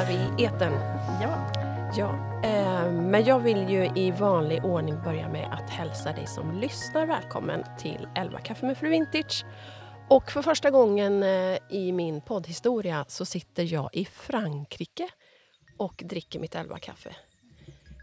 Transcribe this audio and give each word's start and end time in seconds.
Är 0.00 0.06
vi 0.06 0.14
i 0.14 0.46
eten. 0.46 0.72
Ja. 1.22 1.52
Ja, 1.96 2.40
eh, 2.44 2.92
men 2.92 3.24
jag 3.24 3.40
vill 3.40 3.68
ju 3.68 3.90
i 3.96 4.10
vanlig 4.10 4.64
ordning 4.64 5.02
börja 5.04 5.28
med 5.28 5.52
att 5.52 5.70
hälsa 5.70 6.12
dig 6.12 6.26
som 6.26 6.60
lyssnar 6.60 7.06
välkommen 7.06 7.64
till 7.78 8.08
11 8.16 8.40
kaffe 8.40 8.66
med 8.66 8.78
Fru 8.78 8.88
Vintage. 8.88 9.44
Och 10.08 10.30
för 10.30 10.42
första 10.42 10.70
gången 10.70 11.22
eh, 11.22 11.58
i 11.70 11.92
min 11.92 12.20
poddhistoria 12.20 13.04
så 13.08 13.24
sitter 13.24 13.72
jag 13.72 13.90
i 13.92 14.04
Frankrike 14.04 15.08
och 15.76 16.02
dricker 16.06 16.40
mitt 16.40 16.54
11 16.54 16.78
kaffe 16.78 17.16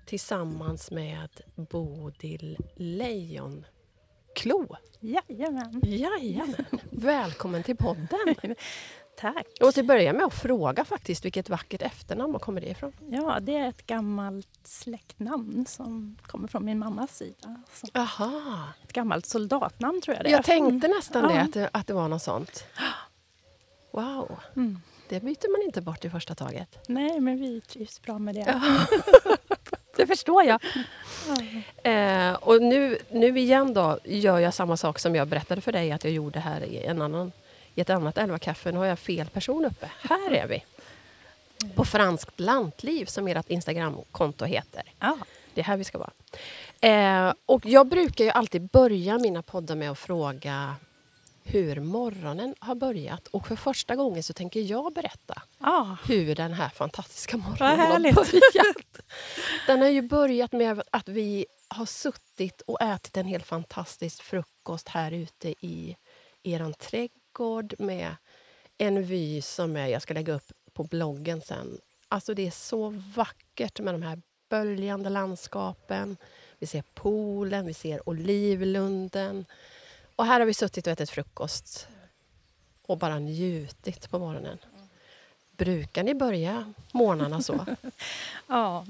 tillsammans 0.05 0.91
med 0.91 1.29
Bodil 1.55 2.57
Lejonklo. 2.75 4.75
Jajamän. 4.99 5.81
Jajamän! 5.85 6.65
Välkommen 6.91 7.63
till 7.63 7.77
podden! 7.77 8.35
Tack. 9.19 9.47
Jag 9.59 9.65
måste 9.65 9.83
börja 9.83 10.13
med 10.13 10.25
att 10.25 10.33
fråga 10.33 10.85
faktiskt 10.85 11.25
vilket 11.25 11.49
vackert 11.49 11.81
efternamn, 11.81 12.33
var 12.33 12.39
kommer 12.39 12.61
det 12.61 12.67
ifrån? 12.67 12.93
Ja, 13.09 13.37
det 13.41 13.55
är 13.57 13.69
ett 13.69 13.85
gammalt 13.87 14.47
släktnamn 14.63 15.65
som 15.65 16.17
kommer 16.21 16.47
från 16.47 16.65
min 16.65 16.79
mammas 16.79 17.17
sida. 17.17 17.61
Så 17.73 17.87
Aha. 17.93 18.63
ett 18.83 18.93
gammalt 18.93 19.25
soldatnamn 19.25 20.01
tror 20.01 20.15
jag 20.15 20.25
det 20.25 20.29
är. 20.29 20.31
Jag 20.31 20.43
tänkte 20.43 20.87
nästan 20.87 21.23
Ja. 21.23 21.29
det, 21.29 21.41
att 21.41 21.53
det, 21.53 21.69
att 21.73 21.87
det 21.87 21.93
var 21.93 22.07
något 22.07 22.21
sånt. 22.21 22.65
Wow, 23.91 24.39
Mm. 24.55 24.79
det 25.09 25.19
byter 25.19 25.51
man 25.59 25.65
inte 25.65 25.81
bort 25.81 26.05
i 26.05 26.09
första 26.09 26.35
taget. 26.35 26.79
Nej, 26.87 27.19
men 27.19 27.37
vi 27.39 27.61
trivs 27.61 28.01
bra 28.01 28.19
med 28.19 28.35
det. 28.35 28.61
det 29.97 30.07
förstår 30.07 30.43
jag. 30.43 30.61
Eh, 31.83 32.33
och 32.33 32.61
nu, 32.61 32.97
nu 33.11 33.39
igen 33.39 33.73
då 33.73 33.99
gör 34.03 34.39
jag 34.39 34.53
samma 34.53 34.77
sak 34.77 34.99
som 34.99 35.15
jag 35.15 35.27
berättade 35.27 35.61
för 35.61 35.71
dig 35.71 35.91
att 35.91 36.03
jag 36.03 36.13
gjorde 36.13 36.39
här 36.39 36.61
i, 36.63 36.83
en 36.83 37.01
annan, 37.01 37.31
i 37.77 37.81
ett 37.81 37.89
annat 37.89 38.17
11 38.17 38.39
kaffe. 38.39 38.71
Nu 38.71 38.77
har 38.77 38.85
jag 38.85 38.99
fel 38.99 39.29
person 39.29 39.65
uppe. 39.65 39.91
Här 40.01 40.31
är 40.31 40.47
vi. 40.47 40.63
På 41.75 41.85
Franskt 41.85 42.39
lantliv 42.39 43.05
som 43.05 43.27
ert 43.27 43.49
Instagramkonto 43.49 44.45
heter. 44.45 44.83
Ja. 44.99 45.17
Det 45.53 45.61
är 45.61 45.65
här 45.65 45.77
vi 45.77 45.83
ska 45.83 45.97
vara. 45.97 46.11
Eh, 46.81 47.33
och 47.45 47.65
jag 47.65 47.87
brukar 47.87 48.23
ju 48.23 48.29
alltid 48.29 48.61
börja 48.67 49.17
mina 49.17 49.41
poddar 49.41 49.75
med 49.75 49.91
att 49.91 49.99
fråga 49.99 50.75
hur 51.43 51.79
morgonen 51.79 52.55
har 52.59 52.75
börjat. 52.75 53.27
Och 53.27 53.47
för 53.47 53.55
första 53.55 53.95
gången 53.95 54.23
så 54.23 54.33
tänker 54.33 54.59
jag 54.61 54.93
berätta 54.93 55.41
Ja. 55.59 55.97
hur 56.07 56.35
den 56.35 56.53
här 56.53 56.69
fantastiska 56.69 57.37
morgonen 57.37 57.79
har 57.79 57.99
börjat. 58.13 58.99
Den 59.67 59.81
har 59.81 59.89
ju 59.89 60.01
börjat 60.01 60.51
med 60.51 60.83
att 60.91 61.09
vi 61.09 61.45
har 61.67 61.85
suttit 61.85 62.61
och 62.61 62.81
ätit 62.81 63.17
en 63.17 63.25
helt 63.27 63.45
fantastisk 63.45 64.23
frukost 64.23 64.87
här 64.87 65.11
ute 65.11 65.49
i 65.49 65.95
er 66.43 66.73
trädgård 66.73 67.11
med 67.79 68.15
en 68.77 69.03
vy 69.03 69.41
som 69.41 69.75
är, 69.75 69.87
jag 69.87 70.01
ska 70.01 70.13
lägga 70.13 70.33
upp 70.33 70.51
på 70.73 70.83
bloggen 70.83 71.41
sen. 71.41 71.79
Alltså 72.07 72.33
det 72.33 72.47
är 72.47 72.51
så 72.51 72.89
vackert 73.15 73.79
med 73.79 73.93
de 73.93 74.01
här 74.01 74.21
böljande 74.49 75.09
landskapen. 75.09 76.17
Vi 76.59 76.67
ser 76.67 76.83
poolen, 76.93 77.65
vi 77.65 77.73
ser 77.73 78.09
olivlunden. 78.09 79.45
Och 80.15 80.25
här 80.25 80.39
har 80.39 80.47
vi 80.47 80.53
suttit 80.53 80.87
och 80.87 80.93
ätit 80.93 81.09
frukost 81.09 81.87
och 82.81 82.97
bara 82.97 83.19
njutit 83.19 84.09
på 84.09 84.19
morgonen. 84.19 84.57
Brukar 85.51 86.03
ni 86.03 86.13
börja 86.13 86.73
morgnarna 86.91 87.41
så? 87.41 87.65
ja, 88.47 88.85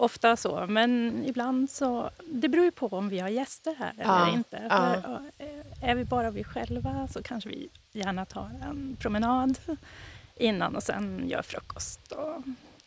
ofta 0.00 0.36
så. 0.36 0.66
Men 0.68 1.22
ibland 1.26 1.70
så... 1.70 2.10
Det 2.32 2.48
beror 2.48 2.64
ju 2.64 2.70
på 2.70 2.86
om 2.86 3.08
vi 3.08 3.18
har 3.18 3.28
gäster 3.28 3.74
här 3.78 3.92
Ja, 3.98 4.22
eller 4.22 4.36
inte. 4.36 4.62
ja. 4.70 5.00
För, 5.02 5.20
eh, 5.38 5.88
är 5.90 5.94
vi 5.94 6.04
bara 6.04 6.30
vi 6.30 6.44
själva 6.44 7.08
så 7.08 7.22
kanske 7.22 7.50
vi 7.50 7.68
gärna 7.92 8.24
tar 8.24 8.50
en 8.62 8.96
promenad 9.00 9.58
innan 10.36 10.76
och 10.76 10.82
sen 10.82 11.28
gör 11.28 11.42
frukost. 11.42 12.12
Och 12.12 12.42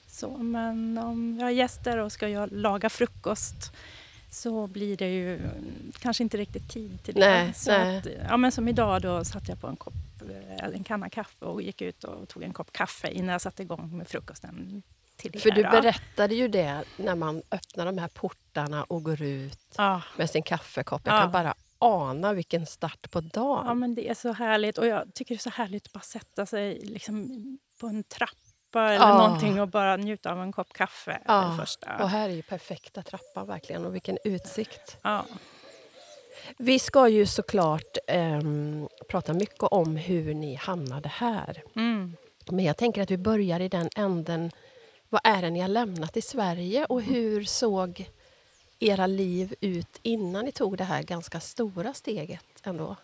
så. 0.07 0.37
Men 0.37 0.97
om 0.97 1.35
vi 1.35 1.43
har 1.43 1.49
gäster 1.49 1.97
och 1.97 2.11
ska 2.11 2.29
jag 2.29 2.51
laga 2.51 2.89
frukost 2.89 3.71
så 4.29 4.67
blir 4.67 4.97
det 4.97 5.09
ju 5.09 5.39
kanske 5.99 6.23
inte 6.23 6.37
riktigt 6.37 6.69
tid 6.69 7.03
till 7.03 7.13
det. 7.13 7.19
Nej, 7.19 7.53
så 7.53 7.71
nej. 7.71 7.97
Att, 7.97 8.07
ja, 8.29 8.37
men 8.37 8.51
som 8.51 8.67
idag 8.67 9.01
då 9.01 9.23
satt 9.23 9.49
jag 9.49 9.61
på 9.61 9.67
en, 9.67 9.75
kopp, 9.75 9.93
eh, 10.29 10.65
en 10.65 10.83
kanna 10.83 11.09
kaffe 11.09 11.45
och 11.45 11.61
gick 11.61 11.81
ut 11.81 12.03
och 12.03 12.29
tog 12.29 12.43
en 12.43 12.53
kopp 12.53 12.71
kaffe 12.71 13.11
innan 13.11 13.31
jag 13.31 13.41
satte 13.41 13.63
igång 13.63 13.97
med 13.97 14.07
frukosten. 14.07 14.83
Till 15.23 15.35
er 15.35 15.39
För 15.39 15.51
du 15.51 15.61
berättade 15.63 16.35
ju 16.35 16.47
det 16.47 16.83
när 16.97 17.15
man 17.15 17.41
öppnar 17.51 17.85
de 17.85 17.97
här 17.97 18.07
portarna 18.07 18.83
och 18.83 19.03
går 19.03 19.21
ut 19.21 19.59
Ja, 19.77 20.01
med 20.17 20.29
sin 20.29 20.43
kaffekopp. 20.43 21.01
Jag 21.05 21.15
Ja. 21.15 21.21
kan 21.21 21.31
bara 21.31 21.53
ana 21.79 22.33
vilken 22.33 22.65
start 22.65 23.11
på 23.11 23.19
ja, 23.19 23.29
dagen. 23.33 23.79
men 23.79 23.95
det 23.95 24.09
är 24.09 24.13
så 24.13 24.33
härligt. 24.33 24.77
Och 24.77 24.87
jag 24.87 25.13
tycker 25.13 25.35
det 25.35 25.39
är 25.39 25.41
så 25.41 25.49
härligt 25.49 25.85
att 25.85 25.93
bara 25.93 25.99
sätta 25.99 26.45
sig 26.45 26.79
liksom 26.79 27.29
på 27.79 27.87
en 27.87 28.03
trappa 28.03 28.93
eller 28.93 29.05
Ja. 29.07 29.17
någonting 29.17 29.61
och 29.61 29.67
bara 29.67 29.97
njuta 29.97 30.31
av 30.31 30.41
en 30.41 30.51
kopp 30.51 30.73
kaffe. 30.73 31.19
Ja, 31.25 31.41
Det 31.41 31.57
första. 31.65 32.03
Och 32.03 32.09
här 32.09 32.29
är 32.29 32.33
ju 32.33 32.41
perfekta 32.43 33.01
trappan 33.01 33.47
verkligen 33.47 33.85
och 33.85 33.95
vilken 33.95 34.17
utsikt. 34.23 34.97
Ja. 35.01 35.25
Vi 36.57 36.79
ska 36.79 37.07
ju 37.07 37.25
såklart 37.25 37.97
ehm, 38.07 38.87
prata 39.09 39.33
mycket 39.33 39.63
om 39.63 39.95
hur 39.95 40.33
ni 40.33 40.55
hamnade 40.55 41.09
här. 41.09 41.63
Mm. 41.75 42.15
Men 42.51 42.65
jag 42.65 42.77
tänker 42.77 43.01
att 43.01 43.11
vi 43.11 43.17
börjar 43.17 43.59
i 43.59 43.69
den 43.69 43.89
änden. 43.95 44.51
Vad 45.13 45.21
är 45.23 45.41
det 45.41 45.49
ni 45.49 45.59
har 45.59 45.67
lämnat 45.67 46.17
i 46.17 46.21
Sverige 46.21 46.85
och 46.85 47.01
hur 47.01 47.43
såg 47.43 48.09
era 48.79 49.07
liv 49.07 49.55
ut 49.61 49.99
innan 50.01 50.45
ni 50.45 50.51
tog 50.51 50.77
det 50.77 50.83
här 50.83 51.03
ganska 51.03 51.39
stora 51.39 51.93
steget 51.93 52.45
ändå? 52.63 52.95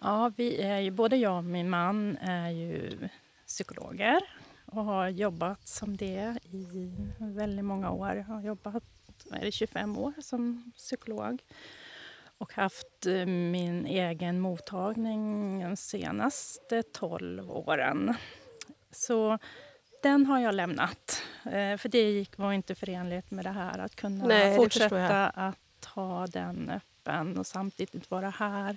Ja, 0.00 0.32
vi 0.36 0.56
är 0.62 0.78
ju, 0.78 0.90
både 0.90 1.16
jag 1.16 1.36
och 1.36 1.44
min 1.44 1.70
man 1.70 2.16
är 2.16 2.50
ju 2.50 2.98
psykologer 3.46 4.20
och 4.66 4.84
har 4.84 5.08
jobbat 5.08 5.68
som 5.68 5.96
det 5.96 6.38
i 6.50 6.66
väldigt 7.18 7.64
många 7.64 7.90
år. 7.90 8.14
Jag 8.16 8.34
har 8.34 8.42
jobbat 8.42 8.84
är 9.32 9.44
det, 9.44 9.52
25 9.52 9.98
år 9.98 10.12
som 10.20 10.72
psykolog 10.76 11.42
och 12.38 12.52
haft 12.52 13.06
eh, 13.06 13.26
min 13.26 13.86
egen 13.86 14.40
mottagning 14.40 15.60
de 15.62 15.76
senaste 15.76 16.82
12 16.82 17.50
åren. 17.50 18.14
Så 18.90 19.38
den 20.02 20.26
har 20.26 20.38
jag 20.40 20.54
lämnat, 20.54 21.22
eh, 21.44 21.76
för 21.76 21.88
det 21.88 22.10
gick, 22.10 22.38
var 22.38 22.52
inte 22.52 22.74
förenligt 22.74 23.30
med 23.30 23.44
det 23.44 23.50
här 23.50 23.78
att 23.78 23.96
kunna 23.96 24.26
Nej, 24.26 24.56
fortsätta 24.56 25.28
att 25.28 25.84
ha 25.84 26.26
den 26.26 26.70
öppen 26.70 27.38
och 27.38 27.46
samtidigt 27.46 28.10
vara 28.10 28.30
här. 28.30 28.76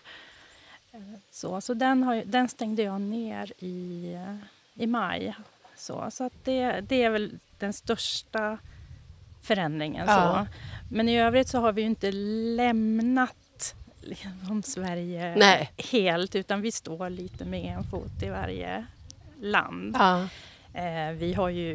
Eh, 0.92 1.00
Så, 1.32 1.62
så 1.62 1.74
den, 1.74 2.04
har, 2.04 2.24
den 2.26 2.50
stängde 2.50 2.82
jag 2.82 3.02
ner 3.02 3.54
i, 3.64 4.18
i 4.74 4.88
maj. 4.88 5.36
Så, 5.76 6.12
så 6.12 6.24
att 6.24 6.34
det, 6.44 6.82
det 6.82 7.04
är 7.04 7.10
väl 7.10 7.40
den 7.60 7.74
största 7.74 8.58
förändringen. 9.42 10.06
Ja. 10.08 10.46
Så. 10.46 10.54
Men 10.92 11.10
i 11.10 11.20
övrigt 11.20 11.48
så 11.48 11.60
har 11.60 11.72
vi 11.72 11.82
ju 11.82 11.88
inte 11.88 12.12
lämnat 12.12 13.76
liksom, 14.02 14.64
Sverige 14.64 15.36
Nej. 15.38 15.72
helt 15.92 16.36
utan 16.36 16.62
vi 16.62 16.72
står 16.72 17.10
lite 17.10 17.46
med 17.46 17.66
en 17.78 17.84
fot 17.84 18.24
i 18.24 18.30
varje 18.30 18.86
land. 19.42 19.96
Ja. 20.00 20.28
Eh, 20.74 21.12
vi, 21.12 21.34
har 21.34 21.50
ju, 21.50 21.74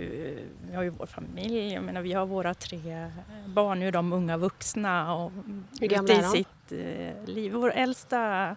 vi 0.70 0.76
har 0.76 0.82
ju 0.82 0.90
vår 0.90 1.06
familj, 1.06 1.72
jag 1.72 1.82
menar, 1.84 2.02
vi 2.02 2.12
har 2.12 2.26
våra 2.26 2.54
tre 2.54 3.10
barn, 3.46 3.80
nu 3.80 3.88
är 3.88 3.92
de 3.92 4.12
unga 4.12 4.36
vuxna 4.36 5.14
och 5.14 5.32
Hur 5.80 5.86
gamla 5.86 6.14
är 6.14 6.22
de? 6.22 6.28
sitt 6.28 6.72
eh, 6.72 7.34
liv. 7.34 7.52
Vår 7.52 7.72
äldsta 7.72 8.56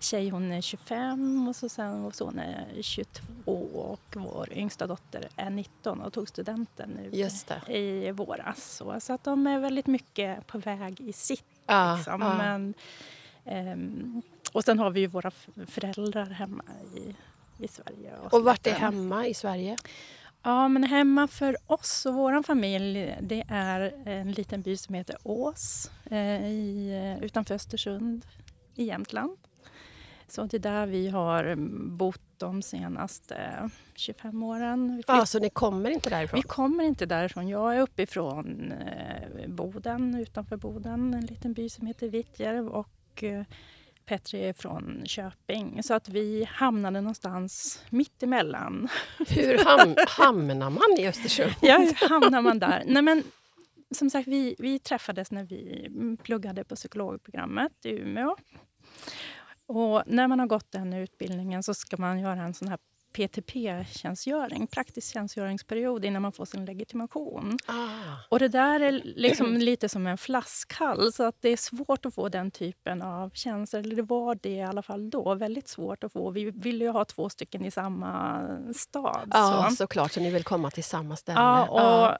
tjej 0.00 0.28
hon 0.28 0.52
är 0.52 0.60
25 0.60 1.48
och 1.48 1.56
så 1.56 1.68
sen 1.68 2.02
vår 2.02 2.10
son 2.10 2.38
är 2.38 2.82
22 2.82 3.52
och 3.74 4.00
vår 4.16 4.52
yngsta 4.52 4.86
dotter 4.86 5.28
är 5.36 5.50
19 5.50 6.00
och 6.00 6.12
tog 6.12 6.28
studenten 6.28 6.90
nu 6.90 7.10
i 7.68 8.10
våras. 8.10 8.82
Så, 9.00 9.12
att 9.12 9.24
de 9.24 9.46
är 9.46 9.58
väldigt 9.58 9.86
mycket 9.86 10.46
på 10.46 10.58
väg 10.58 11.00
i 11.00 11.12
sitt. 11.12 11.44
Ja, 11.66 11.96
Liksom. 11.96 12.20
ja. 12.20 12.36
Men, 12.36 12.74
ehm, 13.44 14.22
och 14.52 14.64
sen 14.64 14.78
har 14.78 14.90
vi 14.90 15.00
ju 15.00 15.06
våra 15.06 15.30
föräldrar 15.66 16.26
hemma 16.26 16.64
i, 16.96 17.14
i 17.58 17.68
Sverige. 17.68 18.12
Och 18.22 18.30
så 18.30 18.40
vart 18.42 18.66
är 18.66 18.72
hemma 18.74 19.26
i 19.26 19.34
Sverige? 19.34 19.76
Ja, 20.42 20.68
men 20.68 20.84
hemma 20.84 21.28
för 21.28 21.56
oss 21.66 22.06
och 22.06 22.14
vår 22.14 22.42
familj 22.42 23.16
det 23.20 23.44
är 23.48 24.02
en 24.06 24.32
liten 24.32 24.62
by 24.62 24.76
som 24.76 24.94
heter 24.94 25.16
Ås 25.22 25.90
eh, 26.10 26.46
i, 26.46 26.90
eh, 27.18 27.24
utanför 27.24 27.54
Östersund 27.54 28.26
i 28.74 28.84
Jämtland. 28.84 29.36
Så 30.28 30.44
det 30.44 30.56
är 30.56 30.58
där 30.58 30.86
vi 30.86 31.08
har 31.08 31.54
bott 31.96 32.20
de 32.36 32.62
senaste 32.62 33.70
25 33.94 34.42
åren. 34.42 35.02
Ja, 35.06 35.14
flytt- 35.16 35.28
så 35.28 35.38
ni 35.38 35.50
kommer 35.50 35.90
inte 35.90 36.10
därifrån? 36.10 36.38
vi 36.40 36.42
kommer 36.48 36.84
inte 36.84 37.06
därifrån. 37.06 37.48
Jag 37.48 37.76
är 37.76 37.80
uppifrån 37.80 38.72
eh, 38.72 39.48
Boden, 39.48 40.14
utanför 40.14 40.56
Boden, 40.56 41.14
en 41.14 41.26
liten 41.26 41.52
by 41.52 41.68
som 41.68 41.86
heter 41.86 42.08
Vittjärv 42.08 42.68
och 42.68 43.22
eh, 43.24 43.42
Petri 44.06 44.48
är 44.48 44.52
från 44.52 45.02
Köping. 45.06 45.82
Så 45.82 45.94
att 45.94 46.08
vi 46.08 46.48
hamnade 46.50 47.00
någonstans 47.00 47.82
mitt 47.90 48.22
emellan. 48.22 48.88
Hur 49.28 49.58
ham 49.64 49.94
hamnar 50.08 50.70
man 50.70 50.98
i 50.98 51.08
Östersund? 51.08 51.52
Ja, 51.62 51.78
hur 51.78 52.08
hamnar 52.08 52.42
man 52.42 52.58
där? 52.58 52.82
Nej, 52.86 53.02
men, 53.02 53.22
som 53.90 54.10
sagt, 54.10 54.28
vi, 54.28 54.56
vi 54.58 54.78
träffades 54.78 55.30
när 55.30 55.44
vi 55.44 55.90
pluggade 56.22 56.64
på 56.64 56.74
psykologprogrammet 56.74 57.72
i 57.84 57.90
Umeå. 57.90 58.36
Och 59.66 60.02
när 60.06 60.28
man 60.28 60.40
har 60.40 60.46
gått 60.46 60.72
den 60.72 60.92
utbildningen 60.92 61.62
så 61.62 61.74
ska 61.74 61.96
man 61.96 62.20
göra 62.20 62.42
en 62.42 62.54
sån 62.54 62.68
här 62.68 62.78
PTP-tjänstgöring, 63.16 64.66
praktisk 64.66 65.12
tjänstgöringsperiod 65.12 66.04
innan 66.04 66.22
man 66.22 66.32
får 66.32 66.44
sin 66.44 66.64
legitimation. 66.64 67.58
Ah. 67.66 67.74
Och 68.28 68.38
det 68.38 68.48
där 68.48 68.80
är 68.80 68.92
liksom 69.04 69.54
lite 69.56 69.88
som 69.88 70.06
en 70.06 70.18
flaskhals. 70.18 71.20
att 71.20 71.36
det 71.42 71.48
är 71.48 71.56
svårt 71.56 72.06
att 72.06 72.14
få 72.14 72.28
den 72.28 72.50
typen 72.50 73.02
av 73.02 73.30
tjänster. 73.30 73.78
Eller 73.78 73.96
det 73.96 74.02
var 74.02 74.38
det 74.42 74.50
i 74.50 74.62
alla 74.62 74.82
fall 74.82 75.10
då. 75.10 75.34
Väldigt 75.34 75.68
svårt 75.68 76.04
att 76.04 76.12
få. 76.12 76.30
Vi 76.30 76.50
ville 76.50 76.84
ju 76.84 76.90
ha 76.90 77.04
två 77.04 77.28
stycken 77.28 77.64
i 77.64 77.70
samma 77.70 78.40
stad. 78.74 79.30
Ja, 79.30 79.66
så. 79.70 79.76
såklart. 79.76 80.12
Så 80.12 80.20
ni 80.20 80.30
vill 80.30 80.44
komma 80.44 80.70
till 80.70 80.84
samma 80.84 81.16
ställe. 81.16 81.40
Ja, 81.40 81.66
och, 81.66 81.80
Ja. 81.80 82.18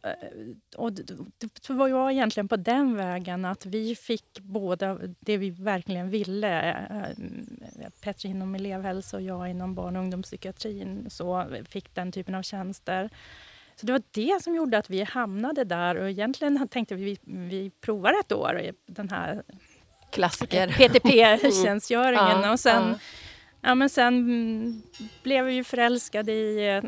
och 0.77 0.93
det 0.93 1.71
var 1.71 1.89
ju 1.89 2.13
egentligen 2.13 2.49
på 2.49 2.57
den 2.57 2.97
vägen 2.97 3.45
att 3.45 3.67
vi 3.67 3.95
fick 3.95 4.41
båda 4.41 4.99
det 5.21 5.37
vi 5.37 5.51
verkligen 5.51 6.11
ville. 6.11 6.73
Eh, 6.73 7.89
Petri 8.01 8.29
inom 8.31 8.55
elevhälsa 8.55 9.17
och 9.17 9.23
jag 9.23 9.51
inom 9.51 9.75
barn 9.75 9.97
och 9.97 10.03
ungdomspsykiatrin 10.03 10.86
så 11.09 11.47
fick 11.71 11.95
den 11.95 12.13
typen 12.13 12.35
av 12.35 12.43
tjänster. 12.43 13.11
Så 13.77 13.87
det 13.87 13.93
var 13.93 14.03
det 14.11 14.43
som 14.43 14.55
gjorde 14.55 14.79
att 14.79 14.91
vi 14.91 15.03
hamnade 15.03 15.65
där 15.65 15.95
och 15.95 16.11
egentligen 16.11 16.69
tänkte 16.69 16.95
vi 16.95 17.05
vi, 17.05 17.19
vi 17.25 17.71
provar 17.71 18.21
ett 18.21 18.33
år 18.33 18.71
den 18.87 19.09
här 19.09 19.43
Klassiker. 20.13 20.69
PTP-tjänstgöringen 20.69 22.41
Ja, 22.43 22.53
och 22.53 22.61
sen 22.61 22.89
ja. 22.89 22.99
Ja, 23.61 23.75
men 23.75 23.89
sen 23.89 24.15
mm, 24.15 24.83
blev 25.23 25.45
vi 25.45 25.53
ju 25.53 25.65
förälskade 25.65 26.33
i 26.33 26.69
eh, 26.69 26.83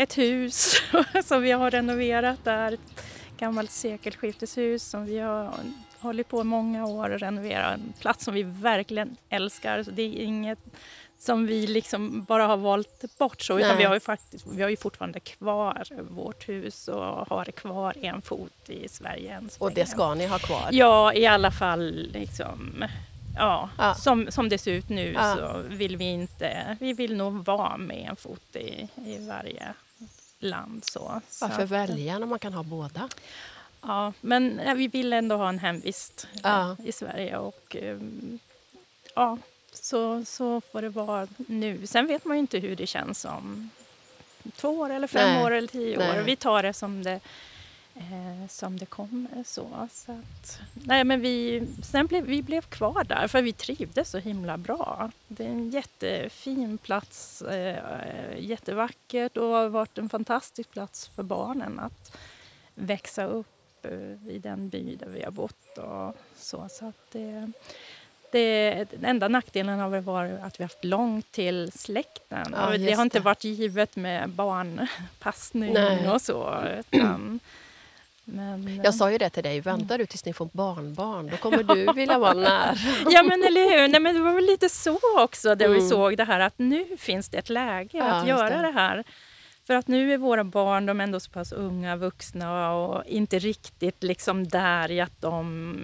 ett 0.00 0.18
hus 0.18 0.82
som 1.24 1.42
vi 1.42 1.50
har 1.50 1.70
renoverat 1.70 2.44
där. 2.44 2.72
Ett 2.72 3.04
gammalt 3.38 3.70
sekelskifteshus 3.70 4.82
som 4.82 5.04
vi 5.06 5.18
har 5.18 5.54
hållit 5.98 6.28
på 6.28 6.44
många 6.44 6.86
år 6.86 7.10
att 7.10 7.22
renovera. 7.22 7.72
En 7.74 7.92
plats 8.00 8.24
som 8.24 8.34
vi 8.34 8.42
verkligen 8.42 9.16
älskar. 9.28 9.82
Så 9.82 9.90
det 9.90 10.02
är 10.02 10.22
inget 10.22 10.58
som 11.24 11.46
vi 11.46 11.66
liksom 11.66 12.24
bara 12.24 12.46
har 12.46 12.56
valt 12.56 13.18
bort 13.18 13.42
så, 13.42 13.58
utan 13.58 13.68
Nej. 13.68 13.78
vi 13.78 13.84
har, 13.84 13.94
ju 13.94 14.00
faktiskt, 14.00 14.46
vi 14.46 14.62
har 14.62 14.68
ju 14.70 14.76
fortfarande 14.76 15.20
kvar 15.20 15.84
vårt 16.10 16.48
hus 16.48 16.88
och 16.88 17.04
har 17.04 17.44
kvar 17.44 17.94
en 18.00 18.22
fot 18.22 18.68
i 18.68 18.88
Sverige 18.88 19.34
än 19.34 19.50
så 19.50 19.64
Och 19.64 19.72
det 19.72 19.86
ska 19.86 20.14
ni 20.14 20.26
ha 20.26 20.38
kvar? 20.38 20.68
Ja, 20.72 21.12
i 21.14 21.26
alla 21.26 21.50
fall 21.50 22.08
liksom... 22.12 22.84
Ja, 23.36 23.70
Ja. 23.78 23.94
Som, 23.94 24.30
som 24.30 24.48
det 24.48 24.58
ser 24.58 24.72
ut 24.72 24.88
nu 24.88 25.12
Ja. 25.12 25.36
så 25.36 25.62
vill 25.68 25.96
vi 25.96 26.04
inte... 26.04 26.76
Vi 26.80 26.92
vill 26.92 27.16
nog 27.16 27.44
vara 27.44 27.76
med 27.76 28.06
en 28.10 28.16
fot 28.16 28.56
i, 28.56 28.88
i 29.06 29.26
varje 29.28 29.74
land. 30.38 30.84
Så. 30.84 31.20
Så 31.28 31.46
Varför 31.46 31.62
att- 31.62 31.70
välja 31.70 32.18
när 32.18 32.26
man 32.26 32.38
kan 32.38 32.52
ha 32.54 32.62
båda? 32.62 33.08
Ja, 33.82 34.12
men 34.20 34.60
vi 34.76 34.88
vill 34.88 35.12
ändå 35.12 35.36
ha 35.36 35.48
en 35.48 35.58
hemvist 35.58 36.26
Ja. 36.42 36.76
i 36.84 36.92
Sverige. 36.92 37.36
Och 37.38 37.76
ehm, 37.80 38.38
ja, 39.14 39.38
så, 39.74 40.24
så 40.24 40.60
får 40.60 40.82
det 40.82 40.88
vara 40.88 41.28
nu. 41.36 41.86
Sen 41.86 42.06
vet 42.06 42.24
man 42.24 42.36
ju 42.36 42.40
inte 42.40 42.58
hur 42.58 42.76
det 42.76 42.86
känns 42.86 43.24
om 43.24 43.70
två 44.56 44.68
år 44.68 44.90
eller 44.90 45.06
fem 45.06 45.34
Nej. 45.34 45.44
år 45.44 45.50
eller 45.50 45.68
tio 45.68 45.98
Nej. 45.98 46.20
år. 46.20 46.22
Vi 46.22 46.36
tar 46.36 46.62
det 46.62 46.72
som 46.72 47.02
det, 47.02 47.20
eh, 47.94 48.48
som 48.48 48.78
det 48.78 48.86
kommer. 48.86 49.44
Så, 49.46 49.88
så 49.92 50.12
att, 50.12 50.60
nej, 50.72 51.04
men 51.04 51.20
vi, 51.20 51.66
sen 51.82 52.06
blev 52.06 52.24
vi 52.24 52.42
blev 52.42 52.62
kvar 52.62 53.04
där 53.04 53.28
för 53.28 53.42
vi 53.42 53.52
trivdes 53.52 54.10
så 54.10 54.18
himla 54.18 54.56
bra. 54.56 55.10
Det 55.28 55.44
är 55.44 55.48
en 55.48 55.70
jättefin 55.70 56.78
plats, 56.78 57.42
eh, 57.42 58.38
jättevackert 58.38 59.36
och 59.36 59.48
har 59.48 59.68
varit 59.68 59.98
en 59.98 60.08
fantastisk 60.08 60.70
plats 60.70 61.08
för 61.08 61.22
barnen 61.22 61.78
att 61.78 62.16
växa 62.74 63.24
upp 63.24 63.46
eh, 63.82 64.28
i 64.28 64.38
den 64.42 64.68
by 64.68 64.96
där 64.96 65.08
vi 65.08 65.22
har 65.22 65.30
bott. 65.30 65.78
Och 65.78 66.16
så, 66.36 66.68
så 66.70 66.86
att 66.86 67.10
det, 67.12 67.52
det, 68.38 68.86
enda 69.02 69.28
nackdelen 69.28 69.78
har 69.78 69.88
väl 69.88 70.02
varit 70.02 70.32
att 70.42 70.60
vi 70.60 70.64
har 70.64 70.68
haft 70.68 70.84
långt 70.84 71.32
till 71.32 71.72
släkten. 71.74 72.46
Ja, 72.52 72.78
det 72.78 72.92
har 72.92 73.02
inte 73.02 73.18
det. 73.18 73.22
varit 73.24 73.44
givet 73.44 73.96
med 73.96 74.28
barnpassning 74.28 75.72
Nej. 75.72 76.08
och 76.10 76.20
så. 76.22 76.64
Utan, 76.92 77.40
men, 78.24 78.80
Jag 78.84 78.94
sa 78.94 79.10
ju 79.12 79.18
det 79.18 79.30
till 79.30 79.42
dig, 79.42 79.60
vänta 79.60 79.98
du 79.98 80.06
tills 80.06 80.24
ni 80.24 80.32
får 80.32 80.48
barnbarn, 80.52 81.28
då 81.30 81.36
kommer 81.36 81.62
du 81.74 81.92
vilja 81.92 82.18
vara 82.18 82.32
nära. 82.34 82.74
Ja 83.10 83.22
men 83.22 83.42
eller 83.44 83.70
hur, 83.80 83.88
Nej, 83.88 84.00
men 84.00 84.14
det 84.14 84.20
var 84.20 84.32
väl 84.32 84.44
lite 84.46 84.68
så 84.68 84.98
också 85.22 85.54
där 85.54 85.68
vi 85.68 85.76
Mm. 85.76 85.88
såg 85.88 86.16
det 86.16 86.24
här 86.24 86.40
att 86.40 86.54
nu 86.58 86.86
finns 86.98 87.28
det 87.28 87.38
ett 87.38 87.48
läge 87.48 87.98
Ja, 87.98 88.04
att 88.04 88.28
göra 88.28 88.56
det. 88.56 88.62
det. 88.66 88.72
här. 88.72 89.04
För 89.66 89.74
att 89.74 89.88
nu 89.88 90.12
är 90.12 90.18
våra 90.18 90.44
barn, 90.44 90.86
de 90.86 91.00
är 91.00 91.04
ändå 91.04 91.20
så 91.20 91.30
pass 91.30 91.52
unga, 91.52 91.96
vuxna 91.96 92.72
och 92.74 93.04
inte 93.06 93.38
riktigt 93.38 94.02
liksom 94.02 94.48
där 94.48 94.90
i 94.90 95.00
att 95.00 95.20
de 95.20 95.74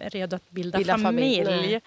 är 0.00 0.10
redo 0.10 0.36
att 0.36 0.50
bilda, 0.50 0.78
Bilda 0.78 0.98
familj, 0.98 1.44
familj. 1.44 1.80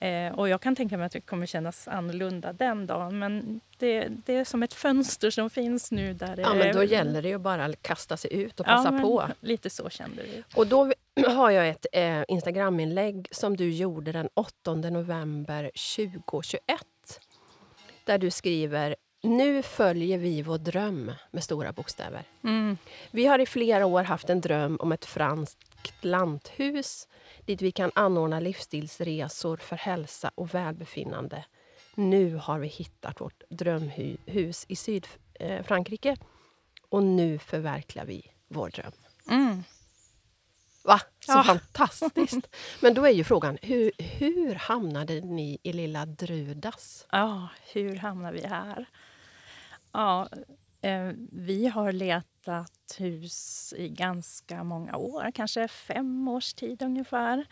Eh, 0.00 0.32
och 0.38 0.48
jag 0.48 0.60
kan 0.60 0.76
tänka 0.76 0.96
mig 0.96 1.06
att 1.06 1.12
det 1.12 1.20
kommer 1.20 1.46
kännas 1.46 1.88
annorlunda 1.88 2.52
den 2.52 2.86
dagen. 2.86 3.18
Men 3.18 3.60
det, 3.78 4.08
det 4.08 4.32
är 4.36 4.44
som 4.44 4.62
ett 4.62 4.74
fönster 4.74 5.30
som 5.30 5.50
finns 5.50 5.90
nu 5.90 6.14
där 6.14 6.36
Ja, 6.40 6.54
men 6.54 6.72
då 6.74 6.78
är- 6.80 6.84
gäller 6.86 7.22
det 7.22 7.28
ju 7.28 7.38
bara 7.38 7.64
att 7.64 7.82
kasta 7.82 8.16
sig 8.16 8.32
ut 8.34 8.60
och 8.60 8.66
Ja, 8.68 8.72
passa 8.72 8.90
men 8.90 9.02
på. 9.02 9.28
Lite 9.40 9.70
så 9.70 9.90
kände 9.90 10.22
vi. 10.22 10.42
Och 10.54 10.66
då 10.66 10.92
har 11.28 11.50
jag 11.50 11.68
ett 11.68 11.86
eh, 11.92 12.22
Instagraminlägg 12.28 13.28
som 13.30 13.56
du 13.56 13.70
gjorde 13.72 14.12
den 14.12 14.28
8 14.34 14.74
november 14.74 15.70
2021. 15.74 16.60
Där 18.04 18.18
du 18.18 18.30
skriver 18.30 18.96
Nu 19.26 19.62
följer 19.62 20.18
vi 20.18 20.42
vår 20.42 20.58
dröm 20.58 21.12
med 21.30 21.44
stora 21.44 21.72
bokstäver. 21.72 22.24
Mm. 22.44 22.78
Vi 23.10 23.26
har 23.26 23.38
i 23.38 23.46
flera 23.46 23.86
år 23.86 24.02
haft 24.02 24.30
en 24.30 24.40
dröm 24.40 24.76
om 24.80 24.92
ett 24.92 25.04
franskt 25.04 26.04
lanthus 26.04 27.08
dit 27.44 27.62
vi 27.62 27.72
kan 27.72 27.90
anordna 27.94 28.40
livsstilsresor 28.40 29.56
för 29.56 29.76
hälsa 29.76 30.30
och 30.34 30.54
välbefinnande. 30.54 31.44
Nu 31.94 32.36
har 32.36 32.58
vi 32.58 32.68
hittat 32.68 33.20
vårt 33.20 33.42
drömhus 33.48 34.64
i 34.68 34.76
Sydfrankrike 34.76 36.16
och 36.88 37.02
nu 37.02 37.38
förverkligar 37.38 38.06
vi 38.06 38.30
vår 38.48 38.70
dröm. 38.70 38.92
Mm. 39.30 39.64
Va? 40.84 41.00
Så 41.20 41.32
Ja. 41.32 41.42
fantastiskt! 41.44 42.48
Men 42.80 42.94
då 42.94 43.06
är 43.06 43.10
ju 43.10 43.24
frågan, 43.24 43.58
hur, 43.62 43.92
hur 43.98 44.54
hamnade 44.54 45.20
ni 45.20 45.58
i 45.62 45.72
lilla 45.72 46.06
Drudas? 46.06 47.06
Ja, 47.10 47.48
hur 47.72 47.96
hamnar 47.96 48.32
vi 48.32 48.46
här? 48.46 48.86
Ja, 49.96 50.28
eh, 50.82 51.12
vi 51.32 51.66
har 51.66 51.92
letat 51.92 52.96
hus 52.98 53.74
i 53.76 53.88
ganska 53.88 54.64
många 54.64 54.96
år, 54.96 55.30
kanske 55.34 55.68
fem 55.68 56.28
års 56.28 56.54
tid 56.54 56.82
ungefär. 56.82 57.46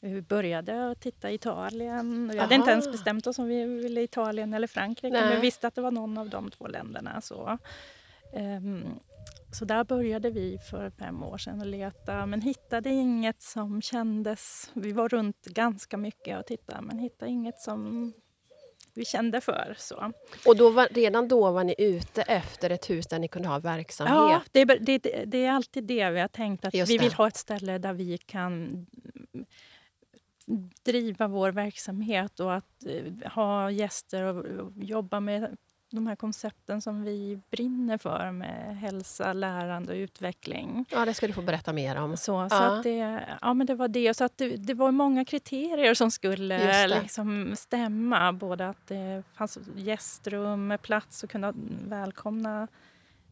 Vi 0.00 0.22
började 0.22 0.90
att 0.90 1.00
titta 1.00 1.30
i 1.30 1.34
Italien. 1.34 2.28
Vi 2.28 2.38
hade 2.38 2.54
Aha. 2.54 2.60
inte 2.62 2.70
ens 2.70 2.92
bestämt 2.92 3.26
oss 3.26 3.38
om 3.38 3.46
vi 3.46 3.64
ville 3.64 4.02
Italien 4.02 4.54
eller 4.54 4.66
Frankrike, 4.66 5.12
Nej. 5.12 5.22
men 5.22 5.34
vi 5.34 5.40
visste 5.40 5.66
att 5.66 5.74
det 5.74 5.80
var 5.80 5.90
någon 5.90 6.18
av 6.18 6.28
de 6.28 6.50
två 6.50 6.66
länderna. 6.66 7.20
Så. 7.20 7.58
Ehm, 8.34 8.84
så 9.52 9.64
där 9.64 9.84
började 9.84 10.30
vi 10.30 10.58
för 10.70 10.90
fem 10.90 11.22
år 11.22 11.38
sedan 11.38 11.60
att 11.60 11.66
leta, 11.66 12.26
men 12.26 12.40
hittade 12.40 12.90
inget 12.90 13.42
som 13.42 13.82
kändes... 13.82 14.70
Vi 14.74 14.92
var 14.92 15.08
runt 15.08 15.44
ganska 15.44 15.96
mycket 15.96 16.38
och 16.38 16.46
tittade, 16.46 16.82
men 16.82 16.98
hittade 16.98 17.30
inget 17.30 17.58
som 17.58 18.12
vi 18.94 19.04
kände 19.04 19.40
för. 19.40 19.74
Så. 19.78 20.12
Och 20.46 20.56
då 20.56 20.70
var, 20.70 20.88
redan 20.90 21.28
då 21.28 21.50
var 21.50 21.64
ni 21.64 21.74
ute 21.78 22.22
efter 22.22 22.70
ett 22.70 22.90
hus 22.90 23.06
där 23.06 23.18
ni 23.18 23.28
kunde 23.28 23.48
ha 23.48 23.58
verksamhet. 23.58 24.14
Ja, 24.14 24.42
det 24.52 24.60
är, 24.60 24.78
det, 24.80 25.24
det 25.26 25.44
är 25.44 25.52
alltid 25.52 25.84
det 25.84 26.10
vi 26.10 26.20
har 26.20 26.28
tänkt. 26.28 26.64
att 26.64 26.74
Just 26.74 26.90
Vi 26.92 26.98
det. 26.98 27.04
vill 27.04 27.12
ha 27.12 27.28
ett 27.28 27.36
ställe 27.36 27.78
där 27.78 27.92
vi 27.92 28.18
kan 28.18 28.86
driva 30.82 31.28
vår 31.28 31.50
verksamhet 31.50 32.40
och 32.40 32.54
att 32.54 32.86
eh, 32.86 33.32
ha 33.32 33.70
gäster 33.70 34.22
och 34.24 34.72
jobba 34.76 35.20
med 35.20 35.56
de 35.90 36.06
här 36.06 36.16
koncepten 36.16 36.80
som 36.80 37.02
vi 37.04 37.40
brinner 37.50 37.98
för 37.98 38.30
med 38.32 38.76
hälsa, 38.76 39.32
lärande 39.32 39.92
och 39.92 39.96
utveckling. 39.96 40.84
Ja, 40.90 41.04
det 41.04 41.14
ska 41.14 41.26
du 41.26 41.32
få 41.32 41.42
berätta 41.42 41.72
mer 41.72 41.96
om. 41.96 42.16
Så, 42.16 42.48
så 42.48 42.54
Ja. 42.56 42.76
att 42.76 42.82
det, 42.82 43.22
ja, 43.40 43.54
men 43.54 43.66
det 43.66 43.74
var 43.74 43.88
det. 43.88 44.14
Så 44.14 44.24
att 44.24 44.38
det, 44.38 44.56
det 44.56 44.74
var 44.74 44.90
många 44.90 45.24
kriterier 45.24 45.94
som 45.94 46.10
skulle 46.10 46.86
liksom 47.00 47.52
stämma. 47.56 48.32
Både 48.32 48.68
att 48.68 48.86
det 48.86 49.22
fanns 49.34 49.58
gästrum 49.76 50.66
med 50.66 50.82
plats 50.82 51.24
att 51.24 51.30
kunna 51.30 51.52
välkomna 51.88 52.68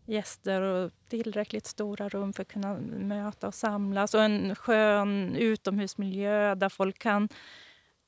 gäster 0.07 0.63
och 0.63 0.91
tillräckligt 1.09 1.67
stora 1.67 2.09
rum 2.09 2.33
för 2.33 2.43
att 2.43 2.49
kunna 2.53 2.75
möta 2.99 3.47
och 3.47 3.55
samlas 3.55 4.15
och 4.15 4.23
en 4.23 4.55
skön 4.55 5.37
utomhusmiljö 5.37 6.55
där 6.55 6.69
folk 6.69 6.99
kan 6.99 7.29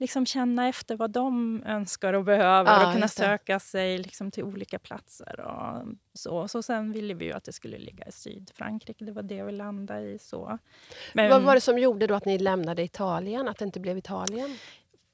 liksom 0.01 0.27
känna 0.27 0.69
efter 0.69 0.97
vad 0.97 1.11
de 1.11 1.63
önskar 1.67 2.13
och 2.13 2.25
behöver 2.25 2.71
Ja, 2.71 2.87
och 2.87 2.93
kunna 2.95 3.09
söka 3.09 3.61
sig 3.61 3.99
liksom 3.99 4.31
till 4.31 4.45
olika 4.45 4.79
platser. 4.79 5.41
Och 5.41 5.89
så. 6.15 6.49
så 6.49 6.63
sen 6.63 6.93
ville 6.93 7.15
vi 7.15 7.25
ju 7.25 7.33
att 7.33 7.45
det 7.45 7.53
skulle 7.53 7.79
ligga 7.79 8.05
i 8.05 8.13
Sydfrankrike. 8.13 9.05
Det 9.05 9.13
var 9.13 9.23
det 9.23 9.43
vi 9.43 9.53
landade 9.53 10.01
i. 10.01 10.19
så. 10.19 10.59
Men 11.13 11.31
Vad 11.31 11.43
var 11.43 11.55
det 11.55 11.61
som 11.61 11.79
gjorde 11.79 12.07
då 12.07 12.15
att 12.15 12.25
ni 12.25 12.39
lämnade 12.39 12.83
Italien? 12.83 13.49
Att 13.49 13.59
det 13.59 13.65
inte 13.65 13.81
blev 13.81 13.99
Italien? 13.99 14.57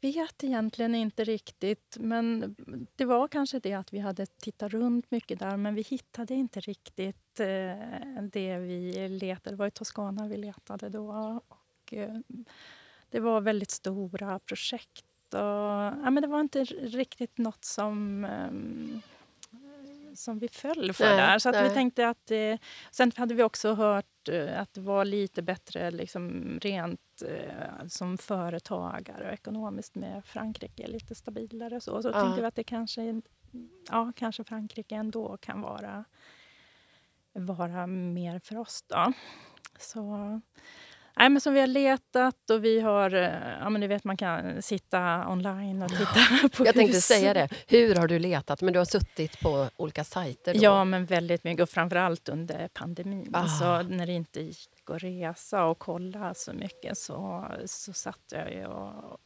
vet 0.00 0.44
egentligen 0.44 0.94
inte 0.94 1.24
riktigt. 1.24 1.96
Men 2.00 2.56
det 2.96 3.04
var 3.04 3.28
kanske 3.28 3.58
det 3.58 3.72
att 3.72 3.92
vi 3.92 3.98
hade 3.98 4.26
tittat 4.26 4.72
runt 4.72 5.10
mycket 5.10 5.38
där 5.38 5.56
men 5.56 5.74
vi 5.74 5.82
hittade 5.82 6.34
inte 6.34 6.60
riktigt 6.60 7.40
eh, 7.40 8.22
det 8.32 8.58
vi 8.58 9.08
letade. 9.08 9.50
Det 9.50 9.58
var 9.58 9.66
i 9.66 9.70
Toscana 9.70 10.28
vi 10.28 10.36
letade 10.36 10.88
då. 10.88 11.40
Och, 11.48 11.94
eh, 11.94 12.16
det 13.16 13.20
var 13.20 13.40
väldigt 13.40 13.70
stora 13.70 14.38
projekt. 14.38 15.34
Och, 15.34 15.40
ja, 15.40 16.10
men 16.10 16.20
det 16.22 16.26
var 16.26 16.40
inte 16.40 16.64
riktigt 16.64 17.38
något 17.38 17.64
som... 17.64 18.24
ehm, 18.24 19.02
som 20.14 20.38
vi 20.38 20.48
föll 20.48 20.92
för 20.92 21.04
Nej, 21.04 21.16
där. 21.16 21.38
Så 21.38 21.48
att 21.48 21.70
vi 21.70 21.74
tänkte 21.74 22.08
att... 22.08 22.30
Eh, 22.30 22.56
sen 22.90 23.12
hade 23.16 23.34
vi 23.34 23.42
också 23.42 23.74
hört 23.74 24.28
eh, 24.28 24.60
att 24.60 24.74
det 24.74 24.80
var 24.80 25.04
lite 25.04 25.42
bättre 25.42 25.90
liksom, 25.90 26.58
rent 26.62 27.22
eh, 27.26 27.86
som 27.88 28.18
företagare 28.18 29.26
och 29.26 29.32
ekonomiskt 29.32 29.94
med 29.94 30.24
Frankrike. 30.24 30.86
Lite 30.86 31.14
stabilare 31.14 31.80
så. 31.80 32.02
Så 32.02 32.08
Ja. 32.08 32.20
tänkte 32.22 32.40
vi 32.40 32.46
att 32.46 32.54
det 32.54 32.64
kanske, 32.64 33.22
ja, 33.90 34.12
kanske 34.16 34.44
Frankrike 34.44 34.94
ändå 34.94 35.36
kan 35.36 35.60
vara, 35.60 36.04
vara 37.32 37.86
mer 37.86 38.38
för 38.38 38.56
oss. 38.56 38.82
Då. 38.88 39.12
Så... 39.78 40.40
Nej, 41.18 41.28
men 41.30 41.40
som 41.40 41.54
vi 41.54 41.60
har 41.60 41.66
letat 41.66 42.50
och 42.50 42.64
vi 42.64 42.80
har... 42.80 43.14
eh, 43.14 43.30
Ja, 43.60 43.68
men 43.70 43.80
ni 43.80 43.86
vet, 43.86 44.04
man 44.04 44.16
kan 44.16 44.62
sitta 44.62 45.28
online 45.28 45.82
och 45.82 45.88
titta 45.90 46.48
på 46.56 46.66
Jag 46.66 46.74
tänkte 46.74 46.96
hus. 46.96 47.04
säga 47.04 47.34
det. 47.34 47.48
Hur 47.66 47.94
har 47.94 48.08
du 48.08 48.18
letat? 48.18 48.62
Men 48.62 48.72
du 48.72 48.78
har 48.80 48.84
suttit 48.84 49.40
på 49.40 49.68
olika 49.76 50.04
sajter? 50.04 50.54
Då. 50.54 50.60
Ja, 50.62 50.84
men 50.84 51.04
väldigt 51.06 51.44
mycket. 51.44 51.62
Och 51.62 51.68
framförallt 51.70 52.28
under 52.28 52.68
pandemin. 52.68 53.30
Ah. 53.34 53.46
Så 53.48 53.82
när 53.82 54.06
det 54.06 54.12
inte 54.12 54.40
gick 54.40 54.90
att 54.90 55.02
resa 55.02 55.64
och 55.64 55.78
kolla 55.78 56.34
så 56.34 56.52
mycket 56.52 56.98
så, 56.98 57.44
så 57.66 57.92
satt 57.92 58.22
jag 58.32 58.52
ju 58.52 58.66
och 58.66 59.18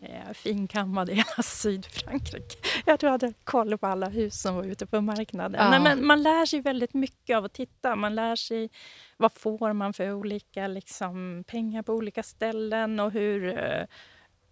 eh, 0.00 0.32
finkammade 0.34 1.12
hela 1.14 1.42
Sydfrankrike. 1.42 2.56
Jag 2.86 3.00
tror 3.00 3.08
jag 3.08 3.12
hade 3.12 3.32
koll 3.44 3.78
på 3.78 3.86
alla 3.86 4.08
hus 4.08 4.40
som 4.42 4.54
var 4.56 4.64
ute 4.64 4.86
på 4.86 5.00
marknaden. 5.00 5.60
Ja. 5.64 5.70
Nej, 5.70 5.80
men 5.80 6.06
man 6.06 6.22
lär 6.22 6.46
sig 6.46 6.60
väldigt 6.60 6.94
mycket 6.94 7.36
av 7.36 7.44
att 7.44 7.52
titta. 7.52 7.96
Man 7.96 8.14
lär 8.14 8.36
sig 8.36 8.70
vad 9.16 9.32
får 9.32 9.72
man 9.72 9.92
för 9.92 10.12
olika 10.12 10.66
liksom, 10.66 11.44
pengar 11.46 11.82
på 11.82 11.92
olika 11.92 12.22
ställen 12.22 13.00
och 13.00 13.10
hur... 13.12 13.58
eh, 13.58 13.84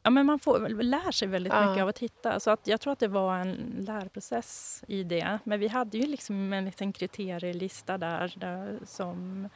Ja, 0.02 0.10
men 0.10 0.26
man 0.26 0.38
får, 0.38 0.68
lär 0.68 1.10
sig 1.12 1.28
väldigt 1.28 1.52
Ja. 1.52 1.68
mycket 1.70 1.82
av 1.82 1.88
att 1.88 1.96
titta. 1.96 2.40
Så 2.40 2.50
att 2.50 2.66
jag 2.66 2.80
tror 2.80 2.92
att 2.92 2.98
det 2.98 3.08
var 3.08 3.36
en 3.38 3.76
lärprocess 3.86 4.84
i 4.88 5.02
det. 5.04 5.38
Men 5.44 5.60
vi 5.60 5.68
hade 5.68 5.98
ju 5.98 6.06
liksom 6.06 6.52
en 6.52 6.64
liten 6.64 6.92
kriterielista 6.92 7.98
där, 7.98 8.32
där 8.36 8.78
som, 8.86 9.48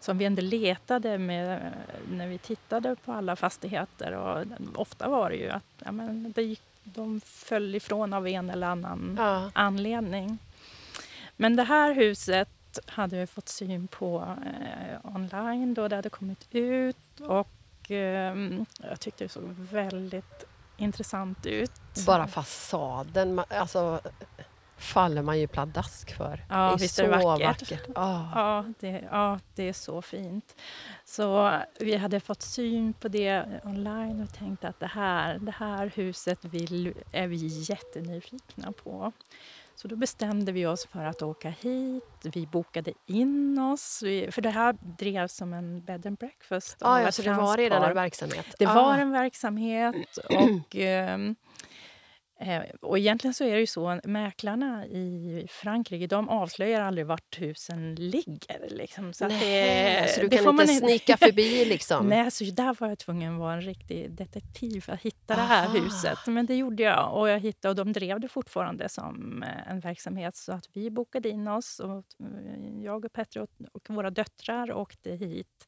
som 0.00 0.18
vi 0.18 0.24
ändå 0.24 0.42
letade 0.42 1.18
med 1.18 1.72
när 2.10 2.26
vi 2.26 2.38
tittade 2.38 2.96
på 3.04 3.12
alla 3.12 3.36
fastigheter. 3.36 4.12
Och 4.12 4.44
ofta 4.74 5.08
var 5.08 5.30
det 5.30 5.36
ju 5.36 5.50
att 5.50 5.64
ja, 5.84 5.92
men 5.92 6.32
det 6.32 6.42
gick, 6.42 6.62
de 6.84 7.20
föll 7.20 7.74
ifrån 7.74 8.12
av 8.12 8.28
en 8.28 8.50
eller 8.50 8.66
annan 8.66 9.14
Ja. 9.18 9.50
anledning. 9.54 10.38
Men 11.36 11.56
det 11.56 11.62
här 11.64 11.94
huset 11.94 12.48
hade 12.86 13.16
vi 13.20 13.26
fått 13.26 13.48
syn 13.48 13.88
på 13.88 14.36
eh, 14.46 15.14
online 15.14 15.74
då 15.74 15.88
det 15.88 15.96
hade 15.96 16.10
kommit 16.10 16.46
ut 16.50 17.20
och 17.20 17.48
ehm, 17.90 18.66
jag 18.90 19.00
tyckte 19.00 19.24
det 19.24 19.28
såg 19.28 19.42
väldigt 19.56 20.44
intressant 20.76 21.46
ut. 21.46 21.72
Bara 22.06 22.26
fasaden, 22.28 23.40
alltså, 23.48 24.00
faller 24.78 25.22
man 25.22 25.38
ju 25.40 25.46
pladask 25.46 26.16
för. 26.16 26.44
Ja, 26.48 26.76
det 26.78 26.84
är 26.84 26.88
så 26.88 27.02
är 27.02 27.08
det 27.08 27.24
vackert. 27.24 27.70
vackert. 27.70 27.88
Ah. 27.94 28.24
Ja 28.34 28.64
det, 28.80 29.08
ja, 29.10 29.38
det 29.54 29.68
är 29.68 29.72
så 29.72 30.02
fint. 30.02 30.56
Så 31.04 31.58
vi 31.80 31.96
hade 31.96 32.20
fått 32.20 32.42
syn 32.42 32.92
på 32.92 33.08
det 33.08 33.44
online 33.64 34.22
och 34.22 34.34
tänkte 34.34 34.68
att 34.68 34.80
det 34.80 34.86
här, 34.86 35.38
det 35.38 35.54
här 35.58 35.92
huset 35.94 36.44
vill, 36.44 36.94
är 37.12 37.26
vi 37.26 37.36
jättenyfikna 37.46 38.72
på. 38.72 39.12
Så 39.74 39.88
då 39.88 39.96
bestämde 39.96 40.52
vi 40.52 40.66
oss 40.66 40.86
för 40.86 41.04
att 41.04 41.22
åka 41.22 41.48
hit. 41.48 42.04
Vi 42.22 42.46
bokade 42.46 42.92
in 43.06 43.58
oss. 43.58 44.02
Vi, 44.02 44.30
för 44.30 44.42
det 44.42 44.50
här 44.50 44.76
drevs 44.80 45.36
som 45.36 45.52
en 45.52 45.80
bed 45.80 46.06
and 46.06 46.18
breakfast. 46.18 46.76
Ah, 46.80 47.00
ja, 47.00 47.12
så 47.12 47.22
det 47.22 47.34
var 47.34 47.56
redan 47.56 47.82
en 47.82 47.94
verksamhet? 47.94 48.46
Det 48.58 48.66
ah. 48.66 48.74
var 48.74 48.98
en 48.98 49.10
verksamhet 49.10 50.18
och, 50.28 50.76
eh, 50.76 51.18
och 52.80 52.98
egentligen 52.98 53.34
så 53.34 53.44
är 53.44 53.54
det 53.54 53.60
ju 53.60 53.66
så, 53.66 54.00
mäklarna 54.04 54.86
i 54.86 55.46
Frankrike 55.50 56.06
de 56.06 56.28
avslöjar 56.28 56.80
aldrig 56.80 57.06
vart 57.06 57.38
husen 57.38 57.94
ligger. 57.94 58.68
Liksom. 58.70 59.12
Så, 59.12 59.24
att 59.24 59.30
Nej, 59.30 60.02
det, 60.02 60.12
så 60.12 60.20
du 60.20 60.28
kan 60.28 60.44
får 60.44 60.52
inte 60.52 60.66
snika 60.66 61.16
förbi 61.16 61.64
liksom? 61.64 62.06
Nej, 62.08 62.30
så 62.30 62.44
där 62.44 62.76
var 62.80 62.88
jag 62.88 62.98
tvungen 62.98 63.32
att 63.32 63.38
vara 63.38 63.54
en 63.54 63.62
riktig 63.62 64.10
detektiv 64.10 64.80
för 64.80 64.92
att 64.92 65.00
hitta 65.00 65.36
det 65.36 65.42
här 65.42 65.66
Aha. 65.66 65.78
huset. 65.78 66.18
Men 66.26 66.46
det 66.46 66.56
gjorde 66.56 66.82
jag 66.82 67.16
och 67.16 67.28
jag 67.28 67.40
hittade 67.40 67.70
och 67.70 67.86
de 67.86 67.92
drev 67.92 68.20
det 68.20 68.28
fortfarande 68.28 68.88
som 68.88 69.42
eh, 69.42 69.70
en 69.70 69.80
verksamhet 69.80 70.36
så 70.36 70.52
att 70.52 70.68
vi 70.72 70.90
bokade 70.90 71.28
in 71.28 71.48
oss 71.48 71.80
och 71.80 72.04
eh, 72.20 72.82
jag 72.82 73.04
och 73.04 73.12
Petter 73.12 73.40
och, 73.40 73.50
och 73.72 73.90
våra 73.90 74.10
döttrar 74.10 74.72
åkte 74.72 75.10
hit 75.10 75.66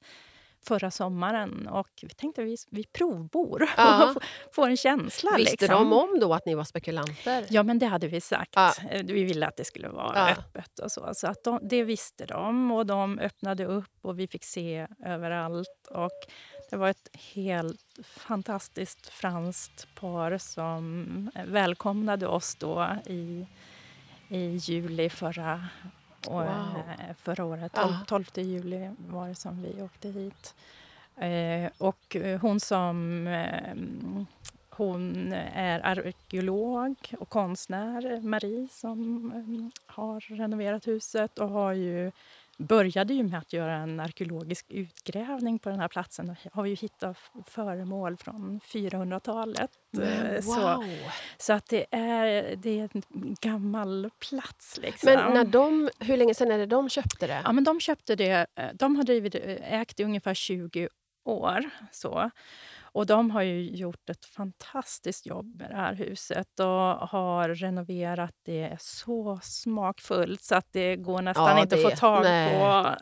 förra 0.67 0.91
sommaren 0.91 1.69
och 1.69 1.89
vi 2.03 2.09
tänkte 2.09 2.43
vi, 2.45 2.57
vi 2.71 2.85
provbor 2.85 3.69
Ja. 3.77 4.11
och 4.17 4.23
får 4.55 4.69
en 4.69 4.77
känsla. 4.77 5.31
Visste 5.37 5.57
liksom. 5.67 5.69
de 5.91 5.93
om 5.93 6.21
då 6.21 6.35
att 6.35 6.47
ni 6.47 6.55
var 6.55 6.65
spekulanter? 6.65 7.47
Ja, 7.51 7.63
men 7.63 7.79
det 7.79 7.87
hade 7.87 8.09
vi 8.09 8.21
sagt. 8.21 8.53
Ja. 8.55 8.73
Eh, 8.91 9.03
Vi 9.05 9.25
ville 9.25 9.47
att 9.47 9.57
det 9.57 9.65
skulle 9.65 9.89
vara 9.89 10.13
Ja. 10.29 10.31
öppet. 10.31 10.79
och 10.79 10.93
så. 10.93 11.11
Så 11.15 11.27
att 11.27 11.45
de, 11.45 11.59
det 11.63 11.85
visste 11.85 12.27
de 12.27 12.71
och 12.73 12.87
de 12.87 13.19
öppnade 13.19 13.65
upp 13.65 13.99
och 14.03 14.19
vi 14.19 14.27
fick 14.29 14.45
se 14.45 14.87
överallt. 15.05 15.87
Och 15.91 16.11
det 16.71 16.77
var 16.77 16.89
ett 16.89 17.09
helt 17.35 17.99
fantastiskt 18.05 19.07
franskt 19.09 19.87
par 19.95 20.39
som 20.39 21.31
välkomnade 21.47 22.27
oss 22.27 22.57
då 22.57 22.89
i, 23.07 23.47
i 24.29 24.57
juli 24.57 25.11
förra, 25.11 25.69
och, 26.27 26.35
Wow. 26.35 26.83
eh, 26.99 27.15
förra 27.17 27.45
året. 27.45 27.73
Ja. 27.75 27.99
12, 28.07 28.25
12 28.25 28.47
juli 28.47 28.91
var 29.09 29.29
det 29.29 29.35
som 29.35 29.63
vi 29.63 29.83
åkte 29.83 30.09
hit. 30.09 30.55
Eh, 31.17 31.71
och 31.79 32.17
eh, 32.17 32.41
hon 32.41 32.61
som 32.61 33.27
hon 34.71 35.33
är 35.55 35.81
arkeolog 35.87 36.95
och 37.19 37.29
konstnär, 37.29 38.21
Marie, 38.21 38.69
som 38.71 39.71
har 39.87 40.21
renoverat 40.21 40.87
huset 40.87 41.39
och 41.39 41.49
har 41.49 41.73
ju, 41.73 42.13
började 42.61 43.15
ju 43.15 43.23
med 43.23 43.39
att 43.39 43.53
göra 43.53 43.75
en 43.77 44.01
arkeologisk 44.01 44.67
utgrävning 44.69 45.59
på 45.59 45.71
den 45.71 45.81
här 45.81 45.89
platsen 45.89 46.31
och 46.31 46.37
har 46.53 46.67
ju 46.67 46.75
hittat 46.75 47.17
föremål 47.47 48.17
från 48.17 48.61
400-talet. 48.61 49.71
Men 49.91 50.27
Eh, 50.35 50.41
Så, 50.41 50.61
wow! 50.61 50.85
så 51.39 51.53
att 51.53 51.67
det 51.67 51.87
är, 51.91 52.57
det 52.57 52.81
är 52.81 52.89
en 52.93 53.03
gammal 53.41 54.11
plats. 54.29 54.79
Liksom. 54.83 55.13
Men 55.15 55.35
när 55.35 55.45
de, 55.45 55.91
hur 55.99 56.17
länge 56.17 56.35
sedan 56.35 56.51
är 56.51 56.59
det 56.59 56.67
de 56.67 56.89
köpte 56.89 57.27
det? 57.27 57.41
Ja, 57.45 57.53
men 57.53 57.65
de 57.65 57.81
köpte 57.81 58.17
det. 58.17 58.47
eh, 58.55 58.69
De 58.75 58.97
har 58.97 59.03
drivit, 59.05 59.35
eh, 59.35 59.73
ägt 59.81 60.01
i 60.01 60.05
ungefär 60.05 60.35
20 60.35 60.89
år. 61.25 61.71
Så. 61.93 62.31
Och 62.93 63.07
de 63.07 63.31
har 63.31 63.43
ju 63.43 63.71
gjort 63.77 64.11
ett 64.11 64.25
fantastiskt 64.25 65.27
jobb 65.27 65.57
med 65.59 65.71
det 65.71 65.77
här 65.77 65.95
huset 65.95 66.61
och 66.61 66.67
har 67.09 67.49
renoverat 67.49 68.35
det 68.43 68.77
så 68.81 69.39
smakfullt 69.43 70.43
så 70.43 70.55
att 70.55 70.67
det 70.73 70.97
går 70.97 71.23
nästan 71.23 71.45
Ja, 71.57 71.63
inte 71.63 71.75
att 71.77 71.83
det- 71.83 71.91
få 71.91 71.97
tag 71.97 72.23
nej. 72.23 72.59
på. 72.61 72.95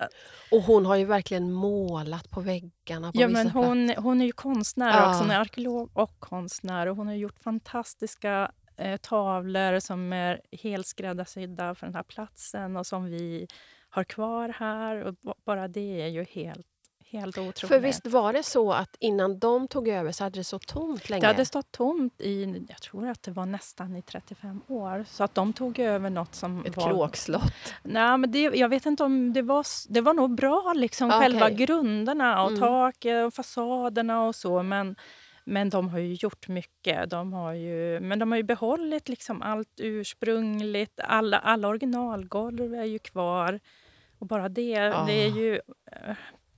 Och 0.56 0.62
hon 0.62 0.86
har 0.86 0.96
ju 0.96 1.04
verkligen 1.04 1.52
målat 1.52 2.30
på 2.30 2.40
väggarna 2.40 3.12
på 3.12 3.20
Ja, 3.20 3.28
men 3.28 3.50
hon, 3.50 3.90
hon 3.96 4.20
är 4.20 4.24
ju 4.26 4.32
konstnär 4.32 4.90
Ja. 4.96 5.08
också. 5.08 5.20
Hon 5.22 5.30
är 5.30 5.40
arkeolog 5.40 5.90
och 5.94 6.20
konstnär. 6.20 6.86
Och 6.86 6.96
hon 6.96 7.06
har 7.06 7.14
gjort 7.14 7.38
fantastiska 7.40 8.52
eh, 8.76 8.96
tavlor 8.96 9.80
som 9.80 10.12
är 10.12 10.40
helt 10.62 10.86
skräddarsydda 10.86 11.74
för 11.74 11.86
den 11.86 11.94
här 11.94 12.02
platsen 12.02 12.76
och 12.76 12.86
som 12.86 13.04
vi 13.04 13.46
har 13.88 14.04
kvar 14.04 14.48
här. 14.58 15.04
Och 15.04 15.14
bara 15.46 15.68
det 15.68 16.02
är 16.02 16.06
ju 16.08 16.24
helt, 16.24 16.66
helt 17.10 17.38
otroligt. 17.38 17.58
För 17.68 17.78
visst 17.78 18.06
var 18.06 18.32
det 18.32 18.42
så 18.42 18.72
att 18.72 18.96
innan 19.00 19.38
de 19.38 19.68
tog 19.68 19.88
över 19.88 20.12
så 20.12 20.24
hade 20.24 20.38
det 20.40 20.44
så 20.44 20.58
tomt 20.58 21.08
länge? 21.10 21.20
Det 21.20 21.26
hade 21.26 21.44
stått 21.44 21.72
tomt 21.72 22.20
i, 22.20 22.64
jag 22.68 22.82
tror 22.82 23.08
att 23.08 23.22
det 23.22 23.30
var 23.30 23.46
nästan 23.46 23.96
i 23.96 24.02
35 24.02 24.62
år. 24.68 25.04
Så 25.08 25.24
att 25.24 25.34
de 25.34 25.52
tog 25.52 25.78
över 25.78 26.10
något 26.10 26.34
som 26.34 26.64
Ett 26.66 26.76
var... 26.76 26.88
kråkslott? 26.88 27.74
Nej, 27.82 28.18
men 28.18 28.30
det, 28.32 28.38
jag 28.42 28.68
vet 28.68 28.86
inte 28.86 29.04
om 29.04 29.32
det 29.32 29.42
var... 29.42 29.64
Det 29.88 30.00
var 30.00 30.14
nog 30.14 30.34
bra, 30.34 30.72
liksom, 30.76 31.08
Okej. 31.08 31.20
själva 31.20 31.50
grunderna 31.50 32.42
och 32.42 32.48
Mm. 32.50 32.60
taket 32.60 33.26
och 33.26 33.34
fasaderna 33.34 34.24
och 34.26 34.34
så. 34.34 34.62
Men, 34.62 34.96
men 35.44 35.70
de 35.70 35.88
har 35.88 35.98
ju 35.98 36.14
gjort 36.14 36.48
mycket. 36.48 37.10
De 37.10 37.32
har 37.32 37.52
ju, 37.52 38.00
men 38.00 38.18
de 38.18 38.30
har 38.30 38.36
ju 38.36 38.42
behållit 38.42 39.08
liksom 39.08 39.42
allt 39.42 39.80
ursprungligt. 39.80 41.00
Alla, 41.04 41.38
alla 41.38 41.68
originalgolv 41.68 42.74
är 42.74 42.84
ju 42.84 42.98
kvar. 42.98 43.60
Och 44.18 44.26
bara 44.26 44.48
det, 44.48 44.74
det 44.78 44.80
är 45.24 45.32
Ah. 45.32 45.36
ju... 45.36 45.60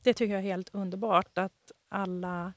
Det 0.03 0.15
tycker 0.15 0.33
jag 0.35 0.39
är 0.39 0.45
helt 0.49 0.75
underbart 0.75 1.39
att 1.39 1.73
alla, 1.89 2.53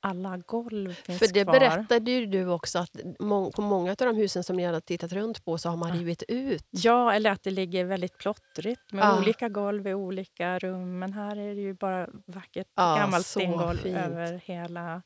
alla 0.00 0.36
golv 0.36 0.92
finns 0.94 1.18
För 1.18 1.26
det 1.26 1.44
kvar. 1.44 1.52
berättade 1.52 2.10
ju 2.10 2.26
du 2.26 2.46
också 2.48 2.78
att 2.78 2.96
må- 3.18 3.50
på 3.52 3.62
många 3.62 3.90
av 3.90 3.96
de 3.96 4.16
husen 4.16 4.44
som 4.44 4.56
ni 4.56 4.64
hade 4.64 4.80
tittat 4.80 5.12
runt 5.12 5.44
på 5.44 5.58
så 5.58 5.68
har 5.68 5.76
man 5.76 5.88
Ja. 5.88 5.94
rivit 5.94 6.22
ut. 6.28 6.64
Ja, 6.70 7.12
eller 7.12 7.30
att 7.30 7.42
det 7.42 7.50
ligger 7.50 7.84
väldigt 7.84 8.18
plottrigt 8.18 8.92
med 8.92 9.04
Ja. 9.04 9.18
olika 9.18 9.48
golv 9.48 9.86
i 9.86 9.94
olika 9.94 10.58
rum. 10.58 10.98
Men 10.98 11.12
här 11.12 11.36
är 11.36 11.54
det 11.54 11.60
ju 11.60 11.74
bara 11.74 12.08
vackert 12.26 12.68
Ja, 12.74 12.96
gammalt 12.96 13.26
så 13.26 13.40
stengolv 13.40 13.76
fint. 13.76 13.96
över 13.96 14.32
hela, 14.44 15.02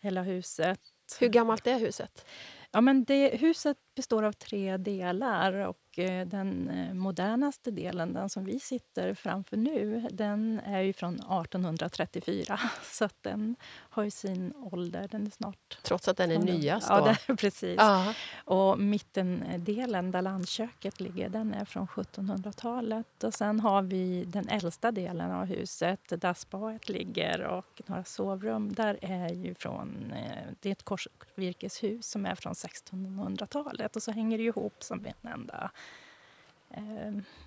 hela 0.00 0.22
huset. 0.22 0.80
Hur 1.20 1.28
gammalt 1.28 1.66
är 1.66 1.78
huset? 1.78 2.26
Ja, 2.70 2.80
men 2.80 3.04
det, 3.04 3.28
huset 3.36 3.76
består 3.96 4.22
av 4.22 4.32
tre 4.32 4.76
delar 4.76 5.52
och 5.52 5.78
den 6.04 6.68
eh, 6.68 6.94
modernaste 6.94 7.70
delen, 7.70 8.12
den 8.12 8.28
som 8.28 8.44
vi 8.44 8.60
sitter 8.60 9.14
framför 9.14 9.56
nu, 9.56 10.08
den 10.10 10.60
är 10.64 10.80
ju 10.80 10.92
från 10.92 11.14
1834. 11.14 12.60
Så 12.82 13.08
den 13.20 13.56
har 13.66 14.02
ju 14.02 14.10
sin 14.10 14.52
ålder. 14.56 15.08
Den 15.10 15.26
är 15.26 15.30
snart... 15.30 15.78
Trots 15.82 16.08
att 16.08 16.16
den 16.16 16.30
är 16.30 16.38
nyast? 16.38 16.88
Då. 16.88 16.94
Ja, 17.06 17.16
det, 17.26 17.36
precis. 17.36 17.78
Aha. 17.78 18.14
Och 18.44 18.78
mittendelen, 18.78 20.10
där 20.10 20.22
landköket 20.22 21.00
ligger, 21.00 21.28
den 21.28 21.54
är 21.54 21.64
från 21.64 21.86
1700-talet. 21.86 23.24
Och 23.24 23.34
sen 23.34 23.60
har 23.60 23.82
vi 23.82 24.24
den 24.24 24.48
äldsta 24.48 24.92
delen 24.92 25.30
av 25.30 25.44
huset, 25.44 26.00
där 26.08 26.34
spaet 26.34 26.88
ligger 26.88 27.42
och 27.42 27.82
några 27.86 28.04
sovrum. 28.04 28.72
Där 28.72 28.98
är 29.02 29.28
ju 29.28 29.54
från, 29.54 30.12
eh, 30.12 30.52
det 30.60 30.68
är 30.68 30.72
ett 30.72 30.82
korsvirkeshus 30.82 32.06
som 32.06 32.26
är 32.26 32.34
från 32.34 32.52
1600-talet. 32.52 33.96
Och 33.96 34.02
så 34.02 34.12
hänger 34.12 34.38
det 34.38 34.44
ihop 34.44 34.82
som 34.82 35.06
en 35.06 35.30
enda 35.32 35.62
eh, 35.64 35.70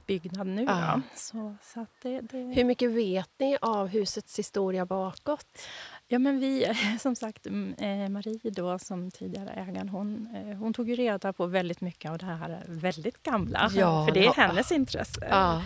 byggnad 0.05 0.47
nu. 0.47 0.63
Ja. 0.63 1.01
Så, 1.15 1.55
så 1.61 1.85
det, 2.01 2.21
det... 2.21 2.37
Hur 2.37 2.63
mycket 2.63 2.91
vet 2.91 3.29
ni 3.37 3.57
av 3.61 3.87
husets 3.87 4.39
historia 4.39 4.85
bakåt? 4.85 5.59
Ja, 6.07 6.19
men 6.19 6.39
vi, 6.39 6.65
som 6.99 7.15
sagt, 7.15 7.47
eh, 7.77 8.09
Marie 8.09 8.39
då, 8.43 8.79
som 8.79 9.11
tidigare 9.11 9.49
ägaren, 9.49 9.89
hon, 9.89 10.35
eh, 10.35 10.57
hon 10.57 10.73
tog 10.73 10.89
ju 10.89 10.95
reda 10.95 11.33
på 11.33 11.45
väldigt 11.45 11.81
mycket 11.81 12.11
av 12.11 12.17
det 12.17 12.25
här 12.25 12.63
väldigt 12.67 13.23
gamla. 13.23 13.69
Ja, 13.73 14.05
för 14.07 14.13
det 14.13 14.19
är 14.19 14.23
ja. 14.25 14.33
hennes 14.35 14.71
intresse. 14.71 15.27
Ja. 15.29 15.61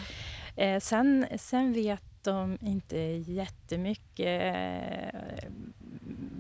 Eh, 0.56 0.80
sen, 0.80 1.26
sen 1.38 1.74
vet 1.74 2.04
de 2.24 2.58
inte 2.62 2.98
jättemycket. 3.28 4.54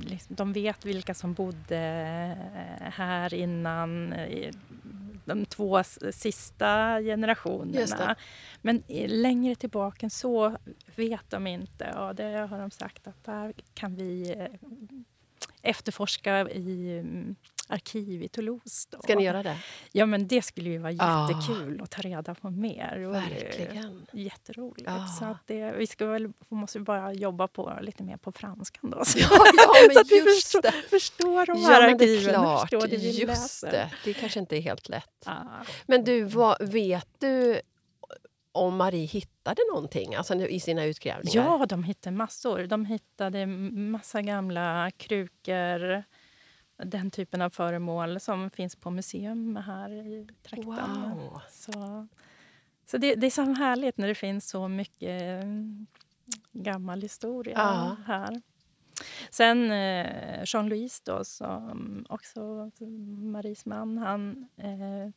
Liksom, 0.02 0.36
de 0.36 0.54
vet 0.54 0.86
vilka 0.86 1.14
som 1.14 1.34
bodde 1.34 1.78
här 2.80 3.34
innan 3.34 4.14
de 5.26 5.46
två 5.46 5.84
sista 6.12 7.02
generationerna. 7.02 8.16
Men 8.62 8.84
längre 9.08 9.56
tillbaka 9.56 10.06
än 10.06 10.10
så 10.10 10.58
vet 10.96 11.30
de 11.30 11.48
inte 11.48 11.92
och 11.92 12.16
det 12.16 12.48
har 12.50 12.60
de 12.60 12.72
sagt 12.72 13.08
att 13.08 13.24
där 13.24 13.54
kan 13.74 13.96
vi 13.96 14.32
eh, 14.32 14.48
efterforska 15.62 16.50
i 16.50 17.00
mm, 17.00 17.36
arkiv 17.74 18.24
i 18.24 18.28
Toulouse. 18.28 18.88
Då. 18.92 19.02
Ska 19.02 19.16
ni 19.16 19.24
göra 19.24 19.44
det? 19.44 19.58
Ja, 19.92 20.06
men 20.06 20.28
det 20.28 20.42
skulle 20.42 20.70
ju 20.70 20.78
vara 20.78 20.96
ah. 21.00 21.30
jättekul 21.32 21.82
att 21.82 21.92
ta 21.92 22.02
reda 22.02 22.36
på 22.36 22.50
mer. 22.50 22.98
Verkligen. 23.12 24.08
Jätteroligt. 24.14 24.90
Ah. 24.90 25.08
Så 25.08 25.38
det, 25.46 25.72
vi 25.72 25.88
ska 25.88 26.06
väl, 26.06 26.32
måste 26.50 26.80
bara 26.80 27.14
jobba 27.14 27.48
på, 27.48 27.80
lite 27.82 28.04
mer 28.04 28.18
på 28.18 28.32
franskan 28.32 28.90
då. 28.90 29.06
Så, 29.06 29.20
ja, 29.20 29.28
ja, 29.58 29.94
så 29.94 30.00
att 30.00 30.12
vi 30.12 30.22
förstår, 30.22 30.62
det. 30.62 30.72
förstår 30.90 31.46
de 31.46 31.66
här 31.66 31.82
ja, 31.82 31.94
arkiven. 31.94 32.34
Klart. 32.34 32.62
Förstår 32.62 32.88
det 32.88 32.98
vi 32.98 33.10
just 33.10 33.28
läser. 33.28 33.72
det. 33.72 33.92
Det 34.04 34.14
kanske 34.14 34.40
inte 34.40 34.58
är 34.58 34.62
helt 34.62 34.90
lätt. 34.90 35.24
Ah. 35.26 35.42
Men 35.86 36.04
du, 36.04 36.24
vad, 36.24 36.70
vet 36.70 37.08
du 37.20 37.62
om 38.54 38.78
Marie 38.78 39.06
hittade 39.06 39.62
någonting 39.72 40.16
alltså 40.16 40.36
i 40.36 40.60
sina 40.60 40.86
utgrävningar? 40.86 41.46
Ja, 41.46 41.66
de 41.66 41.84
hittade 41.84 42.16
massor. 42.16 42.64
De 42.64 42.86
hittade 42.86 43.46
massa 43.46 44.22
gamla 44.22 44.92
krukor, 44.98 46.04
den 46.78 47.12
typen 47.12 47.42
av 47.42 47.50
föremål 47.50 48.20
som 48.20 48.50
finns 48.50 48.76
på 48.76 48.92
museum 48.92 49.56
här 49.56 49.92
i 49.92 50.28
trakten. 50.44 50.66
Wow. 50.66 51.42
Så, 51.50 52.08
så 52.86 52.98
det, 52.98 53.16
det, 53.16 53.26
är 53.28 53.32
så 53.32 53.42
härligt 53.42 53.98
när 53.98 54.08
det 54.08 54.16
finns 54.16 54.50
så 54.50 54.68
mycket 54.68 55.22
mm, 55.22 55.88
gammal 56.52 57.02
historia 57.02 57.54
ja. 57.58 57.96
här. 58.06 58.42
Sen 59.30 59.72
eh, 59.72 60.44
Jean-Louis 60.46 61.02
då, 61.06 61.24
som 61.24 62.06
också 62.10 62.72
Maries 63.34 63.66
man, 63.66 63.98
han 63.98 64.50
eh, 64.58 65.10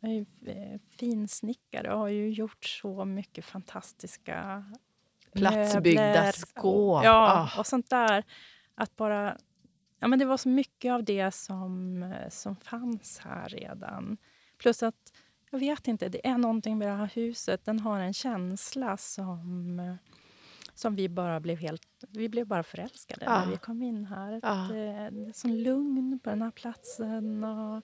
är 0.00 0.12
ju 0.12 0.26
eh, 0.46 0.80
finsnickare 0.98 1.92
och 1.92 1.98
har 1.98 2.08
ju 2.08 2.30
gjort 2.30 2.64
så 2.64 3.04
mycket 3.04 3.44
fantastiska 3.44 4.64
Platsbyggda 5.34 6.32
skåp. 6.32 7.04
Ja, 7.04 7.50
ah. 7.54 7.58
och 7.58 7.66
sånt 7.66 7.90
där. 7.90 8.24
Att 8.74 8.96
bara... 8.96 9.36
Ja, 9.98 10.08
men 10.08 10.18
det 10.18 10.24
var 10.24 10.36
så 10.36 10.48
mycket 10.48 10.92
av 10.92 11.04
det 11.04 11.30
som, 11.34 12.14
som 12.30 12.56
fanns 12.56 13.18
här 13.18 13.48
redan. 13.48 14.16
Plus 14.58 14.82
att, 14.82 15.12
jag 15.50 15.58
vet 15.58 15.88
inte, 15.88 16.08
det 16.08 16.26
är 16.26 16.38
någonting 16.38 16.78
med 16.78 16.88
det 16.88 16.94
här 16.94 17.10
huset. 17.14 17.64
Den 17.64 17.80
har 17.80 18.00
en 18.00 18.14
känsla 18.14 18.96
som, 18.96 19.96
som 20.74 20.94
vi 20.94 21.08
bara 21.08 21.40
blev 21.40 21.58
helt... 21.58 21.82
Vi 22.08 22.28
blev 22.28 22.46
bara 22.46 22.62
förälskade 22.62 23.24
ja. 23.24 23.40
när 23.40 23.50
vi 23.50 23.56
kom 23.56 23.82
in 23.82 24.04
här. 24.04 24.40
Ja. 24.42 24.68
Det, 24.72 25.10
det 25.10 25.28
är 25.28 25.32
sån 25.32 25.62
lugn 25.62 26.18
på 26.22 26.30
den 26.30 26.42
här 26.42 26.50
platsen. 26.50 27.44
Och, 27.44 27.82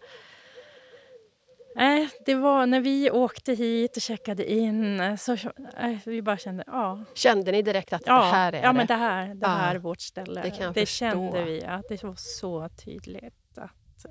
Nej, 1.75 2.09
det 2.27 2.35
var 2.35 2.67
när 2.67 2.81
vi 2.81 3.11
åkte 3.11 3.53
hit 3.55 3.97
och 3.97 4.03
checkade 4.03 4.53
in 4.53 5.19
så 5.19 5.33
äh, 5.33 5.99
vi 6.07 6.23
bara 6.23 6.39
kände, 6.39 6.65
ja. 6.67 7.05
Kände 7.15 7.53
ni 7.53 7.63
direkt 7.63 7.93
att 7.93 8.03
ja, 8.07 8.19
det 8.19 8.31
här 8.31 8.53
är 8.53 8.57
ja, 8.57 8.61
det? 8.61 8.67
Ja, 8.67 8.73
men 8.73 8.87
det 8.87 8.95
här, 8.95 9.35
det 9.35 9.47
här 9.47 9.75
är 9.75 9.79
vårt 9.79 10.01
ställe. 10.01 10.43
Det, 10.43 10.73
det 10.75 10.87
kände 10.87 11.45
vi, 11.45 11.65
att 11.65 11.89
det 11.89 12.03
var 12.03 12.15
så 12.17 12.69
tydligt. 12.69 13.59
att 13.59 14.07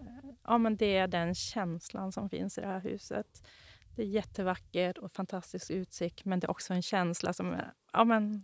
ja, 0.48 0.58
men 0.58 0.78
Det 0.78 0.98
är 0.98 1.08
den 1.08 1.36
känslan 1.36 2.12
som 2.12 2.30
finns 2.30 2.58
i 2.58 2.62
det 2.62 2.68
här 2.68 2.82
huset. 2.82 3.44
Det 3.96 4.02
är 4.02 4.08
jättevackert 4.08 4.98
och 4.98 5.12
fantastisk 5.12 5.72
utsikt, 5.72 6.26
men 6.26 6.40
det 6.40 6.46
är 6.46 6.52
också 6.52 6.74
en 6.74 6.82
känsla 6.82 7.34
som... 7.34 7.56
Ja, 7.94 8.04
men 8.04 8.44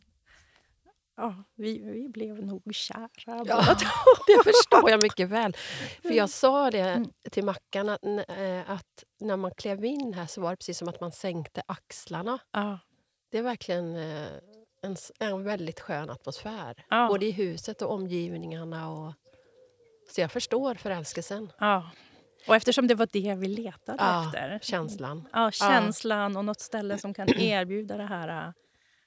ja, 1.17 1.43
vi, 1.55 1.79
vi 1.79 2.09
blev 2.09 2.45
nog 2.45 2.75
kära 2.75 3.09
ja, 3.25 3.77
Det 4.27 4.43
förstår 4.43 4.89
jag 4.89 5.03
mycket 5.03 5.29
väl. 5.29 5.53
För 6.01 6.11
Jag 6.11 6.29
sa 6.29 6.71
det 6.71 6.79
mm. 6.79 7.09
till 7.31 7.45
Mackan, 7.45 7.89
att, 7.89 8.03
eh, 8.03 8.71
att, 8.71 9.03
när 9.19 9.37
man 9.37 9.51
klev 9.51 9.85
in 9.85 10.13
här 10.13 10.25
så 10.25 10.41
var 10.41 10.49
det 10.49 10.57
precis 10.57 10.77
som 10.77 10.87
att 10.87 11.01
man 11.01 11.11
sänkte 11.11 11.61
axlarna. 11.65 12.39
Ja. 12.51 12.79
Det 13.31 13.37
är 13.37 13.41
verkligen 13.41 13.95
eh, 13.95 14.27
en, 14.81 14.95
en 15.19 15.43
väldigt 15.43 15.79
skön 15.79 16.09
atmosfär. 16.09 16.85
Ja. 16.89 17.07
Både 17.07 17.25
i 17.25 17.31
huset 17.31 17.81
och 17.81 17.91
omgivningarna. 17.91 18.91
Och, 18.91 19.13
så 20.09 20.21
jag 20.21 20.31
förstår 20.31 20.75
förälskelsen. 20.75 21.51
Ja. 21.59 21.91
Och 22.47 22.55
eftersom 22.55 22.87
det 22.87 22.95
var 22.95 23.07
det 23.11 23.35
vi 23.35 23.47
letade 23.47 24.03
ja, 24.03 24.25
efter. 24.25 24.59
Känslan. 24.61 25.27
Ja, 25.33 25.51
känslan 25.51 26.37
och 26.37 26.45
något 26.45 26.59
ställe 26.59 26.97
som 26.97 27.13
kan 27.13 27.29
erbjuda 27.29 27.97
det 27.97 28.05
här 28.05 28.53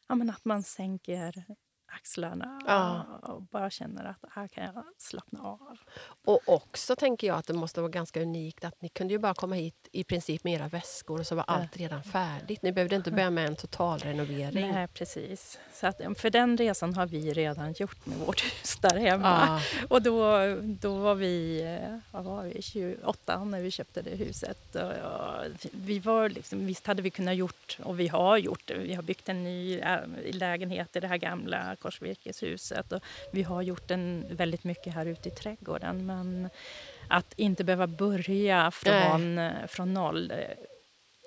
ja, 0.09 0.15
men 0.15 0.31
att 0.31 0.45
man 0.45 0.63
sänker 0.63 1.45
axlarna 1.89 2.61
ja. 2.67 3.05
och 3.23 3.43
bara 3.43 3.71
känner 3.71 4.05
att 4.05 4.25
här 4.31 4.49
kan 4.49 4.65
jag 4.65 4.85
slappna 4.99 5.43
av. 5.43 5.79
Och 6.25 6.41
också 6.47 6.97
tänker 6.97 7.27
jag 7.27 7.39
att 7.39 7.47
det 7.47 7.55
måste 7.55 7.81
vara 7.81 7.91
ganska 7.91 8.23
unikt 8.23 8.65
att 8.65 8.83
ni 8.83 8.89
kunde 8.89 9.15
ju 9.15 9.19
bara 9.19 9.35
komma 9.35 9.55
hit 9.55 9.89
i 9.93 10.05
princip 10.05 10.45
med 10.45 10.55
era 10.55 10.69
väskor 10.69 11.21
och 11.21 11.27
så 11.27 11.35
var 11.35 11.45
ja. 11.47 11.55
allt 11.55 11.77
redan 11.77 12.03
färdigt. 12.03 12.63
Ni 12.63 12.73
behövde 12.73 12.97
inte 12.97 13.11
börja 13.11 13.31
med 13.31 13.47
en 13.47 13.57
totalrenovering. 13.57 14.71
Nej, 14.73 14.89
precis. 14.89 15.59
Så 15.73 15.87
att, 15.87 16.01
för 16.17 16.31
den 16.31 16.57
resan 16.57 16.95
har 16.95 17.07
vi 17.07 17.33
redan 17.33 17.73
gjort 17.73 18.07
med 18.07 18.19
vårt 18.19 18.45
hus 18.45 18.77
där 18.81 18.97
hemma. 18.97 19.47
Ja. 19.47 19.87
Och 19.89 20.03
då, 20.03 20.39
då 20.63 20.97
var 20.97 21.15
vi, 21.15 21.65
vad 22.11 22.25
var 22.25 22.43
vi 22.43 22.63
28 22.63 23.45
när 23.45 23.61
vi 23.61 23.71
köpte 23.71 24.03
det 24.03 24.17
huset. 24.17 24.75
Och, 24.75 24.83
och 24.83 25.67
vi 25.73 25.99
var 25.99 26.29
liksom, 26.29 26.67
visst 26.67 26.87
hade 26.87 27.03
vi 27.03 27.11
kunnat 27.11 27.37
gjort, 27.37 27.79
och 27.83 28.01
vi 28.01 28.09
har 28.09 28.37
gjort. 28.37 28.71
Vi 28.71 28.95
har 28.95 29.03
byggt 29.03 29.29
en 29.29 29.45
ny 29.45 29.79
äh, 29.79 29.99
lägenhet 30.33 30.97
i 30.97 31.01
det 31.01 31.07
här 31.07 31.17
gamla 31.17 31.77
korsvirkeshuset. 31.79 32.93
Och 32.93 33.03
vi 33.33 33.43
har 33.43 33.63
gjort 33.63 33.91
en, 33.91 34.27
väldigt 34.31 34.65
mycket 34.65 34.95
här 34.95 35.07
ute 35.07 35.29
i 35.29 35.33
trädgården. 35.33 36.07
Men 36.07 36.51
att 37.09 37.33
inte 37.37 37.65
behöva 37.65 37.87
börja 37.87 38.71
från, 38.71 39.51
från 39.69 39.95
noll 39.95 40.33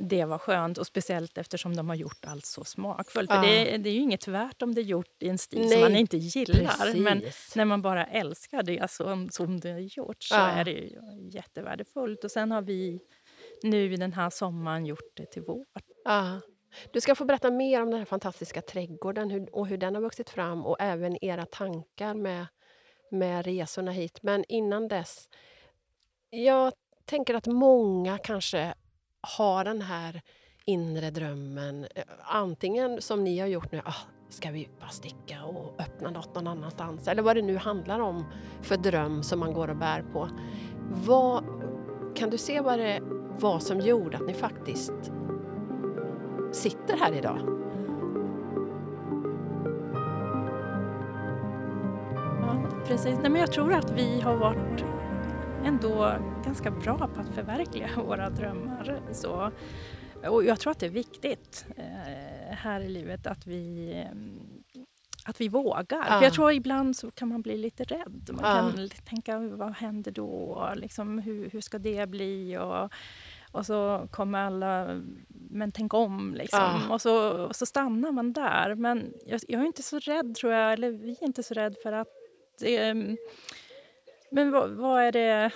det 0.09 0.25
var 0.25 0.37
skönt, 0.37 0.77
och 0.77 0.87
speciellt 0.87 1.37
eftersom 1.37 1.75
de 1.75 1.89
har 1.89 1.95
gjort 1.95 2.25
allt 2.25 2.45
så 2.45 2.63
smakfullt. 2.63 3.29
Ja. 3.29 3.41
För 3.41 3.47
det, 3.47 3.77
det, 3.77 3.89
är 3.89 3.93
ju 3.93 3.99
inget 3.99 4.27
värt 4.27 4.61
om 4.61 4.75
det 4.75 4.81
är 4.81 4.85
gjort 4.85 5.23
i 5.23 5.29
en 5.29 5.37
stil 5.37 5.59
Nej, 5.59 5.69
som 5.71 5.81
man 5.81 5.95
inte 5.95 6.17
gillar. 6.17 6.77
Precis. 6.77 7.01
Men 7.01 7.21
när 7.55 7.65
man 7.65 7.81
bara 7.81 8.05
älskar 8.05 8.63
det 8.63 8.91
som, 8.91 9.29
som 9.29 9.59
det 9.59 9.69
är 9.69 9.97
gjort 9.97 10.23
så 10.23 10.35
ja. 10.35 10.47
är 10.47 10.65
det 10.65 10.71
ju 10.71 10.99
jättevärdefullt. 11.31 12.23
Och 12.23 12.31
sen 12.31 12.51
har 12.51 12.61
vi 12.61 12.99
nu 13.63 13.95
den 13.95 14.13
här 14.13 14.29
sommaren 14.29 14.85
gjort 14.85 15.11
det 15.15 15.25
till 15.25 15.41
vårt. 15.41 15.85
Ja. 16.03 16.41
Du 16.93 17.01
ska 17.01 17.15
få 17.15 17.25
berätta 17.25 17.51
mer 17.51 17.81
om 17.81 17.89
den 17.89 17.99
här 17.99 18.05
fantastiska 18.05 18.61
trädgården 18.61 19.47
och 19.51 19.67
hur 19.67 19.77
den 19.77 19.95
har 19.95 20.01
vuxit 20.01 20.29
fram 20.29 20.65
och 20.65 20.77
även 20.79 21.25
era 21.25 21.45
tankar 21.45 22.13
med, 22.13 22.45
med 23.11 23.45
resorna 23.45 23.91
hit. 23.91 24.19
Men 24.23 24.43
innan 24.47 24.87
dess, 24.87 25.29
jag 26.29 26.73
tänker 27.05 27.33
att 27.33 27.47
många 27.47 28.17
kanske 28.17 28.73
har 29.21 29.63
den 29.63 29.81
här 29.81 30.21
inre 30.65 31.09
drömmen. 31.11 31.87
Eh, 31.95 32.03
antingen 32.23 33.01
som 33.01 33.23
ni 33.23 33.39
har 33.39 33.47
gjort 33.47 33.71
nu, 33.71 33.81
ah, 33.85 33.95
ska 34.29 34.51
vi 34.51 34.69
bara 34.79 34.89
sticka 34.89 35.43
och 35.43 35.81
öppna 35.81 36.09
något 36.09 36.35
någon 36.35 36.47
annanstans? 36.47 37.07
Eller 37.07 37.21
vad 37.21 37.35
det 37.35 37.41
nu 37.41 37.57
handlar 37.57 37.99
om 37.99 38.25
för 38.61 38.77
dröm 38.77 39.23
som 39.23 39.39
man 39.39 39.53
går 39.53 39.67
och 39.67 39.77
bär 39.77 40.01
på. 40.13 40.29
Vad, 40.89 41.43
kan 42.15 42.29
du 42.29 42.37
se 42.37 42.61
vad 42.61 42.79
det 42.79 42.99
var 43.39 43.59
som 43.59 43.79
gjorde 43.79 44.17
att 44.17 44.27
ni 44.27 44.33
faktiskt 44.33 45.11
sitter 46.51 46.97
här 46.97 47.11
idag. 47.13 47.39
Ja, 52.41 52.63
precis. 52.87 53.17
Nej, 53.21 53.31
men 53.31 53.41
jag 53.41 53.51
tror 53.51 53.73
att 53.73 53.91
vi 53.91 54.21
har 54.21 54.35
varit 54.35 54.83
ändå 55.65 56.13
ganska 56.45 56.71
bra 56.71 56.97
på 56.97 57.21
att 57.21 57.29
förverkliga 57.35 57.89
våra 58.05 58.29
drömmar. 58.29 59.01
Så, 59.11 59.51
och 60.29 60.43
jag 60.43 60.59
tror 60.59 60.71
att 60.71 60.79
det 60.79 60.85
är 60.85 60.89
viktigt 60.89 61.65
eh, 61.77 62.55
här 62.55 62.81
i 62.81 62.89
livet 62.89 63.27
att 63.27 63.47
vi, 63.47 63.91
eh, 64.05 64.85
att 65.25 65.41
vi 65.41 65.47
vågar. 65.47 66.05
Ja. 66.09 66.17
För 66.17 66.23
jag 66.23 66.33
tror 66.33 66.51
ibland 66.51 66.95
så 66.95 67.11
kan 67.11 67.27
man 67.27 67.41
bli 67.41 67.57
lite 67.57 67.83
rädd. 67.83 68.29
Man 68.33 68.39
Ja. 68.65 68.71
kan 68.75 68.89
tänka, 68.89 69.39
vad 69.39 69.71
händer 69.71 70.11
då? 70.11 70.69
Liksom, 70.75 71.19
hur, 71.19 71.49
hur 71.49 71.61
ska 71.61 71.79
det 71.79 72.09
bli? 72.09 72.57
Och, 72.57 72.89
och 73.51 73.65
så 73.65 74.07
kommer 74.11 74.39
alla, 74.39 75.01
men 75.49 75.71
tänk 75.71 75.93
om. 75.93 76.33
Liksom. 76.37 76.59
Ja. 76.59 76.93
Och, 76.93 77.01
så, 77.01 77.31
och 77.47 77.55
så 77.55 77.65
stannar 77.65 78.11
man 78.11 78.33
där. 78.33 78.75
Men 78.75 79.13
jag, 79.25 79.41
jag 79.47 79.61
är 79.61 79.65
inte 79.65 79.83
så 79.83 79.99
rädd, 79.99 80.35
tror 80.35 80.53
jag, 80.53 80.73
eller 80.73 80.91
vi 80.91 81.11
är 81.11 81.23
inte 81.23 81.43
så 81.43 81.53
rädd 81.53 81.75
för 81.83 81.91
att 81.91 82.07
eh, 82.63 82.95
men 84.33 84.51
vad, 84.51 84.69
vad 84.69 85.03
är 85.03 85.11
det 85.11 85.51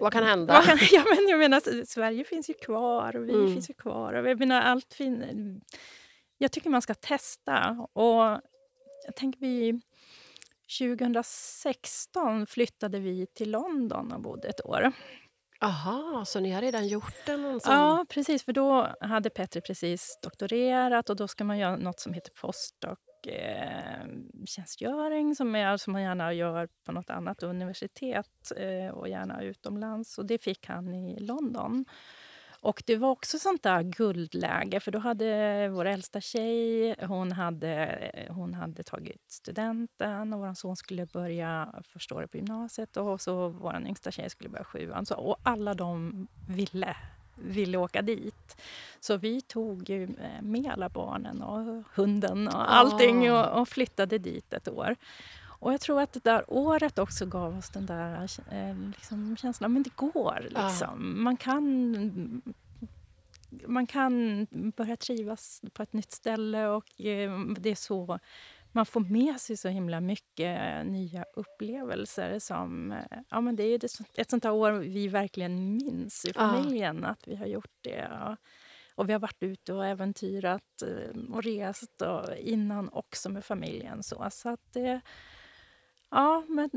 Vad 0.00 0.12
kan 0.12 0.24
hända? 0.24 0.54
vad 0.54 0.64
kan, 0.64 0.78
ja, 0.92 1.04
men 1.16 1.28
jag 1.28 1.38
menar, 1.38 1.84
Sverige 1.84 2.24
finns 2.24 2.50
ju 2.50 2.54
kvar 2.54 3.16
och 3.16 3.28
vi 3.28 3.32
Mm. 3.34 3.52
finns 3.54 3.70
ju 3.70 3.74
kvar. 3.74 4.12
Och 4.14 4.28
jag, 4.28 4.38
menar, 4.38 4.60
allt 4.62 4.94
fin, 4.94 5.60
jag 6.38 6.52
tycker 6.52 6.70
man 6.70 6.82
ska 6.82 6.94
testa. 6.94 7.86
Och 7.92 8.22
jag 9.06 9.14
tänker 9.16 9.40
vi... 9.40 9.80
2016 10.78 12.46
flyttade 12.46 12.98
vi 12.98 13.26
till 13.26 13.50
London 13.50 14.12
och 14.12 14.20
bodde 14.20 14.48
ett 14.48 14.66
år. 14.66 14.92
Aha, 15.62 16.24
så 16.24 16.40
ni 16.40 16.50
har 16.50 16.60
redan 16.60 16.88
gjort 16.88 17.26
den? 17.26 17.60
Ja, 17.64 18.06
precis. 18.08 18.44
För 18.44 18.52
då 18.52 18.88
hade 19.00 19.30
Petri 19.30 19.60
precis 19.60 20.18
doktorerat 20.22 21.10
och 21.10 21.16
då 21.16 21.28
ska 21.28 21.44
man 21.44 21.58
göra 21.58 21.76
något 21.76 22.00
som 22.00 22.12
heter 22.12 22.30
postdoc 22.40 22.98
eh, 23.26 24.06
tjänstgöring 24.46 25.34
som, 25.34 25.54
är, 25.54 25.76
som 25.76 25.92
man 25.92 26.02
gärna 26.02 26.32
gör 26.32 26.68
på 26.86 26.92
något 26.92 27.10
annat 27.10 27.42
universitet 27.42 28.52
eh, 28.56 28.94
och 28.94 29.08
gärna 29.08 29.42
utomlands. 29.42 30.18
Och 30.18 30.26
det 30.26 30.38
fick 30.38 30.66
han 30.66 30.94
i 30.94 31.20
London. 31.20 31.84
Och 32.62 32.82
det 32.86 32.96
var 32.96 33.10
också 33.10 33.38
sånt 33.38 33.62
där 33.62 33.82
guldläge 33.82 34.80
för 34.80 34.90
då 34.90 34.98
hade 34.98 35.68
vår 35.68 35.84
äldsta 35.84 36.20
tjej, 36.20 36.94
hon 37.06 37.32
hade, 37.32 38.10
hon 38.30 38.54
hade 38.54 38.82
tagit 38.82 39.24
studenten 39.30 40.32
och 40.32 40.40
vår 40.40 40.54
son 40.54 40.76
skulle 40.76 41.06
börja 41.06 41.74
första 41.88 42.14
året 42.14 42.30
på 42.30 42.36
gymnasiet 42.36 42.96
och 42.96 43.20
så 43.20 43.48
vår 43.48 43.82
yngsta 43.86 44.10
tjej 44.10 44.30
skulle 44.30 44.50
börja 44.50 44.64
sjuan. 44.64 45.06
Så, 45.06 45.14
och 45.14 45.36
alla 45.42 45.74
de 45.74 46.26
ville, 46.48 46.96
ville 47.34 47.78
åka 47.78 48.02
dit. 48.02 48.56
Så 49.00 49.16
vi 49.16 49.40
tog 49.40 49.90
ju 49.90 50.02
eh, 50.04 50.42
med 50.42 50.72
alla 50.72 50.88
barnen 50.88 51.42
och 51.42 51.84
hunden 51.94 52.48
och 52.48 52.76
allting 52.76 53.30
Ah. 53.30 53.50
och, 53.52 53.60
och 53.60 53.68
flyttade 53.68 54.18
dit 54.18 54.52
ett 54.52 54.68
år. 54.68 54.96
Och 55.60 55.72
jag 55.72 55.80
tror 55.80 56.00
att 56.00 56.12
det 56.12 56.24
där 56.24 56.44
året 56.48 56.98
också 56.98 57.26
gav 57.26 57.58
oss 57.58 57.70
den 57.70 57.86
där 57.86 58.30
eh, 58.50 58.76
liksom, 58.96 59.36
känslan, 59.36 59.72
men 59.72 59.82
det 59.82 59.96
går 59.96 60.48
Ja. 60.54 60.66
liksom. 60.66 61.22
Man 61.24 61.36
kan 61.36 62.42
man 63.66 63.86
kan 63.86 64.46
börja 64.76 64.96
trivas 64.96 65.62
på 65.72 65.82
ett 65.82 65.92
nytt 65.92 66.12
ställe 66.12 66.66
och 66.68 67.00
eh, 67.00 67.38
det 67.58 67.70
är 67.70 67.74
så 67.74 68.18
man 68.72 68.86
får 68.86 69.00
med 69.00 69.40
sig 69.40 69.56
så 69.56 69.68
himla 69.68 70.00
mycket 70.00 70.86
nya 70.86 71.24
upplevelser. 71.36 72.38
som 72.38 72.92
eh, 72.92 73.18
ja, 73.30 73.40
men 73.40 73.56
Det 73.56 73.62
är 73.62 73.80
ett 74.14 74.30
sånt 74.30 74.44
här 74.44 74.52
år 74.52 74.72
vi 74.72 75.08
verkligen 75.08 75.72
minns 75.76 76.24
i 76.24 76.32
Ja. 76.34 76.40
familjen, 76.40 77.04
att 77.04 77.28
vi 77.28 77.36
har 77.36 77.46
gjort 77.46 77.74
det. 77.80 78.08
Och, 78.08 78.36
och 78.94 79.08
vi 79.08 79.12
har 79.12 79.20
varit 79.20 79.42
ute 79.42 79.72
och 79.72 79.86
äventyrat 79.86 80.82
och 81.28 81.42
rest 81.42 82.02
och 82.02 82.36
innan 82.36 82.88
också 82.88 83.28
med 83.30 83.44
familjen. 83.44 84.02
Så, 84.02 84.26
så 84.30 84.48
att 84.48 84.72
det... 84.72 85.00
Ja, 86.10 86.44
men 86.48 86.70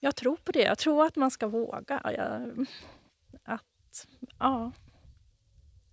jag 0.00 0.16
tror 0.16 0.36
på 0.36 0.52
det. 0.52 0.62
Jag 0.62 0.78
tror 0.78 1.06
att 1.06 1.16
man 1.16 1.30
ska 1.30 1.46
våga. 1.48 2.00
Jag, 2.04 2.66
att, 3.44 4.06
ja. 4.38 4.72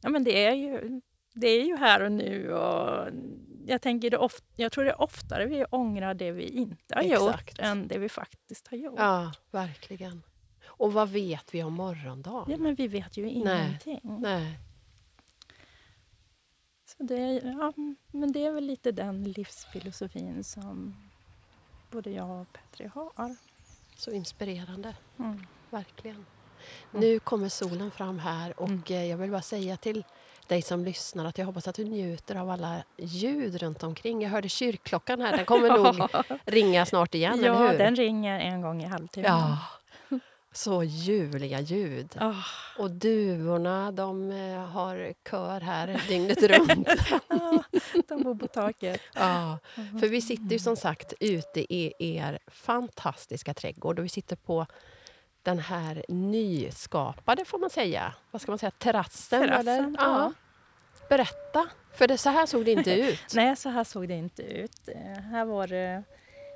ja, 0.02 0.10
men 0.10 0.24
det 0.24 0.46
är 0.46 0.54
ju 0.54 1.02
det 1.34 1.48
är 1.48 1.66
ju 1.66 1.78
här 1.78 2.02
och 2.02 2.12
nu. 2.12 2.54
Och 2.54 3.08
jag, 3.66 3.82
tänker 3.82 4.10
det 4.10 4.18
of, 4.18 4.42
jag 4.56 4.72
tror 4.72 4.84
det 4.84 4.90
är 4.90 5.02
oftare 5.02 5.46
vi 5.46 5.66
ångrar 5.66 6.14
det 6.14 6.32
vi 6.32 6.44
inte 6.44 6.96
har 6.96 7.02
Exakt. 7.02 7.60
gjort 7.60 7.60
än 7.60 7.88
det 7.88 7.98
vi 7.98 8.10
faktiskt 8.10 8.68
har 8.68 8.78
gjort. 8.78 8.96
Ja, 9.00 9.32
verkligen. 9.52 10.24
Och 10.66 10.94
vad 10.94 11.10
vet 11.10 11.54
vi 11.54 11.64
om 11.64 11.74
morgondagen? 11.74 12.52
Ja, 12.52 12.58
men 12.58 12.76
vi 12.76 12.88
vet 12.88 13.18
ju 13.18 13.30
ingenting. 13.30 14.00
Nej. 14.04 14.60
Så 16.86 17.04
det, 17.04 17.42
ja, 17.44 17.74
men 18.12 18.32
det 18.32 18.46
är 18.46 18.52
väl 18.52 18.66
lite 18.66 18.92
den 18.92 19.24
livsfilosofin 19.24 20.44
som 20.44 20.96
både 21.92 22.10
jag 22.12 22.42
och 22.42 22.48
Petri 22.54 22.92
har. 22.94 23.36
Så 23.98 24.12
inspirerande, 24.12 24.96
Mm. 25.20 25.46
verkligen. 25.70 26.26
Nu 26.92 27.20
kommer 27.20 27.50
solen 27.50 27.92
fram 27.92 28.20
här 28.20 28.60
och 28.60 28.68
Mm. 28.68 28.84
eh, 28.90 29.06
jag 29.06 29.18
vill 29.18 29.32
bara 29.32 29.42
säga 29.42 29.78
till 29.78 30.04
dig 30.48 30.62
som 30.62 30.86
lyssnar 30.86 31.26
att 31.26 31.38
jag 31.38 31.46
hoppas 31.46 31.68
att 31.68 31.76
du 31.76 31.84
njuter 31.86 32.36
av 32.36 32.50
alla 32.50 32.84
ljud 32.98 33.56
runt 33.62 33.84
omkring. 33.84 34.22
Jag 34.22 34.30
hörde 34.30 34.50
kyrkklockan 34.50 35.22
här, 35.22 35.38
den 35.38 35.46
kommer 35.46 35.70
nog 35.78 36.10
ringa 36.46 36.86
snart 36.86 37.16
igen, 37.16 37.34
eller 37.40 37.48
ja, 37.48 37.68
hur? 37.72 37.78
den 37.78 37.96
ringer 37.96 38.40
en 38.40 38.62
gång 38.62 38.84
i 38.84 38.86
halvtimmen. 38.88 39.32
Ja. 39.32 39.58
Så 40.54 40.84
ljuvliga 40.84 41.60
ljud. 41.60 42.16
Ah, 42.20 42.34
Och 42.78 42.92
duvorna, 42.92 43.92
de 43.92 44.32
eh, 44.32 44.60
har 44.60 45.14
kör 45.30 45.60
här 45.62 46.02
dygnet 46.08 46.44
runt. 46.44 46.88
de 48.08 48.24
bor 48.24 48.36
på 48.36 48.48
taket. 48.48 49.02
ja. 49.14 49.58
För 49.76 50.08
vi 50.08 50.22
sitter 50.22 50.52
ju 50.52 50.60
som 50.60 50.76
sagt 50.76 51.14
ute 51.20 51.74
i 51.74 51.94
er 52.00 52.40
fantastiska 52.48 53.54
trädgård 53.54 54.00
och 54.00 54.06
vi 54.06 54.10
sitter 54.10 54.36
på 54.36 54.66
den 55.44 55.60
här 55.60 56.06
nyskapade, 56.08 57.46
får 57.46 57.58
man 57.60 57.70
säga, 57.70 58.14
vad 58.32 58.42
ska 58.42 58.52
man 58.52 58.60
säga, 58.60 58.72
terrassen? 58.72 59.42
Terrassen, 59.42 59.70
eller? 59.70 59.96
ja. 59.98 60.34
Berätta, 61.10 61.68
för 61.94 62.08
det, 62.08 62.18
så 62.18 62.30
här 62.30 62.46
såg 62.46 62.66
det 62.66 62.72
inte 62.72 62.94
ut. 63.10 63.20
Nej, 63.34 63.56
så 63.56 63.70
här 63.70 63.84
såg 63.84 64.08
det 64.08 64.14
inte 64.14 64.42
ut. 64.44 64.88
Eh, 64.88 65.22
Här 65.24 65.46
var 65.46 65.68
det, 65.68 66.04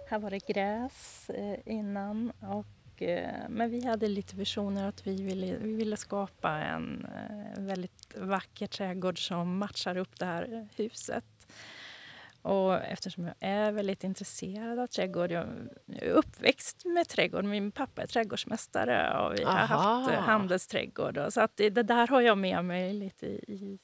här 0.09 0.19
var 0.19 0.29
det 0.29 0.47
gräs 0.47 1.29
eh, 1.29 1.59
innan. 1.65 2.31
Och, 2.41 2.65
men 3.49 3.69
vi 3.69 3.85
hade 3.85 4.07
lite 4.07 4.35
visioner 4.35 4.87
att 4.87 5.07
vi 5.07 5.23
ville, 5.23 5.57
vi 5.57 5.73
ville 5.73 5.97
skapa 5.97 6.51
en 6.51 7.05
eh, 7.05 7.63
väldigt 7.63 8.15
vacker 8.17 8.67
trädgård 8.67 9.27
som 9.27 9.57
matchar 9.57 9.97
upp 9.97 10.19
det 10.19 10.25
här 10.25 10.53
eh, 10.53 10.83
huset. 10.83 11.25
Och 12.41 12.75
eftersom 12.75 13.25
jag 13.25 13.35
är 13.39 13.71
väldigt 13.71 14.03
intresserad 14.03 14.79
av 14.79 14.87
trädgård, 14.87 15.31
jag 15.31 15.47
är 15.87 16.09
uppväxt 16.09 16.85
med 16.85 17.07
trädgård. 17.07 17.45
Min 17.45 17.71
pappa 17.71 18.01
är 18.01 18.07
trädgårdsmästare 18.07 19.19
och 19.19 19.39
vi 19.39 19.43
har 19.43 19.51
Aha. 19.51 19.65
haft 19.65 20.11
eh, 20.11 20.19
handelsträdgård. 20.19 21.19
Så 21.29 21.41
att 21.41 21.57
det, 21.57 21.69
det 21.69 21.83
där 21.83 22.07
har 22.07 22.21
jag 22.21 22.37
med 22.37 22.65
mig 22.65 22.93
lite 22.93 23.27
i, 23.27 23.79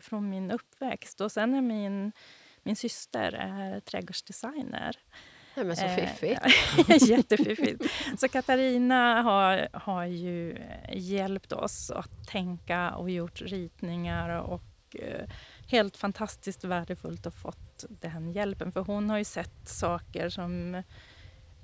från 0.00 0.30
min 0.30 0.50
uppväxt. 0.50 1.20
Och 1.20 1.32
sen 1.32 1.54
är 1.54 1.60
min, 1.60 2.12
min 2.62 2.76
syster 2.76 3.32
är 3.32 3.80
trädgårdsdesigner. 3.80 4.96
Nej, 5.56 5.66
men 5.66 5.76
så 5.76 5.84
Eh, 5.84 5.94
fiffigt. 5.94 6.40
Jättefiffigt. 7.08 7.84
Så 8.18 8.28
Katarina 8.28 9.22
har, 9.22 9.68
har 9.72 10.04
ju 10.04 10.58
hjälpt 10.92 11.52
oss 11.52 11.90
att 11.90 12.26
tänka 12.28 12.90
och 12.90 13.10
gjort 13.10 13.42
ritningar 13.42 14.40
och 14.40 14.96
eh, 14.98 15.28
helt 15.68 15.96
fantastiskt 15.96 16.64
värdefullt 16.64 17.26
att 17.26 17.34
fått 17.34 17.84
den 17.88 18.32
hjälpen. 18.32 18.72
För 18.72 18.80
hon 18.80 19.10
har 19.10 19.18
ju 19.18 19.24
sett 19.24 19.68
saker 19.68 20.28
som 20.28 20.82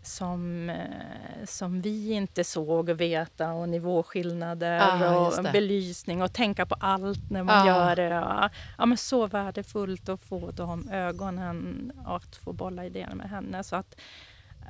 som, 0.02 0.70
eh, 0.70 1.44
som 1.44 1.80
vi 1.80 2.12
inte 2.12 2.44
såg 2.44 2.88
och 2.88 3.00
veta 3.00 3.52
och 3.52 3.68
nivåskillnader 3.68 4.80
Ah, 4.82 5.26
och 5.26 5.52
belysning 5.52 6.22
och 6.22 6.32
tänka 6.32 6.66
på 6.66 6.74
allt 6.80 7.30
när 7.30 7.42
man 7.42 7.62
Ah. 7.62 7.66
gör 7.66 7.96
det. 7.96 8.02
Ja, 8.02 8.50
ja, 8.78 8.86
men 8.86 8.98
så 8.98 9.26
värdefullt 9.26 10.08
att 10.08 10.20
få 10.20 10.50
de 10.50 10.88
ögonen 10.90 11.92
och 12.06 12.16
att 12.16 12.36
få 12.36 12.52
bolla 12.52 12.86
idéerna 12.86 13.14
med 13.14 13.30
henne. 13.30 13.64
Så 13.64 13.76
att 13.76 14.00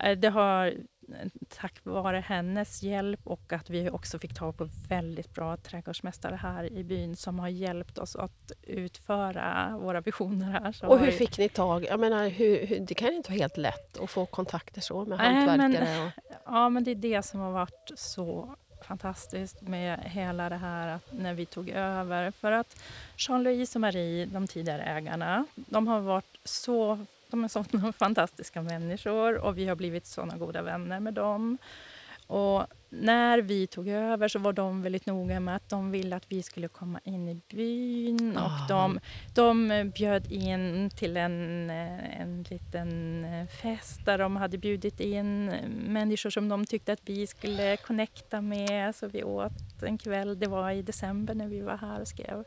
eh, 0.04 0.18
det 0.18 0.28
har 0.28 0.74
tack 1.48 1.74
vare 1.82 2.24
hennes 2.26 2.82
hjälp 2.82 3.20
och 3.24 3.52
att 3.52 3.70
vi 3.70 3.90
också 3.90 4.18
fick 4.18 4.34
tag 4.34 4.56
på 4.56 4.68
väldigt 4.88 5.34
bra 5.34 5.56
trädgårdsmästare 5.56 6.36
här 6.36 6.72
i 6.72 6.84
byn 6.84 7.16
som 7.16 7.38
har 7.38 7.48
hjälpt 7.48 7.98
oss 7.98 8.16
att 8.16 8.52
utföra 8.62 9.78
våra 9.80 10.00
visioner 10.00 10.50
här. 10.60 10.72
Så 10.72 10.86
Och 10.86 10.98
hur 10.98 11.10
fick 11.12 11.38
ni 11.38 11.48
tag? 11.48 11.84
Jag 11.84 12.00
menar, 12.00 12.28
hur, 12.28 12.66
hur, 12.66 12.80
det 12.80 12.94
kan 12.94 13.08
ju 13.08 13.16
inte 13.16 13.30
vara 13.30 13.38
helt 13.38 13.56
lätt 13.56 13.98
att 13.98 14.10
få 14.10 14.26
kontakter 14.26 14.80
så 14.80 15.04
med 15.04 15.18
men- 15.18 15.48
hantverkare. 15.48 16.06
Och, 16.06 16.10
Ja, 16.44 16.68
men 16.68 16.84
det 16.84 16.90
är 16.90 16.94
det 16.94 17.22
som 17.22 17.40
har 17.40 17.50
varit 17.52 17.90
så 17.96 18.54
fantastiskt 18.86 19.60
med 19.60 19.98
hela 20.04 20.48
det 20.48 20.56
här 20.56 20.88
att 20.88 21.12
när 21.12 21.34
vi 21.34 21.46
tog 21.46 21.68
över. 21.70 22.30
För 22.30 22.52
att 22.52 22.82
Jean-Louise 23.16 23.76
och 23.76 23.80
Marie, 23.80 24.26
de 24.26 24.46
tidigare 24.46 24.82
ägarna, 24.82 25.46
de 25.54 25.86
har 25.86 26.00
varit 26.00 26.38
så 26.44 27.06
de 27.32 27.44
är 27.44 27.48
sådana 27.48 27.92
fantastiska 27.98 28.62
människor 28.62 29.36
och 29.38 29.58
vi 29.58 29.68
har 29.68 29.76
blivit 29.76 30.06
sådana 30.06 30.36
goda 30.36 30.62
vänner 30.62 31.00
med 31.00 31.14
dem. 31.14 31.58
Och 32.26 32.66
när 32.90 33.38
vi 33.38 33.66
tog 33.66 33.88
över 33.88 34.28
så 34.28 34.38
var 34.38 34.52
de 34.52 34.82
väldigt 34.82 35.06
noga 35.06 35.40
med 35.40 35.56
att 35.56 35.68
de 35.68 35.90
ville 35.90 36.16
att 36.16 36.32
vi 36.32 36.42
skulle 36.42 36.68
komma 36.68 37.00
in 37.04 37.28
i 37.28 37.40
byn. 37.48 38.36
Ah. 38.38 38.44
Och 38.44 38.68
de, 38.68 39.00
de 39.34 39.90
bjöd 39.94 40.32
in 40.32 40.90
till 40.90 41.16
en, 41.16 41.70
eh, 41.70 42.20
en 42.20 42.42
liten 42.42 43.24
eh, 43.24 43.46
fest 43.46 44.04
där 44.04 44.18
de 44.18 44.36
hade 44.36 44.58
bjudit 44.58 45.00
in 45.00 45.46
människor 45.88 46.30
som 46.30 46.48
de 46.48 46.66
tyckte 46.66 46.92
att 46.92 47.02
vi 47.04 47.26
skulle 47.26 47.76
connecta 47.76 48.40
med. 48.40 48.94
Så 48.94 49.08
vi 49.08 49.24
åt 49.24 49.82
en 49.82 49.98
kväll, 49.98 50.38
det 50.38 50.46
var 50.46 50.70
i 50.70 50.82
december 50.82 51.34
när 51.34 51.48
vi 51.48 51.60
var 51.60 51.76
här 51.76 52.00
och 52.00 52.08
skrev 52.08 52.44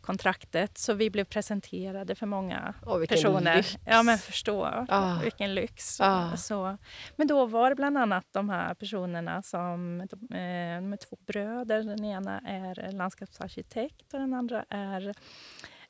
kontraktet. 0.00 0.78
Så 0.78 0.94
vi 0.94 1.10
blev 1.10 1.24
presenterade 1.24 2.14
för 2.14 2.26
många 2.26 2.74
Åh, 2.86 3.04
personer. 3.06 3.56
lyx. 3.56 3.76
Ja, 3.86 4.02
men 4.02 4.18
förstå 4.18 4.84
Ah. 4.88 5.18
vilken 5.22 5.54
lyx. 5.54 6.00
Ah. 6.00 6.36
Så, 6.36 6.76
men 7.16 7.26
då 7.26 7.46
var 7.46 7.70
det 7.70 7.76
bland 7.76 7.98
annat 7.98 8.24
de 8.32 8.48
här 8.48 8.74
personerna 8.74 9.42
som, 9.42 10.06
de, 10.10 10.36
eh, 10.36 10.92
är 10.92 10.96
två 10.96 11.16
bröder. 11.26 11.82
Den 11.82 12.04
ena 12.04 12.40
är 12.40 12.92
landskapsarkitekt 12.92 14.14
och 14.14 14.20
den 14.20 14.34
andra 14.34 14.64
är 14.68 15.14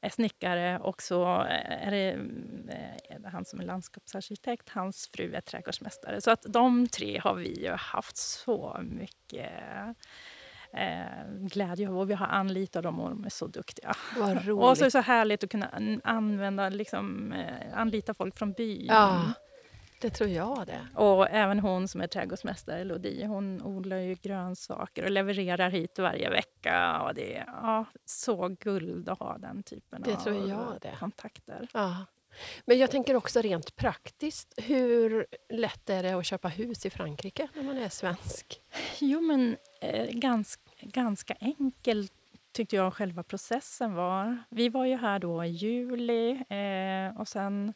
är 0.03 0.09
snickare 0.11 0.79
och 0.79 1.03
så 1.03 1.25
är 1.65 1.91
det 1.91 2.11
eh, 3.09 3.31
han 3.33 3.45
som 3.45 3.61
är 3.61 3.65
landskapsarkitekt, 3.65 4.69
hans 4.69 5.11
fru 5.15 5.35
är 5.35 5.41
trädgårdsmästare. 5.41 6.21
Så 6.21 6.31
att 6.31 6.43
de 6.43 6.89
tre 6.89 7.21
har 7.25 7.35
vi 7.35 7.65
ju 7.65 7.71
haft 7.71 8.17
så 8.17 8.81
mycket 8.83 9.53
eh, 10.73 11.33
glädje 11.41 11.89
av 11.89 11.99
och 11.99 12.11
vi 12.11 12.15
har 12.15 12.27
anlitat 12.27 12.83
dem 12.83 13.01
och 13.01 13.11
de 13.11 13.25
är 13.25 13.31
så 13.31 13.47
duktiga. 13.47 13.95
Och 14.57 14.79
så 14.79 14.85
är 14.85 14.87
det 14.87 14.91
så 14.91 15.01
härligt 15.01 15.45
att 15.45 15.51
kunna 15.51 15.69
an- 15.69 16.01
använda, 16.05 16.69
liksom, 16.69 17.33
eh, 17.33 17.79
anlita 17.79 18.15
folk 18.15 18.39
från 18.39 18.53
byn. 18.53 18.87
Ja, 18.87 19.23
det 20.01 20.11
tror 20.11 20.31
jag 20.31 20.67
det. 20.67 21.01
Och 21.01 21.29
även 21.31 21.61
hon 21.61 21.89
som 21.89 22.01
är 22.01 22.07
trädgårdsmästare, 22.07 22.85
Lodi, 22.85 23.25
hon 23.25 23.63
odlar 23.63 23.97
ju 23.97 24.15
grönsaker 24.15 25.05
och 25.05 25.11
levererar 25.11 25.71
hit 25.71 25.99
varje 25.99 26.31
vecka. 26.31 27.01
Och 27.03 27.15
det 27.15 27.37
är 27.37 27.45
ja, 27.47 27.85
så 28.05 28.49
guld 28.49 29.09
att 29.09 29.19
ha 29.19 29.39
den 29.39 29.63
typen 29.63 30.03
Det 30.03 30.13
av 30.13 30.79
kontakter. 30.99 31.69
Ja. 31.73 32.05
Men 32.65 32.79
jag 32.79 32.91
tänker 32.91 33.17
också 33.17 33.41
rent 33.41 33.77
praktiskt. 33.77 34.55
Hur 34.57 35.27
lätt 35.49 35.91
är 35.91 36.03
det 36.03 36.13
att 36.13 36.27
köpa 36.27 36.49
hus 36.49 36.87
i 36.87 36.91
Frankrike 36.91 37.49
när 37.55 37.63
man 37.63 37.79
är 37.79 37.89
svensk? 37.89 38.61
Jo, 38.99 39.21
men 39.21 39.57
Eh, 39.81 40.11
ganska, 40.11 40.71
ganska 40.81 41.35
enkel 41.35 42.09
tyckte 42.53 42.77
jag 42.77 42.95
själva 42.95 43.23
processen 43.23 43.95
var. 43.95 44.39
Vi 44.51 44.69
var 44.69 44.85
ju 44.85 44.97
här 44.97 45.19
då 45.19 45.45
i 45.45 45.49
juli 45.49 46.31
eh, 46.31 47.21
och 47.21 47.29
sen 47.29 47.75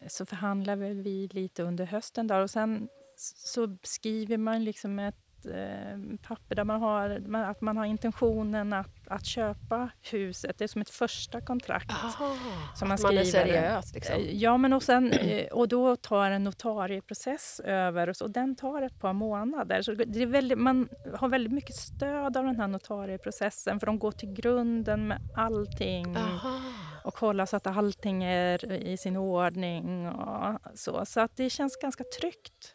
eh, 0.00 0.08
så 0.08 0.26
förhandlade 0.26 0.94
vi 0.94 1.28
lite 1.32 1.62
under 1.62 1.84
hösten 1.86 2.26
där 2.26 2.40
och 2.40 2.50
sen 2.50 2.88
så 3.36 3.76
skriver 3.82 4.36
man 4.36 4.64
liksom 4.64 4.98
ett 4.98 5.23
eh, 5.46 5.98
papper 6.28 6.54
där 6.54 6.64
man 6.64 6.80
har, 6.82 7.22
att 7.44 7.60
man 7.60 7.76
har 7.76 7.84
intentionen 7.84 8.72
att, 8.72 9.08
att 9.08 9.26
köpa 9.26 9.90
huset. 10.10 10.58
Det 10.58 10.64
är 10.64 10.68
som 10.68 10.80
ett 10.80 10.90
första 10.90 11.40
kontrakt. 11.40 11.90
Aha, 11.90 12.36
Som 12.76 12.88
man 12.88 12.94
att 12.94 13.02
man 13.02 13.18
är 13.18 13.24
skriver. 13.24 13.46
seriös. 13.46 13.94
Liksom. 13.94 14.14
Eh, 14.16 14.36
Ja, 14.36 14.56
men 14.56 14.72
och, 14.72 14.82
sen, 14.82 15.12
eh, 15.12 15.46
och 15.46 15.68
då 15.68 15.96
tar 15.96 16.30
en 16.30 16.44
notarieprocess 16.44 17.60
över 17.64 18.08
och, 18.08 18.16
så, 18.16 18.24
och 18.24 18.30
den 18.30 18.56
tar 18.56 18.82
ett 18.82 19.00
par 19.00 19.12
månader. 19.12 19.82
Så 19.82 19.92
det 19.92 20.22
är 20.22 20.26
väldigt, 20.26 20.58
man 20.58 20.88
har 21.14 21.28
väldigt 21.28 21.52
mycket 21.52 21.74
stöd 21.76 22.36
av 22.36 22.44
den 22.44 22.56
här 22.56 22.68
notarieprocessen 22.68 23.80
för 23.80 23.86
de 23.86 23.98
går 23.98 24.10
till 24.12 24.32
grunden 24.32 25.08
med 25.08 25.18
allting 25.36 26.16
Aha. 26.16 26.60
och 27.04 27.14
kollar 27.14 27.46
så 27.46 27.56
att 27.56 27.66
allting 27.66 28.24
är 28.24 28.72
i 28.72 28.96
sin 28.96 29.16
ordning 29.16 30.08
och 30.08 30.60
så. 30.74 31.04
Så 31.06 31.20
att 31.20 31.36
det 31.36 31.50
känns 31.50 31.76
ganska 31.76 32.04
tryggt. 32.20 32.74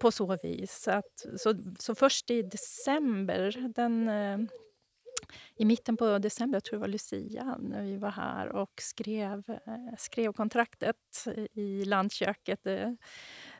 På 0.00 0.10
så 0.10 0.38
vis. 0.42 0.82
Så, 0.82 0.90
att, 0.90 1.26
så, 1.36 1.54
så 1.78 1.94
först 1.94 2.30
i 2.30 2.42
december, 2.42 3.72
den, 3.74 4.08
eh, 4.08 4.38
i 5.56 5.64
mitten 5.64 5.96
på 5.96 6.18
december, 6.18 6.56
jag 6.56 6.64
tror 6.64 6.78
det 6.78 6.80
var 6.80 6.88
Lucia, 6.88 7.56
när 7.60 7.82
vi 7.82 7.96
var 7.96 8.10
här 8.10 8.48
och 8.48 8.72
skrev, 8.80 9.42
eh, 9.48 9.96
skrev 9.98 10.32
kontraktet 10.32 11.24
i 11.52 11.84
landköket. 11.84 12.66
Eh, 12.66 12.92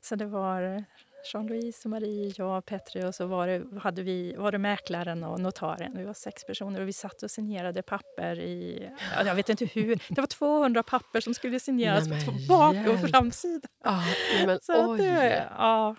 så 0.01 0.17
det 0.17 0.27
var 0.27 0.85
Jean-Louise, 1.25 1.81
och 1.85 1.91
Marie, 1.91 2.33
jag 2.37 2.59
och 2.59 2.65
Petri 2.67 3.05
och 3.05 3.15
så 3.15 3.27
var 3.27 3.47
det, 3.47 3.81
hade 3.81 4.03
vi, 4.03 4.35
var 4.35 4.53
det 4.53 4.59
mäklaren 4.59 5.25
och 5.25 5.41
notaren. 5.41 5.93
Vi 5.97 6.05
var 6.05 6.15
sex 6.15 6.45
personer 6.45 6.81
och 6.81 6.89
vi 6.89 6.93
satt 6.93 7.23
och 7.23 7.31
signerade 7.31 7.83
papper 7.83 8.39
i... 8.41 8.89
Ja, 9.17 9.25
jag 9.27 9.35
vet 9.35 9.49
inte 9.49 9.65
hur. 9.65 10.03
Det 10.09 10.21
var 10.21 10.27
200 10.27 10.83
papper 10.83 11.21
som 11.21 11.35
skulle 11.35 11.61
signeras 11.61 12.09
på 12.09 12.33
bak 12.49 12.77
och 12.89 13.11
framsida. 13.11 13.69
Ja, 13.85 14.03
men 14.47 14.59
Så 14.63 14.93
oj. 14.93 14.99
det, 14.99 15.49
ja, 15.59 15.97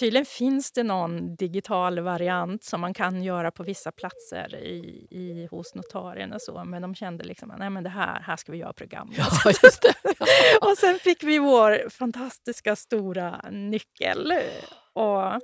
tydligen 0.00 0.26
finns 0.26 0.72
det 0.72 0.82
någon 0.82 1.36
digital 1.36 2.00
variant 2.00 2.64
som 2.64 2.80
man 2.80 2.94
kan 2.94 3.22
göra 3.22 3.50
på 3.50 3.62
vissa 3.62 3.92
platser 3.92 4.56
i, 4.56 5.06
i, 5.10 5.48
hos 5.50 5.74
notarien 5.74 6.32
och 6.32 6.42
så. 6.42 6.64
Men 6.64 6.82
de 6.82 6.94
kände 6.94 7.24
liksom 7.24 7.50
att 7.50 7.58
Nej, 7.58 7.70
men 7.70 7.84
det 7.84 7.90
här, 7.90 8.20
här 8.20 8.36
ska 8.36 8.52
vi 8.52 8.58
göra 8.58 8.72
programmet. 8.72 9.18
Ja, 9.18 9.28
just 9.62 9.82
det. 9.82 9.94
och 10.60 10.78
sen 10.78 10.98
fick 10.98 11.22
vi 11.22 11.38
vår 11.38 11.88
fantastiska 11.90 12.76
stora 12.76 13.40
nyckel. 13.50 14.32
Och 14.92 15.40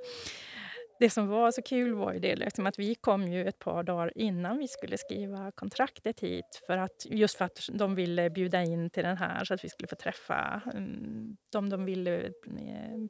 det 0.99 1.09
som 1.09 1.27
var 1.27 1.51
så 1.51 1.61
kul 1.61 1.93
var 1.93 2.13
ju 2.13 2.19
det 2.19 2.35
liksom 2.35 2.67
att 2.67 2.79
vi 2.79 2.95
kom 2.95 3.27
ju 3.27 3.47
ett 3.47 3.59
par 3.59 3.83
dagar 3.83 4.11
innan 4.15 4.57
vi 4.57 4.67
skulle 4.67 4.97
skriva 4.97 5.51
kontraktet 5.51 6.19
hit. 6.19 6.61
För 6.67 6.77
att, 6.77 7.05
just 7.05 7.37
för 7.37 7.45
att 7.45 7.59
de 7.73 7.95
ville 7.95 8.29
bjuda 8.29 8.63
in 8.63 8.89
till 8.89 9.03
den 9.03 9.17
här 9.17 9.45
så 9.45 9.53
att 9.53 9.63
vi 9.63 9.69
skulle 9.69 9.87
få 9.87 9.95
träffa 9.95 10.61
mm, 10.73 11.37
de 11.51 11.69
de 11.69 11.85
ville 11.85 12.25
eh, 12.25 12.31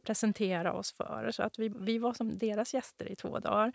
presentera 0.05 0.73
oss 0.73 0.93
för. 0.97 1.31
Så 1.31 1.43
att 1.43 1.59
vi, 1.59 1.71
vi 1.79 1.97
var 1.97 2.13
som 2.13 2.37
deras 2.37 2.73
gäster 2.73 3.11
i 3.11 3.15
två 3.15 3.39
dagar. 3.39 3.71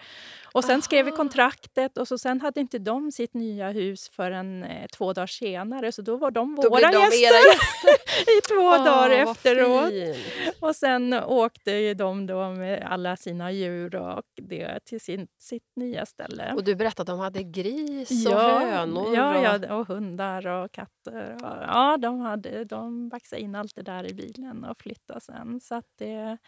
Och 0.53 0.65
sen 0.65 0.83
skrev 0.83 1.05
vi 1.05 1.11
Aha. 1.11 1.17
kontraktet 1.17 1.99
och 1.99 2.09
så 2.09 2.19
sen 2.19 2.41
hade 2.41 2.61
inte 2.61 2.79
de 2.79 3.13
sitt 3.13 3.35
nya 3.35 3.71
hus 3.71 4.09
förrän 4.09 4.65
eh, 4.65 4.87
två 4.87 5.13
dagar 5.13 5.27
senare. 5.27 5.93
Så 5.93 6.03
då 6.03 6.17
var 6.17 6.31
de 6.31 6.57
Då 6.57 6.69
våra 6.71 6.91
de 6.93 6.99
gäster 7.01 7.19
gäster. 7.21 8.39
i 8.39 8.41
två 8.49 8.69
Ah, 8.69 8.85
dagar 8.85 9.11
efteråt. 9.11 9.91
fint. 9.91 10.17
Och 10.61 10.77
sen 10.77 11.13
åkte 11.15 11.95
de 11.95 12.27
då 12.27 12.51
med 12.51 12.83
alla 12.91 13.17
sina 13.17 13.53
djur 13.53 13.91
och 14.13 14.25
det 14.35 14.85
till 14.85 15.01
sin, 15.01 15.29
sitt 15.39 15.77
nya 15.77 16.07
ställe. 16.07 16.53
Och 16.55 16.65
du 16.65 16.75
berättade 16.75 17.03
att 17.13 17.19
de 17.19 17.19
hade 17.19 17.43
gris 17.43 18.27
och 18.27 18.41
hönor. 18.41 19.17
ja, 19.17 19.59
ja, 19.59 19.75
och 19.77 19.89
hundar 19.89 20.47
och 20.47 20.73
katter. 20.73 21.35
Och, 21.35 21.41
ja, 21.43 21.97
de, 21.97 22.21
hade, 22.21 22.65
de 22.65 23.09
baxade 23.09 23.43
in 23.43 23.55
allt 23.55 23.75
det 23.75 23.83
där 23.83 24.11
i 24.11 24.15
bilen 24.15 24.65
och 24.65 24.79
flyttade 24.79 25.21
sen. 25.21 25.61
Så 25.61 25.75
att 25.75 25.89
det... 25.99 26.39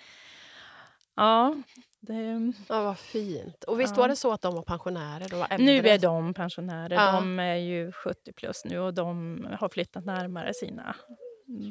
Ja, 1.16 1.54
det, 2.00 2.52
Ja, 2.68 2.82
vad 2.82 2.98
fint. 2.98 3.64
Och 3.64 3.80
visst 3.80 3.96
Ja. 3.96 4.02
var 4.02 4.08
det 4.08 4.16
så 4.16 4.32
att 4.32 4.42
de 4.42 4.54
var 4.54 4.62
pensionärer? 4.62 5.28
De 5.28 5.36
var 5.36 5.46
äldre? 5.50 5.66
nu 5.66 5.88
är 5.88 5.98
de 5.98 6.34
pensionärer. 6.34 6.94
Ja. 6.94 7.12
De 7.12 7.38
är 7.38 7.56
ju 7.56 7.92
70 7.92 8.32
plus 8.32 8.64
nu 8.64 8.78
och 8.78 8.94
de 8.94 9.46
har 9.60 9.68
flyttat 9.68 10.04
närmare 10.04 10.54
sina 10.54 10.96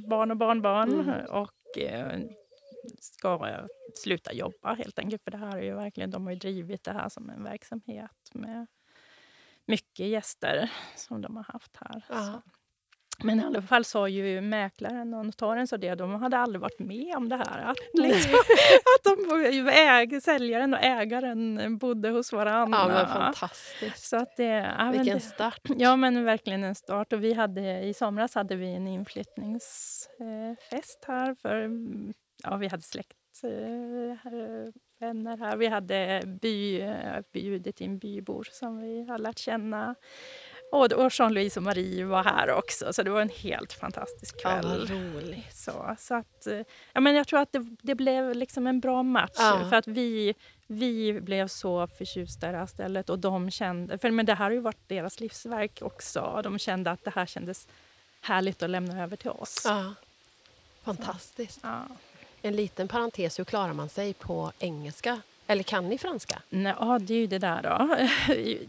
barn 0.09 0.31
och 0.31 0.37
barnbarn. 0.37 0.93
Mm. 0.99 1.25
Och 1.25 1.77
eh, 1.77 2.19
ska 2.99 3.57
sluta 3.95 4.33
jobba 4.33 4.73
helt 4.73 4.99
enkelt. 4.99 5.23
För 5.23 5.31
det 5.31 5.37
här 5.37 5.57
är 5.57 5.61
ju 5.61 5.75
verkligen, 5.75 6.11
de 6.11 6.25
har 6.25 6.33
ju 6.33 6.39
drivit 6.39 6.83
det 6.83 6.93
här 6.93 7.09
som 7.09 7.29
en 7.29 7.43
verksamhet 7.43 8.29
med 8.33 8.67
mycket 9.65 10.07
gäster 10.07 10.71
som 10.95 11.21
de 11.21 11.35
har 11.35 11.43
haft 11.43 11.77
här. 11.77 12.03
Men 13.23 13.39
i 13.39 13.43
alla 13.43 13.61
fall 13.61 13.85
sa 13.85 14.07
ju 14.07 14.41
mäklaren 14.41 15.13
och 15.13 15.25
notaren 15.25 15.67
så 15.67 15.77
det, 15.77 15.95
de 15.95 16.15
hade 16.15 16.37
aldrig 16.37 16.61
varit 16.61 16.79
med 16.79 17.15
om 17.17 17.29
det 17.29 17.35
här. 17.35 17.61
Att, 17.61 17.77
liksom, 17.93 18.33
att 18.95 19.03
de, 19.03 19.09
äg, 19.69 20.21
säljaren 20.21 20.73
och 20.73 20.79
ägaren 20.83 21.77
bodde 21.77 22.09
hos 22.09 22.33
varandra. 22.33 22.77
Ja, 22.81 22.87
men 22.87 23.07
fantastiskt. 23.07 24.07
Så 24.07 24.17
att 24.17 24.37
det, 24.37 24.75
ja, 24.79 24.91
Vilken 24.91 25.17
det, 25.17 25.23
start. 25.23 25.61
ja, 25.77 25.95
men 25.95 26.25
verkligen 26.25 26.63
en 26.63 26.75
start. 26.75 27.13
Och 27.13 27.23
vi 27.23 27.33
hade, 27.33 27.81
I 27.81 27.93
somras 27.93 28.35
hade 28.35 28.55
vi 28.55 28.73
en 28.73 28.87
inflyttningsfest 28.87 31.05
här. 31.07 31.35
För, 31.35 31.69
ja, 32.43 32.55
vi 32.57 32.67
hade 32.67 32.83
släkt, 32.83 33.43
eh, 33.43 33.49
vänner 34.99 35.37
här. 35.37 35.57
Vi 35.57 35.67
hade 35.67 36.21
by, 36.41 36.81
eh, 36.81 37.19
bjudit 37.33 37.81
in 37.81 37.97
bybor 37.97 38.47
som 38.51 38.81
vi 38.81 39.05
har 39.07 39.17
lärt 39.17 39.37
känna. 39.37 39.95
Och, 40.71 40.91
och 40.93 41.11
Jean-Louise 41.11 41.59
och 41.59 41.63
Marie 41.63 42.05
var 42.05 42.23
här 42.23 42.51
också, 42.51 42.93
så 42.93 43.03
det 43.03 43.09
var 43.09 43.21
en 43.21 43.29
helt 43.29 43.73
fantastisk 43.73 44.35
Ja, 44.43 44.49
kväll. 44.49 44.65
vad 44.79 44.89
roligt. 44.89 45.55
Så, 45.55 45.95
så 45.99 46.15
att, 46.15 46.47
eh, 46.47 46.61
ja, 46.93 47.01
men 47.01 47.15
jag 47.15 47.27
tror 47.27 47.39
att 47.39 47.51
det, 47.51 47.75
det 47.81 47.95
blev 47.95 48.35
liksom 48.35 48.67
en 48.67 48.79
bra 48.79 49.03
match. 49.03 49.35
Ja. 49.37 49.67
För 49.69 49.75
att 49.75 49.87
vi, 49.87 50.33
vi 50.67 51.21
blev 51.21 51.47
så 51.47 51.87
förtjusta 51.87 52.49
i 52.49 52.51
det 52.51 52.57
här 52.57 52.65
stället. 52.65 53.09
Och 53.09 53.19
de 53.19 53.51
kände, 53.51 53.97
för 53.97 54.11
men 54.11 54.25
det 54.25 54.33
här 54.33 54.45
har 54.45 54.51
ju 54.51 54.59
varit 54.59 54.87
deras 54.89 55.19
livsverk 55.19 55.79
också. 55.81 56.41
De 56.43 56.59
kände 56.59 56.91
att 56.91 57.03
det 57.03 57.11
här 57.15 57.25
kändes 57.25 57.67
härligt 58.21 58.63
att 58.63 58.69
lämna 58.69 59.03
över 59.03 59.15
till 59.17 59.29
oss. 59.29 59.61
Ja. 59.65 59.93
Fantastiskt. 60.83 61.59
Ja. 61.63 61.81
En 62.45 62.55
liten 62.55 62.87
parentes, 62.87 63.39
hur 63.39 63.43
klarar 63.43 63.73
man 63.73 63.89
sig 63.89 64.13
på 64.13 64.51
engelska? 64.59 65.21
Eller 65.47 65.63
kan 65.63 65.89
ni 65.89 65.97
franska? 65.97 66.41
Nej, 66.49 66.73
ja, 66.79 66.99
det 67.01 67.13
är 67.13 67.17
ju 67.17 67.27
det 67.27 67.37
där 67.37 67.61
då. 67.61 67.97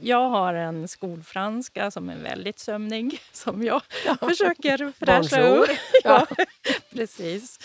Jag 0.08 0.30
har 0.30 0.54
en 0.54 0.88
skolfranska 0.88 1.90
som 1.90 2.08
är 2.08 2.16
väldigt 2.16 2.58
sömnig, 2.58 3.20
som 3.32 3.62
jag 3.62 3.82
försöker 4.20 4.92
fräscha 4.92 5.40
upp. 5.40 5.70
Ja, 6.04 6.26
precis. 6.92 7.60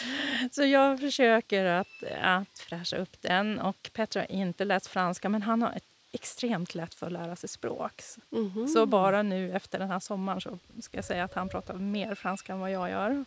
Så 0.51 0.63
jag 0.63 0.99
försöker 0.99 1.65
att, 1.65 2.03
att 2.21 2.59
fräscha 2.59 2.97
upp 2.97 3.21
den. 3.21 3.59
Och 3.59 3.89
Petra 3.93 4.21
har 4.21 4.31
inte 4.31 4.65
läst 4.65 4.87
franska, 4.87 5.29
men 5.29 5.41
han 5.41 5.61
har 5.61 5.71
ett 5.71 5.83
extremt 6.11 6.75
lätt 6.75 6.93
för 6.93 7.05
att 7.05 7.11
lära 7.11 7.35
sig 7.35 7.49
språk. 7.49 8.01
Mhm. 8.29 8.67
Så 8.67 8.85
bara 8.85 9.23
nu 9.23 9.51
efter 9.51 9.79
den 9.79 9.89
här 9.89 9.99
sommaren 9.99 10.41
så 10.41 10.59
ska 10.81 10.97
jag 10.97 11.05
säga 11.05 11.23
att 11.23 11.33
han 11.33 11.49
pratar 11.49 11.73
mer 11.73 12.15
franska 12.15 12.53
än 12.53 12.59
vad 12.59 12.71
jag 12.71 12.89
gör. 12.89 13.25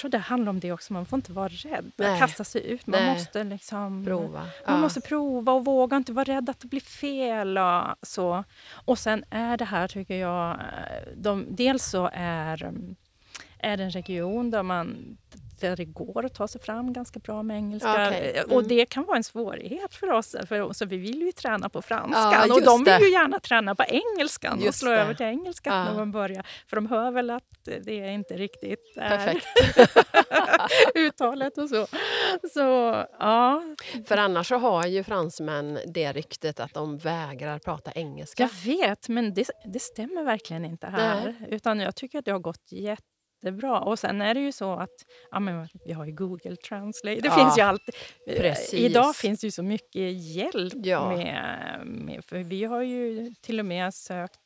Jag 0.00 0.02
tror 0.02 0.10
det 0.10 0.18
handlar 0.18 0.50
om 0.50 0.60
det 0.60 0.72
också. 0.72 0.92
Man 0.92 1.06
får 1.06 1.16
inte 1.16 1.32
vara 1.32 1.48
rädd 1.48 1.92
att 1.98 2.18
kasta 2.18 2.44
sig 2.44 2.66
ut. 2.66 2.86
Man 2.86 3.00
Nej. 3.00 3.14
måste 3.14 3.44
liksom... 3.44 4.04
Prova. 4.04 4.38
Man 4.40 4.48
Ja. 4.66 4.76
måste 4.76 5.00
prova 5.00 5.52
och 5.52 5.64
våga 5.64 5.96
inte 5.96 6.12
vara 6.12 6.24
rädd 6.24 6.50
att 6.50 6.60
det 6.60 6.66
blir 6.68 6.80
fel. 6.80 7.58
Och, 7.58 7.82
så. 8.02 8.44
och 8.84 8.98
sen 8.98 9.24
är 9.30 9.56
det 9.56 9.64
här, 9.64 9.88
tycker 9.88 10.14
jag... 10.16 10.50
eh, 10.50 11.12
De, 11.16 11.46
dels 11.50 11.84
så 11.84 12.10
är, 12.12 12.62
mm, 12.64 12.96
är 13.58 13.76
det 13.76 13.84
en 13.84 13.90
region 13.90 14.50
där 14.50 14.62
man 14.62 15.16
där 15.60 15.76
det 15.76 15.84
går 15.84 16.24
att 16.24 16.34
ta 16.34 16.48
sig 16.48 16.60
fram 16.60 16.92
ganska 16.92 17.18
bra 17.20 17.42
med 17.42 17.56
engelska. 17.56 17.92
Okej. 18.08 18.32
Eh, 18.36 18.40
Mm. 18.44 18.56
Och 18.56 18.64
det 18.64 18.86
kan 18.86 19.04
vara 19.04 19.16
en 19.16 19.24
svårighet 19.24 19.94
för 19.94 20.10
oss, 20.10 20.36
för 20.48 20.72
så 20.72 20.86
vi 20.86 20.96
vill 20.96 21.22
ju 21.22 21.32
träna 21.32 21.68
på 21.68 21.78
Ja, 21.78 21.82
franskan. 21.82 22.50
och 22.50 22.56
just 22.56 22.66
de 22.66 22.84
vill 22.84 23.00
ju 23.02 23.10
gärna 23.12 23.40
träna 23.40 23.74
på 23.74 23.84
engelskan 23.88 24.58
och 24.58 24.64
Just 24.64 24.78
slå 24.78 24.90
det. 24.90 24.96
över 25.00 25.14
till 25.14 25.26
engelskan 25.26 25.76
Ja. 25.78 25.84
när 25.84 25.94
man 25.94 26.12
börjar. 26.12 26.46
För 26.66 26.76
de 26.76 26.86
hör 26.86 27.10
väl 27.10 27.30
att 27.30 27.44
det 27.84 27.92
inte 28.12 28.34
riktigt 28.36 28.96
är 28.96 29.42
uttalet 30.94 31.58
och 31.58 31.68
så. 31.68 31.86
Så 32.52 32.60
ja, 33.18 33.62
För 34.06 34.16
annars 34.16 34.48
så 34.48 34.56
har 34.58 34.86
ju 34.86 35.04
fransmän 35.04 35.78
det 35.86 36.12
ryktet 36.12 36.60
att 36.60 36.74
de 36.74 36.98
vägrar 36.98 37.58
prata 37.58 37.92
engelska. 37.92 38.42
Jag 38.42 38.72
vet, 38.76 39.08
men 39.08 39.34
det, 39.34 39.50
det 39.72 39.80
stämmer 39.80 40.22
verkligen 40.24 40.64
inte 40.64 40.86
här. 40.86 41.34
Utan 41.48 41.80
jag 41.80 41.96
tycker 41.96 42.18
att 42.18 42.24
det 42.24 42.32
har 42.32 42.38
gått 42.38 42.72
jättebra. 43.42 43.80
Och 43.80 43.98
sen 43.98 44.20
är 44.20 44.34
det 44.34 44.40
ju 44.40 44.52
så 44.52 44.72
att 44.72 44.90
ja, 45.30 45.40
men 45.40 45.68
vi 45.84 45.92
har 45.92 46.04
ju 46.04 46.12
Google 46.12 46.56
Translate. 46.56 47.20
Det 47.20 47.28
Ja, 47.28 47.34
finns 47.36 47.58
ju 47.58 47.62
alltid. 47.62 47.94
precis. 48.26 48.74
Idag 48.74 49.16
finns 49.16 49.40
det 49.40 49.46
ju 49.46 49.50
så 49.50 49.62
mycket 49.62 50.12
hjälp 50.34 50.72
Ja. 50.76 51.16
med, 51.16 51.80
med... 51.86 52.24
För 52.24 52.38
vi 52.38 52.64
har 52.64 52.82
ju 52.82 53.30
till 53.40 53.60
och 53.60 53.66
med 53.66 53.94
sökt 53.94 54.40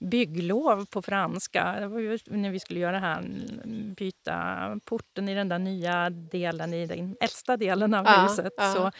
bygglov 0.00 0.86
på 0.86 1.02
franska. 1.02 1.76
Det 1.80 1.86
var 1.88 2.00
ju 2.00 2.18
när 2.26 2.50
vi 2.50 2.60
skulle 2.60 2.80
göra 2.80 2.92
det 2.92 2.98
här, 2.98 3.22
byta 3.96 4.58
porten 4.84 5.28
i 5.28 5.34
den 5.34 5.48
där 5.48 5.58
nya 5.58 6.10
delen, 6.10 6.74
i 6.74 6.86
den 6.86 7.16
äldsta 7.20 7.56
delen 7.56 7.94
av 7.94 8.04
Ja, 8.06 8.22
huset. 8.22 8.52
Så, 8.74 8.90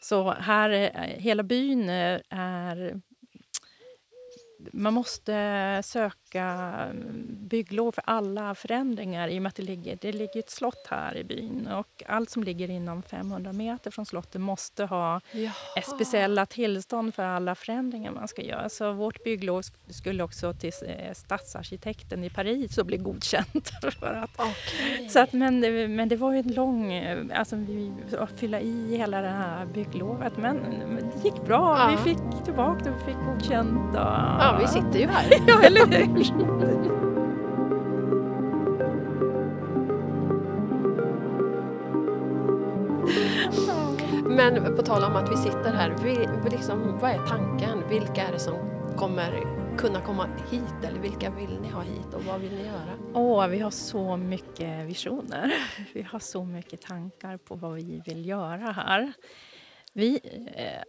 så 0.00 0.30
här, 0.32 0.70
eh, 0.70 1.02
hela 1.02 1.42
byn 1.42 1.88
eh, 1.88 2.20
är... 2.30 3.00
Man 4.72 4.94
måste 4.94 5.80
söka 5.84 6.44
mm, 6.44 7.26
bygglov 7.28 7.92
för 7.92 8.02
alla 8.06 8.54
förändringar 8.54 9.28
i 9.28 9.38
och 9.38 9.42
med 9.42 9.48
att 9.50 9.56
det 9.56 9.62
ligger, 9.62 9.98
det 10.00 10.12
ligger 10.12 10.38
ett 10.38 10.50
slott 10.50 10.86
här 10.90 11.16
i 11.16 11.24
byn. 11.24 11.66
Och 11.66 12.02
allt 12.06 12.30
som 12.30 12.44
ligger 12.44 12.70
inom 12.70 13.02
500 13.02 13.52
meter 13.52 13.90
från 13.90 14.06
slottet 14.06 14.40
måste 14.40 14.84
ha 14.84 15.20
Jaha. 15.32 15.52
speciella 15.94 16.46
tillstånd 16.46 17.14
för 17.14 17.22
alla 17.22 17.54
förändringar 17.54 18.10
man 18.12 18.28
ska 18.28 18.42
göra. 18.42 18.68
Så 18.68 18.92
vårt 18.92 19.24
bygglov 19.24 19.62
skulle 19.90 20.22
också 20.22 20.52
till 20.52 20.72
eh, 20.86 21.12
stadsarkitekten 21.14 22.24
i 22.24 22.30
Paris 22.30 22.78
och 22.78 22.86
bli 22.86 22.96
godkänt. 22.96 23.70
För 24.00 24.14
att, 24.14 24.30
Okej. 24.36 25.08
så 25.10 25.18
att, 25.20 25.32
men, 25.32 25.60
det, 25.60 25.88
men 25.88 26.08
det 26.08 26.16
var 26.16 26.32
ju 26.32 26.38
en 26.38 26.52
lång... 26.54 26.92
eh, 26.92 27.18
Alltså 27.34 27.56
vi 27.56 27.92
att 28.18 28.40
fylla 28.40 28.60
i 28.60 28.96
hela 28.96 29.20
det 29.20 29.28
här 29.28 29.66
bygglovet. 29.66 30.36
Men, 30.36 30.56
men 30.88 31.10
det 31.16 31.24
gick 31.28 31.44
bra. 31.46 31.76
Ja. 31.78 31.96
Vi 31.96 32.10
fick 32.10 32.44
tillbaka 32.44 32.84
det, 32.84 32.90
vi 32.90 33.04
fick 33.04 33.24
godkänt. 33.26 33.94
Och, 33.94 34.00
Ja, 34.00 34.51
vi 34.60 34.68
sitter 34.68 34.98
ju 34.98 35.06
här. 35.06 35.32
Ja, 35.46 35.62
eller 35.62 35.86
hur? 35.86 36.32
Men 44.36 44.76
på 44.76 44.82
tal 44.82 45.04
om 45.04 45.16
att 45.16 45.32
vi 45.32 45.36
sitter 45.36 45.72
här, 45.72 45.96
vi, 46.04 46.28
liksom, 46.50 46.98
vad 46.98 47.10
är 47.10 47.26
tanken? 47.26 47.88
Vilka 47.88 48.22
är 48.22 48.32
det 48.32 48.38
som 48.38 48.54
kommer 48.96 49.62
kunna 49.78 50.00
komma 50.00 50.28
hit? 50.50 50.84
Eller 50.84 51.00
vilka 51.00 51.30
vill 51.30 51.60
ni 51.60 51.68
ha 51.68 51.82
hit 51.82 52.14
och 52.14 52.24
vad 52.24 52.40
vill 52.40 52.54
ni 52.54 52.66
göra? 52.66 52.98
Åh, 53.14 53.46
vi 53.46 53.58
har 53.58 53.70
så 53.70 54.16
mycket 54.16 54.86
visioner. 54.86 55.52
Vi 55.94 56.02
har 56.02 56.18
så 56.18 56.44
mycket 56.44 56.80
tankar 56.80 57.36
på 57.36 57.54
vad 57.54 57.72
vi 57.72 58.02
vill 58.06 58.26
göra 58.26 58.72
här. 58.72 59.12
Vi, 59.92 60.20
eh, 60.54 60.82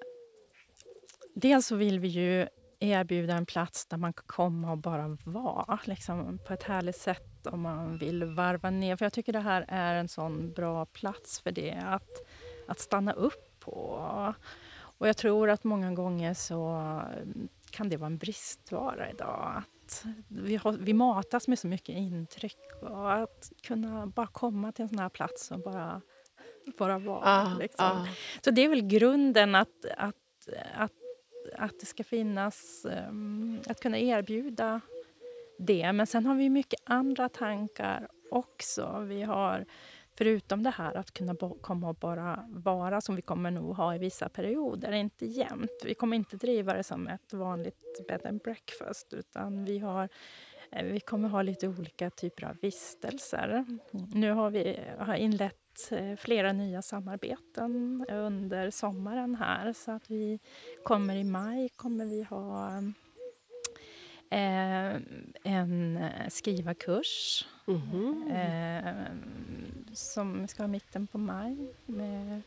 dels 1.35 1.67
så 1.67 1.75
vill 1.75 1.99
vi 1.99 2.07
ju 2.07 2.47
erbjuda 2.83 3.33
en 3.33 3.45
plats 3.45 3.85
där 3.85 3.97
man 3.97 4.13
kan 4.13 4.23
komma 4.25 4.71
och 4.71 4.77
bara 4.77 5.17
vara 5.23 5.79
liksom, 5.83 6.39
på 6.47 6.53
ett 6.53 6.63
härligt 6.63 6.97
sätt 6.97 7.47
om 7.47 7.61
man 7.61 7.97
vill 7.97 8.23
varva 8.23 8.69
ner. 8.69 8.95
För 8.95 9.05
jag 9.05 9.13
tycker 9.13 9.33
det 9.33 9.39
här 9.39 9.65
är 9.67 9.95
en 9.95 10.07
sån 10.07 10.53
bra 10.53 10.85
plats 10.85 11.39
för 11.39 11.51
det, 11.51 11.83
att, 11.85 12.09
att 12.67 12.79
stanna 12.79 13.13
upp 13.13 13.59
på. 13.59 14.33
Och 14.97 15.07
jag 15.07 15.17
tror 15.17 15.49
att 15.49 15.63
många 15.63 15.91
gånger 15.91 16.33
så 16.33 17.01
kan 17.71 17.89
det 17.89 17.97
vara 17.97 18.07
en 18.07 18.17
bristvara 18.17 19.09
idag. 19.09 19.53
Att 19.57 20.05
vi, 20.27 20.55
har, 20.55 20.71
vi 20.71 20.93
matas 20.93 21.47
med 21.47 21.59
så 21.59 21.67
mycket 21.67 21.95
intryck 21.95 22.59
och 22.81 23.13
att 23.13 23.51
kunna 23.63 24.07
bara 24.07 24.27
komma 24.27 24.71
till 24.71 24.83
en 24.83 24.89
sån 24.89 24.99
här 24.99 25.09
plats 25.09 25.51
och 25.51 25.59
bara, 25.59 26.01
bara 26.77 26.99
vara. 26.99 27.21
Ja, 27.25 27.57
liksom. 27.59 27.85
ja. 27.85 28.07
Så 28.41 28.51
det 28.51 28.61
är 28.61 28.69
väl 28.69 28.81
grunden 28.81 29.55
att, 29.55 29.85
att, 29.97 30.15
att, 30.75 30.91
att 31.55 31.79
det 31.79 31.85
ska 31.85 32.03
finnas, 32.03 32.85
ehm, 32.85 33.61
att 33.67 33.79
kunna 33.79 33.99
erbjuda 33.99 34.81
det. 35.57 35.93
Men 35.93 36.07
sen 36.07 36.25
har 36.25 36.35
vi 36.35 36.49
mycket 36.49 36.79
andra 36.83 37.29
tankar 37.29 38.07
också. 38.31 39.05
Vi 39.07 39.23
har, 39.23 39.65
förutom 40.17 40.63
det 40.63 40.69
här 40.69 40.95
att 40.95 41.11
kunna 41.11 41.35
komma 41.61 41.89
och 41.89 41.95
bara 41.95 42.45
vara 42.49 43.01
som 43.01 43.15
vi 43.15 43.21
kommer 43.21 43.51
nog 43.51 43.75
ha 43.75 43.95
i 43.95 43.97
vissa 43.97 44.29
perioder, 44.29 44.91
inte 44.91 45.25
jämt. 45.25 45.81
Vi 45.85 45.93
kommer 45.93 46.17
inte 46.17 46.37
driva 46.37 46.73
det 46.73 46.83
som 46.83 47.07
ett 47.07 47.33
vanligt 47.33 48.07
bed 48.07 48.25
and 48.25 48.41
breakfast 48.41 49.13
utan 49.13 49.65
vi 49.65 49.79
har 49.79 50.09
eh, 50.71 50.85
vi 50.85 50.99
kommer 50.99 51.29
ha 51.29 51.41
lite 51.41 51.67
olika 51.67 52.09
typer 52.09 52.43
av 52.45 52.57
vistelser. 52.61 53.65
Nu 53.91 54.31
har 54.31 54.49
vi 54.49 54.79
har 54.99 55.15
inlett 55.15 55.62
eh, 55.91 56.15
flera 56.15 56.53
nya 56.53 56.81
samarbeten 56.81 58.05
under 58.09 58.69
sommaren 58.69 59.35
här. 59.35 59.73
Så 59.73 59.91
att 59.91 60.11
vi 60.11 60.39
kommer 60.83 61.15
i 61.15 61.23
maj 61.23 61.69
kommer 61.75 62.05
vi 62.05 62.23
ha 62.23 62.77
eh, 64.29 64.95
en 65.43 65.97
eh, 65.97 66.27
skrivarkurs 66.29 67.45
Mhm. 67.65 68.31
eh, 68.31 68.93
som 69.93 70.47
ska 70.47 70.63
i 70.63 70.67
mitten 70.67 71.07
på 71.07 71.17
maj 71.17 71.57
med 71.85 72.41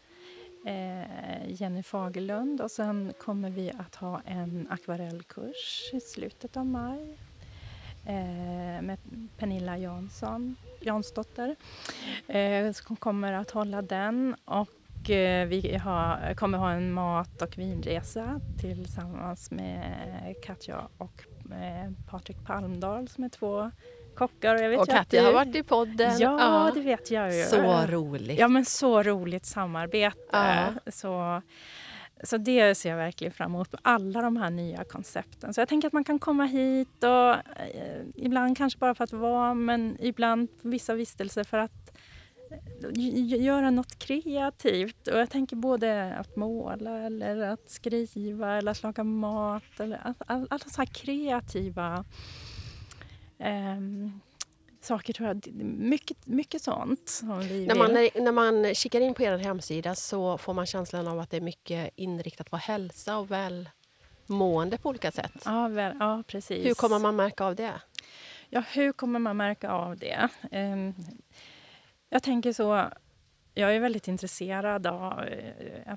eh, 0.67 1.53
Jenny 1.63 1.83
Fagerlund. 1.83 2.61
Och 2.61 2.71
sen 2.71 3.13
kommer 3.21 3.51
vi 3.51 3.71
att 3.79 3.95
ha 3.95 4.21
en 4.25 4.67
akvarellkurs 4.71 5.91
i 5.93 6.01
slutet 6.01 6.57
av 6.57 6.67
maj 6.67 7.19
med 8.83 8.99
Pernilla 9.39 9.79
Jansson, 9.79 10.57
Jansdotter 10.81 11.57
eh, 12.29 12.73
som 12.73 12.97
kommer 12.97 13.33
att 13.33 13.51
hålla 13.51 13.83
den. 13.83 14.37
Och 14.45 15.11
eh, 15.11 15.47
vi 15.47 15.77
har, 15.77 16.35
kommer 16.35 16.59
ha 16.59 16.71
en 16.73 16.93
mat 16.93 17.43
och 17.43 17.59
vinresa 17.59 18.41
tillsammans 18.61 19.51
med 19.51 20.35
Katja 20.45 20.89
och 20.99 21.25
eh, 21.53 21.91
Patrik 22.11 22.37
Palmdahl 22.47 23.09
som 23.09 23.25
är 23.25 23.29
två 23.29 23.71
kockar. 24.15 24.55
Och, 24.55 24.61
jag 24.61 24.69
vet 24.71 24.81
Och 24.81 24.89
Katja 24.89 25.21
du- 25.21 25.27
har 25.27 25.33
varit 25.35 25.57
i 25.57 25.63
podden. 25.63 26.19
Ja, 26.19 26.71
det 26.75 26.81
vet 26.81 27.11
jag 27.11 27.35
ju. 27.37 27.45
Så 27.45 27.87
roligt. 27.87 28.39
Ja, 28.39 28.49
men 28.49 28.65
så 28.65 29.03
roligt 29.03 29.45
samarbete. 29.47 30.19
Ja. 30.33 30.67
Så, 30.91 31.43
så 32.25 32.37
det 32.37 32.75
ser 32.75 32.91
jag 32.91 32.97
verkligen 32.97 33.33
fram 33.33 33.55
emot. 33.55 33.75
Alla 33.83 34.23
de 34.23 34.37
här 34.37 34.51
nya 34.51 34.85
koncepten. 34.85 35.55
Så 35.55 35.61
jag 35.61 35.69
tänker 35.69 35.87
att 35.89 35.93
man 35.93 36.05
kan 36.05 36.19
komma 36.19 36.45
hit 36.45 37.05
och 37.05 37.31
eh, 37.61 38.03
ibland 38.15 38.57
kanske 38.57 38.79
bara 38.79 38.95
för 38.95 39.05
att 39.05 39.13
vara, 39.13 39.55
men 39.55 39.97
ibland 40.01 40.49
vissa 40.63 40.95
vistelser 40.95 41.45
för 41.45 41.59
att 41.59 41.97
eh, 42.97 43.43
göra 43.43 43.71
något 43.71 43.99
kreativt. 43.99 45.09
Och 45.09 45.19
jag 45.19 45.31
tänker 45.31 45.57
både 45.57 46.15
att 46.17 46.37
måla 46.37 46.99
eller 46.99 47.39
att 47.41 47.71
skriva 47.71 48.57
eller 48.59 48.71
att 48.71 48.83
laga 48.83 49.05
mat. 49.05 49.81
Eller 49.81 49.97
all- 50.05 50.15
all- 50.27 50.47
alla 50.51 50.65
så 50.67 50.81
här 50.81 50.87
kreativa 50.87 52.05
eh, 53.39 53.81
saker 54.87 55.13
tror 55.13 55.29
jag. 55.29 55.47
Mycket, 55.65 56.27
mycket 56.27 56.63
sånt 56.63 57.09
som 57.09 57.41
vi 57.41 57.67
När 57.67 57.75
man, 57.75 57.93
när 58.25 58.33
man 58.33 58.75
kikar 58.75 59.01
in 59.01 59.15
på 59.15 59.23
er 59.23 59.39
hemsida 59.39 59.95
så 59.95 60.39
får 60.39 60.55
man 60.55 60.67
känslan 60.67 61.09
av 61.09 61.21
att 61.21 61.31
det 61.31 61.37
är 61.37 61.41
mycket 61.41 61.91
inriktat 61.97 62.51
på 62.51 62.57
hälsa 62.57 63.17
och 63.17 63.29
välmående 63.31 64.79
på 64.79 64.89
olika 64.89 65.13
sätt. 65.13 65.43
Ja, 65.45 65.69
väl, 65.69 65.97
ja, 66.01 66.23
precis. 66.27 66.67
Hur 66.67 66.75
kommer 66.75 66.99
man 66.99 67.17
märka 67.17 67.45
av 67.45 67.55
det? 67.55 67.81
Ja, 68.49 68.63
hur 68.73 68.93
kommer 68.93 69.19
man 69.19 69.37
märka 69.37 69.71
av 69.71 69.97
det? 69.97 70.29
Ehm, 70.51 70.95
jag 72.11 72.23
tänker 72.23 72.53
så... 72.53 72.91
Jag 73.55 73.77
är 73.77 73.81
väldigt 73.81 74.09
intresserad 74.09 74.87
av 74.87 75.25
eh, 75.25 75.95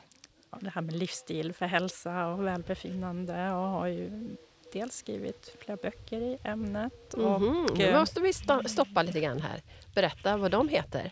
av 0.49 0.63
det 0.63 0.69
här 0.69 0.81
med 0.81 0.93
livsstil 0.93 1.53
för 1.53 1.65
hälsa 1.65 2.27
och 2.27 2.45
välbefinnande 2.45 3.51
och 3.51 3.67
har 3.67 3.87
ju 3.87 4.35
dels 4.73 4.95
skrivit 4.95 5.55
flera 5.59 5.77
böcker 5.77 6.21
i 6.21 6.37
ämnet. 6.43 7.13
Och, 7.13 7.41
Mhm, 7.41 7.67
Nu 7.77 7.93
måste 7.93 8.21
vi 8.21 8.31
sto- 8.31 8.67
stoppa 8.67 9.03
lite 9.03 9.19
grann 9.19 9.41
här. 9.41 9.61
Berätta 9.95 10.37
vad 10.37 10.51
de 10.51 10.69
heter. 10.69 11.11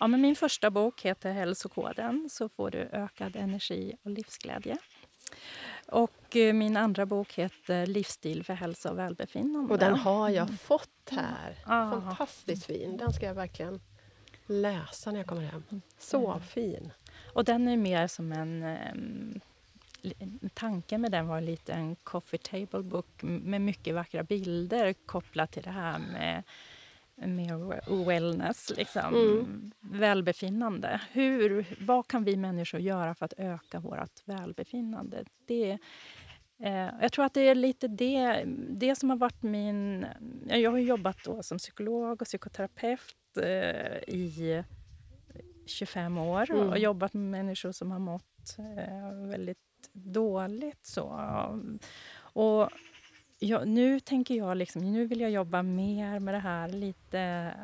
ja, 0.00 0.06
men 0.06 0.20
min 0.20 0.36
första 0.36 0.70
bok 0.70 1.00
heter 1.02 1.32
Hälsokoden, 1.32 2.28
så 2.30 2.48
får 2.48 2.70
du 2.70 2.78
ökad 2.92 3.36
energi 3.36 3.96
och 4.02 4.10
livsglädje. 4.10 4.76
Och 5.86 6.36
eh, 6.36 6.52
min 6.52 6.76
andra 6.76 7.06
bok 7.06 7.32
heter 7.34 7.86
Livsstil 7.86 8.44
för 8.44 8.54
hälsa 8.54 8.90
och 8.90 8.98
välbefinnande. 8.98 9.72
Och 9.72 9.78
den 9.78 9.94
har 9.94 10.28
jag 10.28 10.60
fått 10.60 11.10
här. 11.10 11.54
Ah. 11.66 11.90
Fantastiskt 11.90 12.66
fin. 12.66 12.96
Den 12.96 13.12
ska 13.12 13.26
jag 13.26 13.34
verkligen 13.34 13.80
läsa 14.46 15.10
när 15.10 15.18
jag 15.18 15.26
kommer 15.26 15.42
hem. 15.42 15.62
Så 15.98 16.30
Mm. 16.30 16.42
fin. 16.42 16.92
Och 17.32 17.44
den 17.44 17.68
är 17.68 17.76
mer 17.76 18.06
som 18.06 18.32
en... 18.32 19.40
Tanken 20.54 21.00
med 21.00 21.10
den 21.10 21.26
var 21.26 21.40
lite 21.40 21.72
en 21.72 21.96
coffee 21.96 22.38
table 22.38 22.82
book 22.82 23.22
med 23.22 23.60
mycket 23.60 23.94
vackra 23.94 24.22
bilder 24.22 24.92
kopplat 24.92 25.52
till 25.52 25.62
det 25.62 25.70
här 25.70 25.98
med, 25.98 26.42
med 27.14 27.80
wellness, 28.06 28.72
liksom. 28.76 29.14
Mm. 29.14 29.72
välbefinnande. 29.80 31.00
Hur, 31.12 31.66
vad 31.80 32.06
kan 32.08 32.24
vi 32.24 32.36
människor 32.36 32.80
göra 32.80 33.14
för 33.14 33.24
att 33.24 33.34
öka 33.36 33.80
vårt 33.80 34.22
välbefinnande? 34.24 35.24
Det, 35.46 35.78
eh, 36.62 36.88
jag 37.00 37.12
tror 37.12 37.24
att 37.24 37.34
det 37.34 37.48
är 37.48 37.54
lite 37.54 37.88
det, 37.88 38.44
det 38.68 38.96
som 38.96 39.10
har 39.10 39.16
varit 39.16 39.42
min... 39.42 40.06
Jag 40.46 40.70
har 40.70 40.78
jobbat 40.78 41.16
då 41.24 41.42
som 41.42 41.58
psykolog 41.58 42.22
och 42.22 42.26
psykoterapeut 42.28 43.16
eh, 43.42 44.14
i 44.14 44.64
25 45.68 46.18
år 46.18 46.50
Mm. 46.50 46.68
och 46.68 46.78
jobbat 46.78 47.14
med 47.14 47.30
människor 47.30 47.72
som 47.72 47.90
har 47.90 47.98
mått 47.98 48.56
eh, 48.58 49.28
väldigt 49.28 49.58
dåligt. 50.04 50.86
Så. 50.86 51.20
Och 52.20 52.70
jag, 53.38 53.68
nu 53.68 54.00
tänker 54.00 54.34
jag 54.34 54.56
liksom, 54.56 54.92
nu 54.92 55.06
vill 55.06 55.20
jag 55.20 55.30
jobba 55.30 55.62
mer 55.62 56.18
med 56.18 56.34
det 56.34 56.38
här, 56.38 56.68
lite, 56.68 57.20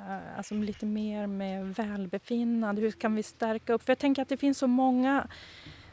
eh, 0.09 0.37
alltså 0.37 0.55
lite 0.55 0.87
mer 0.87 1.27
med 1.27 1.75
välbefinnande. 1.75 2.83
Hur 2.83 2.91
kan 2.91 3.15
vi 3.15 3.23
stärka 3.23 3.73
upp? 3.73 3.83
För 3.83 3.91
jag 3.91 3.99
tänker 3.99 4.23
att 4.23 4.29
det 4.29 4.37
finns 4.37 4.59
så 4.59 4.67
många 4.67 5.29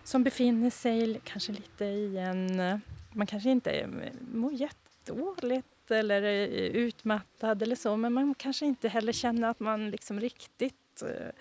som 0.04 0.24
befinner 0.24 0.70
sig 0.70 1.22
kanske 1.24 1.52
lite 1.52 1.86
i 1.86 2.18
en... 2.18 2.82
Man 3.14 3.28
kanske 3.28 3.50
inte 3.50 3.90
mår 4.34 4.54
jättedåligt 4.54 5.92
eller 5.92 6.22
är 6.22 6.48
utmattad 6.70 7.62
eller 7.62 7.76
så, 7.76 7.98
men 7.98 8.14
man 8.14 8.34
kanske 8.34 8.66
inte 8.66 8.88
heller 8.88 9.14
känner 9.14 9.50
att 9.50 9.60
man 9.60 9.90
liksom 9.90 10.20
riktigt 10.20 11.02
eh, 11.02 11.32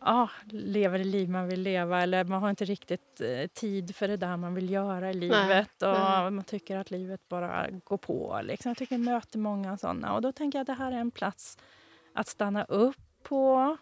ja, 0.00 0.30
lever 0.50 0.98
det 0.98 1.04
liv 1.04 1.30
man 1.30 1.48
vill 1.48 1.62
leva 1.62 2.02
eller 2.02 2.24
man 2.24 2.42
har 2.42 2.50
inte 2.50 2.64
riktigt 2.64 3.20
eh, 3.20 3.46
tid 3.46 3.96
för 3.96 4.08
det 4.08 4.16
där 4.16 4.36
man 4.36 4.54
vill 4.54 4.70
göra 4.70 5.10
i 5.10 5.14
livet 5.14 5.82
och 5.82 5.92
nej. 5.92 6.30
man 6.30 6.44
tycker 6.44 6.76
att 6.76 6.90
livet 6.90 7.28
bara 7.28 7.70
går 7.84 7.96
på. 7.96 8.40
Liksom. 8.44 8.70
Jag 8.70 8.76
tycker 8.76 8.94
jag 8.94 9.04
möter 9.04 9.38
många 9.38 9.76
sådana 9.76 10.14
och 10.14 10.22
då 10.22 10.32
tänker 10.32 10.58
jag 10.58 10.62
att 10.62 10.78
det 10.78 10.84
här 10.84 10.92
är 10.92 10.96
en 11.00 11.10
plats 11.10 11.58
att 12.12 12.28
stanna 12.28 12.64
upp 12.64 12.96
på, 13.22 13.76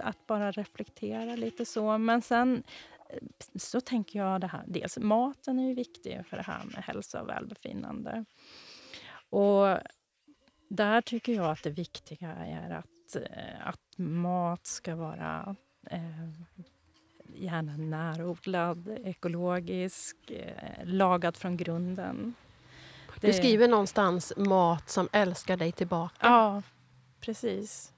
att 0.00 0.26
bara 0.26 0.50
reflektera 0.50 1.36
lite 1.36 1.64
så. 1.64 1.98
Men 1.98 2.22
sen 2.22 2.62
eh, 3.08 3.18
så 3.56 3.80
tänker 3.80 4.18
jag 4.18 4.40
det 4.40 4.46
här, 4.46 4.64
dels 4.66 4.98
maten 4.98 5.58
är 5.58 5.68
ju 5.68 5.74
viktig 5.74 6.26
för 6.26 6.36
det 6.36 6.42
här 6.42 6.64
med 6.64 6.84
hälsa 6.84 7.22
och 7.22 7.28
välbefinnande. 7.28 8.24
Och 9.30 9.78
där 10.68 11.00
tycker 11.00 11.32
jag 11.32 11.50
att 11.50 11.62
det 11.62 11.70
viktiga 11.70 12.28
är 12.32 12.70
att, 12.70 13.16
eh, 13.16 13.68
att 13.68 13.87
mat 13.98 14.66
ska 14.66 14.96
vara 14.96 15.56
eh, 15.90 16.00
gärna 17.34 17.76
närodlad, 17.76 18.88
ekologisk, 19.04 20.16
eh, 20.30 20.84
lagad 20.84 21.36
från 21.36 21.56
grunden. 21.56 22.34
Du 23.20 23.26
Det- 23.26 23.32
skriver 23.34 23.68
någonstans 23.68 24.32
mat 24.36 24.90
som 24.90 25.08
älskar 25.12 25.56
dig 25.56 25.72
tillbaka. 25.72 26.14
Ja, 26.20 26.62
precis. 27.20 27.92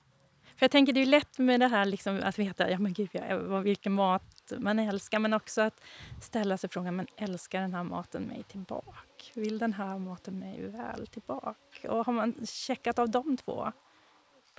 För 0.57 0.65
jag 0.65 0.71
tänker 0.71 0.93
det 0.93 1.01
är 1.01 1.07
lätt 1.07 1.39
med 1.39 1.61
det 1.61 1.69
här 1.69 1.85
liksom, 1.85 2.21
att 2.25 2.39
veta 2.39 2.71
ja, 2.71 2.79
men 2.79 2.93
gud, 2.93 3.09
ja, 3.13 3.39
vad- 3.39 3.63
vilken 3.63 3.93
mat 3.93 4.53
man 4.59 4.79
älskar 4.79 5.19
men 5.19 5.35
också 5.35 5.61
att 5.63 5.81
ställa 6.21 6.57
sig 6.59 6.71
frågan 6.71 6.97
men 6.97 7.07
älskar 7.17 7.61
den 7.61 7.75
här 7.75 7.85
maten 7.85 8.23
mig 8.23 8.43
tillbaka? 8.43 8.95
Vill 9.35 9.59
den 9.59 9.73
här 9.73 9.99
maten 9.99 10.39
mig 10.39 10.63
väl 10.69 11.07
tillbaka? 11.07 11.93
Och 11.93 12.07
har 12.07 12.13
man 12.13 12.47
checkat 12.47 12.99
av 12.99 13.09
de 13.11 13.37
två 13.37 13.73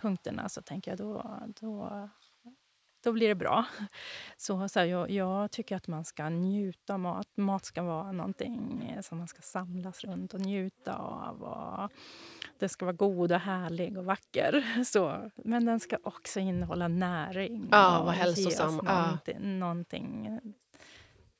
punkterna 0.01 0.49
så 0.49 0.61
tänker 0.61 0.91
jag 0.91 0.97
då, 0.97 1.39
då, 1.59 2.09
då 3.03 3.11
blir 3.11 3.27
det 3.27 3.35
bra. 3.35 3.65
Så, 4.37 4.69
så 4.69 4.79
här, 4.79 4.85
jag, 4.85 5.09
jag 5.09 5.51
tycker 5.51 5.75
att 5.75 5.87
man 5.87 6.05
ska 6.05 6.29
njuta 6.29 6.93
av 6.93 6.99
mat. 6.99 7.27
Mat 7.37 7.65
ska 7.65 7.83
vara 7.83 8.11
någonting 8.11 8.97
som 9.01 9.17
man 9.17 9.27
ska 9.27 9.41
samlas 9.41 10.03
runt 10.03 10.33
och 10.33 10.39
njuta 10.39 10.95
av. 10.95 11.43
Och 11.43 11.91
den 12.59 12.69
ska 12.69 12.85
vara 12.85 12.95
god 12.95 13.31
och 13.31 13.39
härlig 13.39 13.97
och 13.97 14.05
vacker. 14.05 14.83
Så, 14.85 15.31
men 15.35 15.65
den 15.65 15.79
ska 15.79 15.97
också 16.03 16.39
innehålla 16.39 16.87
näring. 16.87 17.67
Ja, 17.71 17.99
och 17.99 18.05
ge 18.05 18.11
oss 18.11 18.17
hälsosam. 18.17 18.81
Ja. 18.85 19.03
Någonting, 19.03 19.59
någonting 19.59 20.39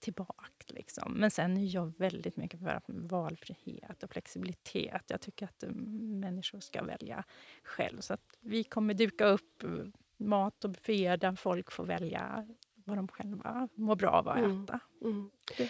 tillbaka. 0.02 0.46
Liksom. 0.68 1.14
Men 1.14 1.32
sen 1.32 1.58
är 1.58 1.76
jag 1.76 1.94
väldigt 1.98 2.38
mycket 2.38 2.60
för 2.60 2.82
valfrihet 2.88 4.04
och 4.04 4.10
flexibilitet. 4.12 5.04
Jag 5.08 5.22
tycker 5.22 5.46
att 5.46 5.64
um, 5.64 6.20
människor 6.20 6.60
ska 6.60 6.84
välja 6.84 7.24
själv. 7.64 8.00
Så 8.00 8.14
att 8.14 8.38
vi 8.40 8.64
kommer 8.64 8.94
duka 8.94 9.26
upp 9.26 9.64
uh, 9.64 9.86
mat 10.18 10.64
och 10.64 10.70
bufféer 10.70 11.18
där 11.18 11.36
folk 11.36 11.72
får 11.72 11.86
välja 11.86 12.48
vad 12.86 12.98
de 12.98 13.08
själva 13.08 13.68
mår 13.76 13.96
bra 13.96 14.10
av 14.10 14.28
att 14.30 14.38
Mm. 14.38 14.64
äta. 14.64 14.80
Mm. 15.02 15.30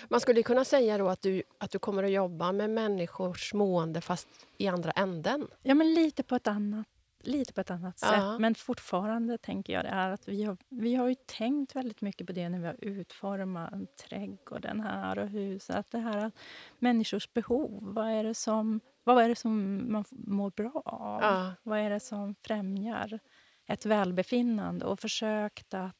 Man 0.09 0.19
skulle 0.19 0.43
kunna 0.43 0.65
säga 0.65 0.97
då 0.97 1.09
att 1.09 1.21
du, 1.21 1.43
att 1.57 1.71
du 1.71 1.79
kommer 1.79 2.03
att 2.03 2.11
jobba 2.11 2.51
med 2.51 2.69
människors 2.69 3.53
mående 3.53 4.01
fast 4.01 4.27
i 4.57 4.67
andra 4.67 4.91
änden. 4.91 5.47
Ja, 5.63 5.75
men 5.75 5.93
lite 5.93 6.23
på 6.23 6.35
ett 6.35 6.47
annat, 6.47 6.87
lite 7.23 7.53
på 7.53 7.61
ett 7.61 7.71
annat 7.71 7.99
Ja. 8.01 8.07
sätt. 8.07 8.41
Men 8.41 8.55
fortfarande 8.55 9.37
tänker 9.37 9.73
jag 9.73 9.85
det 9.85 9.89
är 9.89 10.09
att 10.09 10.27
vi 10.27 10.43
har, 10.43 10.57
vi 10.69 10.95
har 10.95 11.07
ju 11.07 11.15
tänkt 11.25 11.75
väldigt 11.75 12.01
mycket 12.01 12.27
på 12.27 12.33
det 12.33 12.49
när 12.49 12.59
vi 12.59 12.65
har 12.65 12.75
utformat 12.81 13.97
trädgården 13.97 14.79
här 14.79 15.19
och 15.19 15.27
huset. 15.29 15.75
Att 15.75 15.91
det 15.91 15.99
här 15.99 16.25
att 16.25 16.39
människors 16.79 17.33
behov, 17.33 17.79
vad 17.81 18.07
är 18.09 18.23
det 18.23 18.33
som, 18.33 18.79
vad 19.03 19.23
är 19.23 19.29
det 19.29 19.35
som 19.35 19.83
man 19.91 20.05
mår 20.11 20.51
bra 20.51 20.81
av? 20.85 21.21
Ja. 21.21 21.53
Vad 21.63 21.79
är 21.79 21.89
det 21.89 21.99
som 21.99 22.35
främjar 22.35 23.19
ett 23.67 23.85
välbefinnande? 23.85 24.85
Och 24.85 24.99
försökt 24.99 25.73
att... 25.73 25.95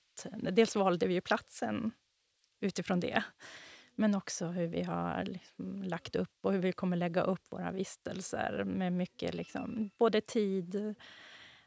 Dels 0.52 0.76
valde 0.76 1.08
vi 1.08 1.14
ju 1.14 1.22
platsen 1.22 1.92
utifrån 2.62 3.00
det. 3.00 3.24
Men 3.96 4.16
också 4.16 4.48
hur 4.48 4.68
vi 4.68 4.84
har 4.84 5.24
liksom 5.26 5.84
lagt 5.84 6.16
upp 6.16 6.38
och 6.42 6.52
hur 6.54 6.60
vi 6.60 6.72
kommer 6.72 6.98
lägga 6.98 7.22
upp 7.24 7.42
våra 7.52 7.72
vistelser 7.72 8.64
med 8.64 8.94
mycket 8.94 9.34
liksom, 9.36 9.90
både 9.98 10.22
tid 10.22 10.96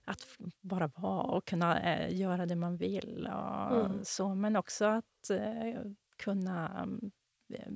att 0.05 0.21
bara 0.61 0.87
vara 0.97 1.23
och 1.23 1.45
kunna 1.45 1.81
eh, 1.81 2.17
göra 2.21 2.47
det 2.47 2.57
man 2.57 2.77
vill. 2.77 3.29
Och 3.33 3.87
Mm. 3.87 4.05
så, 4.05 4.35
men 4.35 4.57
också 4.57 4.85
att 4.85 5.31
eh, 5.31 5.81
kunna 6.17 6.89
eh, 7.55 7.73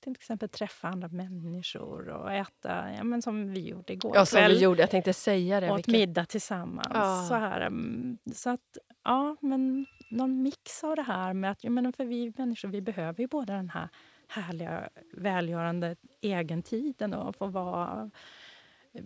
till 0.00 0.12
exempel 0.12 0.48
träffa 0.48 0.88
andra 0.88 1.08
människor 1.08 2.08
och 2.08 2.32
äta, 2.32 2.92
ja, 2.96 3.04
men 3.04 3.22
som 3.22 3.48
vi 3.52 3.68
gjorde 3.68 3.92
igår 3.92 4.12
Ja, 4.16 4.26
som 4.26 4.36
kväll 4.38 4.52
vi 4.52 4.60
gjorde. 4.60 4.80
Jag 4.80 4.90
tänkte 4.90 5.12
säga 5.12 5.60
det. 5.60 5.70
åt 5.70 5.78
vilken- 5.78 5.92
middag 5.92 6.24
tillsammans. 6.26 6.88
Ja. 6.94 7.26
Så, 7.28 7.34
här, 7.34 7.60
mm, 7.60 8.18
så 8.34 8.50
att, 8.50 8.78
ja, 9.04 9.36
men 9.40 9.86
någon 10.08 10.42
mix 10.42 10.84
av 10.84 10.96
det 10.96 11.02
här 11.02 11.32
med 11.32 11.50
att, 11.50 11.64
ja, 11.64 11.70
men 11.70 11.92
för 11.92 12.04
vi 12.04 12.32
människor, 12.36 12.68
vi 12.68 12.80
behöver 12.80 13.20
ju 13.20 13.26
både 13.26 13.52
den 13.52 13.70
här 13.70 13.88
härliga, 14.28 14.88
välgörande 15.12 15.96
egentiden 16.20 17.14
och 17.14 17.36
få 17.36 17.46
vara, 17.46 18.10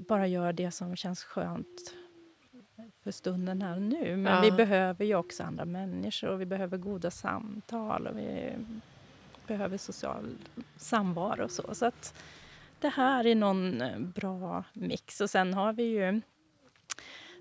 bara 0.09 0.27
göra 0.27 0.53
det 0.53 0.71
som 0.71 0.97
känns 0.97 1.25
skönt 1.25 1.95
för 3.03 3.11
stunden 3.11 3.63
här 3.63 3.77
nu. 3.81 4.17
Men 4.17 4.33
Ja. 4.33 4.41
vi 4.41 4.51
behöver 4.53 5.05
ju 5.05 5.15
också 5.15 5.43
andra 5.43 5.65
människor 5.65 6.29
och 6.29 6.41
vi 6.41 6.47
behöver 6.47 6.79
goda 6.79 7.11
samtal 7.11 8.07
och 8.07 8.19
vi 8.19 8.53
behöver 9.47 9.79
social 9.79 10.27
samvaro 10.77 11.45
och 11.45 11.51
så. 11.51 11.75
Så 11.75 11.87
att 11.87 12.23
det 12.81 12.89
här 12.89 13.27
är 13.27 13.35
någon 13.35 13.81
eh, 13.83 13.99
bra 13.99 14.65
mix. 14.73 15.21
Och 15.21 15.31
sen 15.31 15.55
har 15.55 15.73
vi 15.73 15.83
ju 15.83 16.21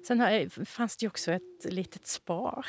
Sen 0.03 0.19
har, 0.19 0.65
fanns 0.65 0.97
det 0.97 1.03
ju 1.03 1.07
också 1.07 1.31
ett 1.31 1.65
litet 1.65 2.07
spa. 2.07 2.63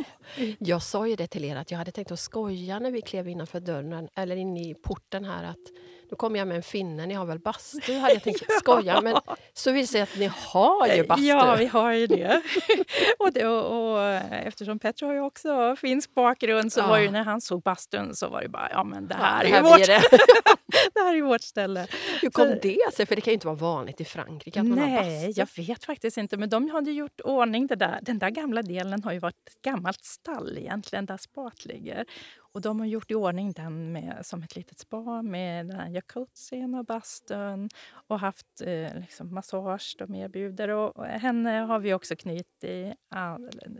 Jag 0.58 0.82
sa 0.82 1.06
ju 1.06 1.16
det 1.16 1.26
till 1.26 1.44
er 1.44 1.56
att 1.56 1.70
jag 1.70 1.78
hade 1.78 1.90
tänkt 1.90 2.10
att 2.10 2.20
skoja 2.20 2.78
när 2.78 2.90
vi 2.90 3.02
klev 3.02 3.28
innanför 3.28 3.60
dörren 3.60 4.08
eller 4.14 4.36
in 4.36 4.56
i 4.56 4.74
porten 4.74 5.24
här 5.24 5.44
att 5.44 5.72
nu 6.10 6.16
kommer 6.16 6.38
jag 6.38 6.48
med 6.48 6.56
en 6.56 6.62
finne, 6.62 7.06
ni 7.06 7.14
har 7.14 7.24
väl 7.26 7.38
bastu? 7.38 7.98
Hade 7.98 8.12
jag 8.14 8.22
tänkt 8.22 8.52
skoja, 8.60 9.00
men 9.00 9.16
så 9.54 9.72
visar 9.72 9.98
det 9.98 10.02
att 10.02 10.16
ni 10.18 10.30
har 10.36 10.86
ju 10.88 11.04
bastu. 11.06 11.24
Ja, 11.24 11.56
vi 11.58 11.66
har 11.66 11.92
ju 11.92 12.06
det. 12.06 12.42
och, 13.18 13.32
det 13.32 13.46
och, 13.46 13.92
och 13.92 14.00
eftersom 14.32 14.78
Petro 14.78 15.06
har 15.06 15.14
ju 15.14 15.20
också 15.20 15.76
finsk 15.76 16.14
bakgrund 16.14 16.72
så 16.72 16.80
Ja. 16.80 16.86
var 16.86 16.98
ju 16.98 17.10
när 17.10 17.22
han 17.24 17.40
såg 17.40 17.62
bastun 17.62 18.14
så 18.14 18.28
var 18.28 18.42
det 18.42 18.48
bara, 18.48 18.68
ja 18.70 18.84
men 18.84 19.08
det 19.08 19.16
Ja, 19.18 19.24
här, 19.24 19.44
det 19.44 19.50
är, 19.50 19.52
här 19.52 19.62
ju 19.62 19.68
vårt, 19.70 19.86
det. 19.86 20.02
det 20.94 21.00
här 21.00 21.16
är 21.16 21.22
vårt 21.22 21.40
ställe. 21.42 21.86
Hur 22.22 22.30
kom 22.30 22.48
Så- 22.48 22.58
det 22.62 22.78
sig? 22.94 23.06
För 23.06 23.14
det 23.16 23.20
kan 23.20 23.30
ju 23.30 23.34
inte 23.34 23.46
vara 23.46 23.56
vanligt 23.56 24.00
i 24.00 24.04
Frankrike 24.04 24.60
att 24.60 24.66
man 24.66 24.78
har 24.78 24.86
Nej, 24.86 25.26
bastu. 25.26 25.40
jag 25.40 25.66
vet 25.66 25.84
faktiskt 25.84 26.16
inte. 26.16 26.36
Men 26.36 26.48
de 26.50 26.70
hade 26.70 26.90
gjort 26.90 27.20
ordning 27.24 27.66
det 27.66 27.76
där. 27.76 27.98
Den 28.02 28.18
där 28.18 28.30
gamla 28.30 28.62
delen 28.62 29.02
har 29.04 29.12
ju 29.12 29.18
varit 29.18 29.48
ett 29.48 29.62
gammalt 29.62 30.04
stall 30.04 30.58
egentligen, 30.58 31.06
där 31.06 31.16
spat 31.16 31.64
ligger. 31.64 32.04
Och 32.52 32.60
de 32.60 32.80
har 32.80 32.86
gjort 32.86 33.10
i 33.10 33.14
ordning 33.14 33.52
den 33.52 33.92
med, 33.92 34.26
som 34.26 34.42
ett 34.42 34.56
litet 34.56 34.78
spa 34.78 35.22
med 35.22 35.66
den 35.66 35.76
här 35.76 35.88
jacuzzin 35.88 36.74
och 36.74 36.84
bastun 36.84 37.68
och 37.92 38.20
haft 38.20 38.60
eh, 38.64 38.94
liksom 38.94 39.34
massage 39.34 39.96
de 39.98 40.14
erbjuder. 40.14 40.68
Och, 40.68 40.96
och 40.96 41.04
henne 41.06 41.50
har 41.50 41.78
vi 41.78 41.94
också 41.94 42.16
knutit 42.16 42.94
ah, 43.08 43.38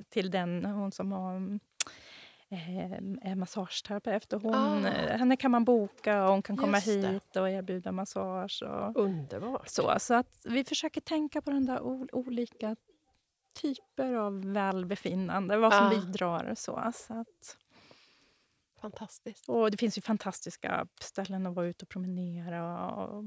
till 0.09 0.31
den, 0.31 0.65
hon 0.65 0.93
som 0.93 1.13
har 1.13 1.59
eh, 2.49 2.93
är 3.31 3.35
massageterapeut. 3.35 4.33
Och 4.33 4.43
hon, 4.43 4.55
Ah. 4.55 4.89
eh, 4.89 5.19
Henne 5.19 5.37
kan 5.37 5.51
man 5.51 5.65
boka 5.65 6.25
och 6.25 6.31
hon 6.31 6.43
kan 6.43 6.57
komma 6.57 6.79
hit 6.79 7.37
och 7.37 7.51
erbjuda 7.51 7.93
massage. 7.93 8.63
Och, 8.63 8.97
Underbart. 8.97 9.69
så, 9.69 9.95
så 9.99 10.15
att 10.15 10.47
vi 10.49 10.65
försöker 10.65 11.01
tänka 11.01 11.43
på 11.43 11.51
den 11.51 11.67
där 11.67 11.81
ol- 11.81 12.09
olika 12.13 12.77
typer 13.55 14.15
av 14.15 14.53
välbefinnande, 14.53 15.57
vad 15.57 15.75
som 15.75 15.85
Ja. 15.85 15.91
bidrar. 16.01 16.55
Så, 16.57 16.91
så 16.95 17.15
att, 17.21 17.57
Fantastiskt. 18.81 19.49
och 19.49 19.71
det 19.71 19.77
finns 19.77 19.99
ju 19.99 20.03
fantastiska 20.03 20.87
ställen 21.01 21.47
att 21.47 21.55
vara 21.55 21.67
ute 21.67 21.83
och 21.85 21.89
promenera 21.89 22.91
och 22.91 23.25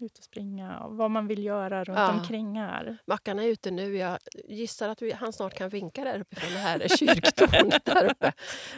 ut 0.00 0.18
och 0.18 0.24
springa 0.24 0.80
och 0.80 0.96
vad 0.96 1.10
man 1.10 1.26
vill 1.26 1.44
göra 1.44 1.84
runt 1.84 1.98
Ja. 1.98 2.12
omkring 2.20 2.58
här. 2.58 2.98
Mackan 3.06 3.38
är 3.38 3.44
ute 3.46 3.70
nu. 3.70 3.96
Jag 3.96 4.18
gissar 4.48 4.88
att 4.88 5.02
vi, 5.02 5.12
han 5.12 5.32
snart 5.32 5.54
kan 5.54 5.68
vinka 5.68 6.04
där 6.04 6.20
uppifrån 6.20 6.52
det 6.52 6.58
här 6.58 6.88
kyrktornet 6.98 7.84
där 7.84 8.10
uppe. 8.10 8.32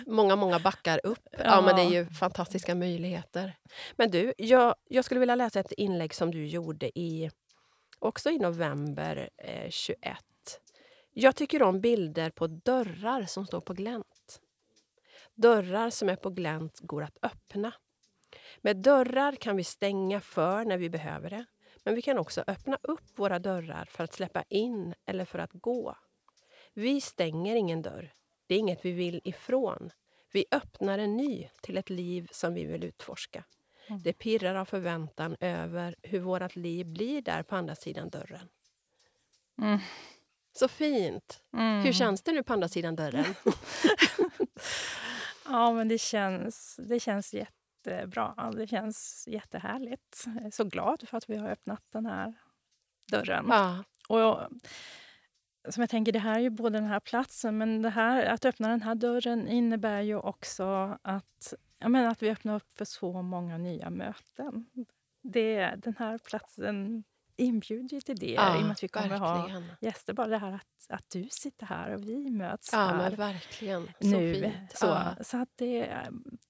Många, 0.07 0.37
många 0.37 0.59
backar 0.59 1.01
upp. 1.07 1.29
Ja, 1.39 1.61
men 1.61 1.77
det 1.77 1.83
är 1.83 1.91
ju 1.91 2.07
fantastiska 2.07 2.75
möjligheter. 2.75 3.57
Men 3.97 4.11
du, 4.11 4.33
jag, 4.39 4.75
jag 4.89 5.05
skulle 5.05 5.21
vilja 5.21 5.35
läsa 5.35 5.61
ett 5.61 5.73
inlägg 5.73 6.15
som 6.15 6.31
du 6.31 6.47
gjorde 6.47 6.99
i, 6.99 7.31
också 7.99 8.31
i 8.31 8.39
november 8.39 9.29
eh, 9.45 9.71
21. 9.71 10.19
Jag 11.13 11.37
tycker 11.37 11.63
om 11.63 11.81
bilder 11.81 12.31
på 12.31 12.47
dörrar 12.47 13.23
som 13.25 13.47
står 13.47 13.61
på 13.61 13.73
glänt. 13.75 14.07
Dörrar 15.41 15.91
som 15.91 16.09
är 16.09 16.17
på 16.17 16.31
glänt 16.31 16.81
går 16.81 17.03
att 17.03 17.19
öppna. 17.23 17.73
Med 18.61 18.77
dörrar 18.77 19.33
kan 19.33 19.57
vi 19.57 19.65
stänga 19.65 20.21
för 20.21 20.65
när 20.65 20.79
vi 20.79 20.91
behöver 20.91 21.31
det. 21.31 21.45
Men 21.85 21.95
vi 21.95 22.03
kan 22.03 22.19
också 22.19 22.45
öppna 22.47 22.79
upp 22.83 23.19
våra 23.19 23.39
dörrar 23.39 23.85
för 23.85 24.05
att 24.05 24.13
släppa 24.13 24.43
in 24.49 24.95
eller 25.07 25.25
för 25.25 25.39
att 25.39 25.53
gå. 25.53 25.97
Vi 26.75 27.01
stänger 27.01 27.57
ingen 27.57 27.83
dörr. 27.83 28.13
Det 28.47 28.55
är 28.55 28.59
inget 28.59 28.85
vi 28.85 28.93
vill 28.93 29.21
ifrån. 29.25 29.91
Vi 30.33 30.45
öppnar 30.51 30.99
en 30.99 31.17
ny 31.17 31.49
till 31.63 31.77
ett 31.77 31.91
liv 31.91 32.29
som 32.33 32.55
vi 32.55 32.65
vill 32.65 32.85
utforska. 32.85 33.45
Mm. 33.89 34.03
Det 34.03 34.13
pirrar 34.13 34.55
av 34.55 34.65
förväntan 34.65 35.37
över 35.41 35.95
hur 36.03 36.21
vårt 36.21 36.57
liv 36.57 36.87
blir 36.87 37.23
där 37.23 37.43
på 37.43 37.57
andra 37.57 37.75
sidan 37.75 38.09
dörren. 38.09 38.49
Mm. 39.63 39.79
Så 40.53 40.69
fint! 40.69 41.43
Mm. 41.53 41.85
Hur 41.85 41.93
känns 41.93 42.23
det 42.23 42.33
nu 42.33 42.43
på 42.43 42.53
andra 42.53 42.69
sidan 42.69 42.97
dörren? 42.97 43.25
Ja, 45.45 45.73
men 45.73 45.89
det 45.89 45.99
känns, 45.99 46.81
det 46.89 47.01
känns 47.01 47.35
jättebra. 47.35 48.53
Det 48.57 48.67
känns 48.67 49.25
jättehärligt. 49.29 50.25
Jag 50.27 50.47
är 50.47 50.51
så 50.51 50.65
glad 50.65 51.09
för 51.09 51.17
att 51.17 51.31
vi 51.31 51.37
har 51.37 51.49
öppnat 51.49 51.83
den 51.93 52.07
här 52.07 52.35
dörren. 53.13 53.47
ja, 53.49 53.85
Och 54.09 54.21
jag, 54.21 54.61
som 55.69 55.81
jag 55.81 55.91
tänker, 55.91 56.13
det 56.13 56.19
här 56.19 56.35
är 56.35 56.41
ju 56.41 56.51
både 56.51 56.79
den 56.79 56.89
här 56.89 57.01
platsen, 57.01 57.59
men 57.59 57.83
det 57.83 57.91
här, 57.91 58.25
att 58.25 58.45
öppna 58.45 58.69
den 58.69 58.83
här 58.83 58.95
dörren 58.95 59.49
innebär 59.49 60.01
ju 60.01 60.17
också 60.17 60.99
att, 61.03 61.55
jag 61.79 61.91
menar, 61.91 62.11
att 62.11 62.23
vi 62.23 62.31
öppnar 62.31 62.57
upp 62.57 62.73
för 62.73 62.85
så 62.85 63.23
många 63.23 63.59
nya 63.59 63.91
möten. 63.91 64.67
Det, 65.23 65.75
den 65.77 65.95
här 65.99 66.19
platsen 66.19 67.05
inbjuder 67.41 67.95
ju 67.95 68.01
till 68.01 68.17
det, 68.17 68.33
ja, 68.33 68.57
i 68.57 68.59
och 68.59 68.63
med 68.63 68.73
att 68.73 68.83
vi 68.83 68.89
kommer 68.89 69.19
ha 69.19 69.35
verkligen. 69.35 69.65
gäster. 69.81 70.13
Bara 70.13 70.27
det 70.27 70.39
här 70.39 70.53
att, 70.53 70.87
att 70.89 71.11
du 71.11 71.29
sitter 71.31 71.67
här 71.67 71.95
och 71.95 72.09
vi 72.09 72.31
möts 72.31 72.69
Ja, 72.73 72.79
här 72.79 73.11
verkligen. 73.11 73.87
Så 74.01 74.07
nu. 74.07 74.35
fint. 74.35 74.77
Så, 74.79 74.87
Ja. 74.87 75.25
så 75.25 75.37
att 75.37 75.49
det, 75.57 75.97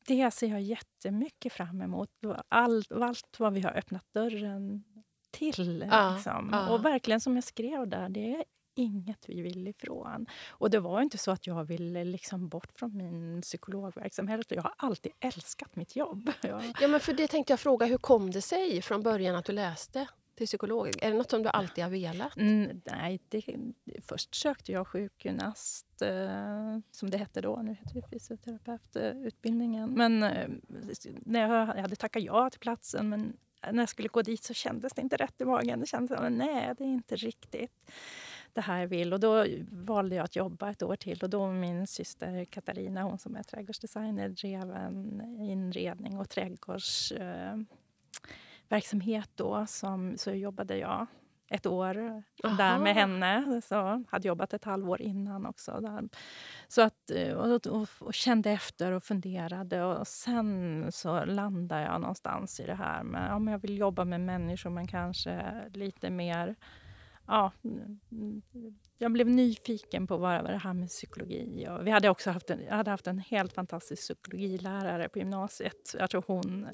det 0.07 0.31
ser 0.31 0.47
jag 0.47 0.61
jättemycket 0.63 1.53
fram 1.53 1.83
emot. 1.83 2.11
Allt, 2.49 2.93
allt 2.93 3.37
vad 3.39 3.53
vi 3.53 3.61
har 3.61 3.71
öppnat 3.79 4.05
dörren 4.13 4.85
till. 5.31 5.85
Ja, 5.91 6.15
liksom. 6.15 6.49
ja. 6.53 6.69
Och 6.71 6.85
verkligen 6.85 7.21
som 7.21 7.35
jag 7.35 7.45
skrev 7.45 7.89
där, 7.89 8.09
det 8.09 8.35
är 8.35 8.45
inget 8.75 9.25
vi 9.29 9.41
vill 9.41 9.69
ifrån. 9.69 10.27
Och 10.51 10.71
det 10.71 10.79
var 10.81 11.03
inte 11.03 11.19
så 11.19 11.31
att 11.31 11.47
jag 11.47 11.65
ville 11.65 12.05
liksom 12.05 12.49
bort 12.49 12.73
från 12.75 12.97
min 12.97 13.43
psykologverksamhet. 13.43 14.47
Jag 14.51 14.63
har 14.63 14.75
alltid 14.77 15.13
älskat 15.21 15.77
mitt 15.77 15.97
jobb. 15.97 16.31
Jag, 16.43 16.63
Ja, 16.81 16.89
men 16.89 17.01
för 17.01 17.13
det 17.13 17.29
tänkte 17.29 17.53
jag 17.53 17.61
fråga, 17.61 17.87
hur 17.87 17.99
kom 17.99 18.31
det 18.31 18.41
sig 18.43 18.83
från 18.83 19.03
början 19.03 19.37
att 19.37 19.45
du 19.45 19.53
läste 19.53 20.07
till 20.41 20.47
psykolog? 20.47 20.89
Är 21.03 21.11
det 21.11 21.17
något 21.17 21.31
som 21.31 21.43
du 21.43 21.49
alltid 21.49 21.85
har 21.85 21.91
velat? 21.91 22.37
Mm, 22.37 22.81
nej, 22.85 23.21
det, 23.29 23.45
först 24.03 24.35
sökte 24.35 24.73
jag 24.73 24.87
sjukgymnast, 24.87 26.03
eh, 26.03 26.79
som 26.91 27.11
det 27.11 27.19
hette 27.19 27.41
då. 27.41 27.57
Nu 27.63 27.75
heter 27.75 27.95
det 27.95 28.09
fysioterapeututbildningen. 28.11 29.91
Eh, 29.91 29.97
men 29.97 30.23
eh, 30.23 30.49
när 31.07 31.41
jag, 31.41 31.69
jag 31.77 31.83
hade 31.83 31.97
tackat 31.97 32.23
ja 32.23 32.51
till 32.51 32.61
platsen, 32.61 33.09
men 33.09 33.37
när 33.73 33.83
jag 33.83 33.89
skulle 33.89 34.09
gå 34.09 34.23
dit 34.23 34.43
så 34.43 34.55
kändes 34.55 34.93
det 34.93 35.03
inte 35.03 35.17
rätt 35.17 35.41
i 35.41 35.45
magen. 35.45 35.81
Det 35.81 35.87
kändes 35.87 36.19
som 36.19 36.33
nej, 36.33 36.75
det 36.79 36.85
är 36.85 36.89
inte 36.89 37.17
riktigt 37.17 37.91
det 38.53 38.61
här 38.61 38.81
jag 38.81 38.89
vill. 38.89 39.13
Och 39.13 39.21
då 39.21 39.47
valde 39.71 40.17
jag 40.17 40.25
att 40.25 40.37
jobba 40.37 40.71
ett 40.71 40.83
år 40.83 40.97
till. 40.97 41.23
Och 41.23 41.31
då 41.31 41.47
min 41.47 41.87
syster 41.87 42.45
Katarina, 42.45 43.03
hon 43.03 43.19
som 43.19 43.37
är 43.37 43.43
trädgårdsdesigner, 43.43 44.29
drev 44.29 44.71
en 44.71 45.21
inredning 45.41 46.19
och 46.19 46.29
trädgårds... 46.29 47.13
Eh, 47.13 47.57
verksamhet 48.71 49.31
då, 49.35 49.67
som, 49.67 50.19
så 50.19 50.31
jobbade 50.31 50.77
jag 50.77 51.07
ett 51.51 51.67
år 51.67 51.95
där 52.57 52.71
Aha. 52.71 52.79
med 52.79 52.95
henne. 52.95 53.61
Så 53.65 54.05
hade 54.09 54.29
jobbat 54.29 54.55
ett 54.55 54.65
halvår 54.65 55.03
innan 55.03 55.47
också. 55.47 55.81
Där. 55.81 56.09
Så 56.69 56.83
att, 56.83 57.11
eh, 57.11 57.33
och, 57.33 57.67
och, 57.67 57.89
och 57.99 58.15
kände 58.15 58.51
efter 58.51 58.93
och 58.93 59.03
funderade. 59.03 59.83
Och 59.85 60.07
sen 60.07 60.87
så 60.93 61.25
landade 61.25 61.83
jag 61.83 62.01
någonstans 62.01 62.61
i 62.61 62.67
det 62.67 62.75
här 62.75 63.03
med 63.03 63.35
om 63.35 63.49
jag 63.49 63.59
vill 63.59 63.79
jobba 63.79 64.05
med 64.05 64.21
människor 64.21 64.71
men 64.71 64.87
kanske 64.87 65.65
lite 65.75 66.11
mer... 66.11 66.57
Ja, 67.27 67.53
jag 69.03 69.13
blev 69.13 69.29
nyfiken 69.29 70.07
på 70.07 70.17
vad 70.17 70.45
det 70.45 70.57
här 70.57 70.73
med 70.73 70.89
psykologi. 70.89 71.69
Och 71.71 71.87
vi 71.87 71.91
hade 71.91 72.09
också 72.09 72.31
haft 72.31 72.51
en, 72.51 72.65
jag 72.65 72.75
hade 72.75 72.91
haft 72.91 73.07
en 73.07 73.19
helt 73.19 73.53
fantastisk 73.53 74.03
psykologilärare 74.03 75.09
på 75.09 75.19
gymnasiet. 75.19 75.95
Jag 75.99 76.11
tror 76.11 76.25
hon, 76.27 76.69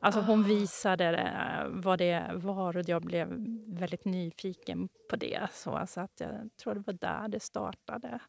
alltså 0.00 0.20
hon 0.20 0.40
Ah. 0.40 0.46
visade 0.46 1.04
det, 1.04 1.66
vad 1.70 1.98
det 1.98 2.30
var 2.34 2.76
och 2.76 2.88
jag 2.88 3.02
blev 3.02 3.28
väldigt 3.66 4.04
nyfiken 4.04 4.88
på 5.10 5.16
det. 5.16 5.48
Så, 5.52 5.84
så 5.88 6.00
att 6.00 6.20
jag 6.20 6.50
tror 6.62 6.74
det 6.74 6.82
var 6.86 6.94
där 6.94 7.28
det 7.28 7.40
startade. 7.40 8.20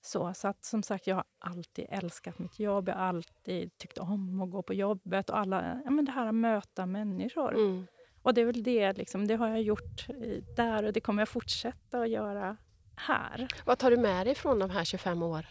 Så, 0.00 0.34
så 0.34 0.48
att 0.48 0.64
som 0.64 0.82
sagt, 0.82 1.06
jag 1.06 1.16
har 1.16 1.24
alltid 1.38 1.86
älskat 1.88 2.38
mitt 2.38 2.58
jobb. 2.58 2.88
Jag 2.88 2.94
har 2.94 3.02
alltid 3.02 3.78
tyckt 3.78 3.98
om 3.98 4.42
att 4.42 4.50
gå 4.50 4.62
på 4.62 4.74
jobbet 4.74 5.30
och 5.30 5.38
alla, 5.38 5.80
ja, 5.84 5.90
men 5.90 6.04
det 6.04 6.12
här 6.12 6.26
att 6.26 6.34
möta 6.34 6.86
människor. 6.86 7.54
Mm. 7.54 7.86
Och 8.22 8.34
det 8.34 8.40
är 8.40 8.44
väl 8.46 8.62
det, 8.62 8.92
liksom, 8.92 9.26
det 9.26 9.34
har 9.36 9.48
jag 9.48 9.62
gjort 9.62 10.08
eh, 10.08 10.44
där 10.56 10.84
och 10.84 10.92
det 10.92 11.00
kommer 11.00 11.20
jag 11.20 11.28
fortsätta 11.28 12.00
att 12.00 12.10
göra 12.10 12.56
här. 13.00 13.48
Vad 13.64 13.78
tar 13.78 13.90
du 13.90 13.96
med 13.96 14.26
dig 14.26 14.34
från 14.34 14.58
de 14.58 14.70
här 14.70 14.84
25 14.84 15.22
år 15.22 15.46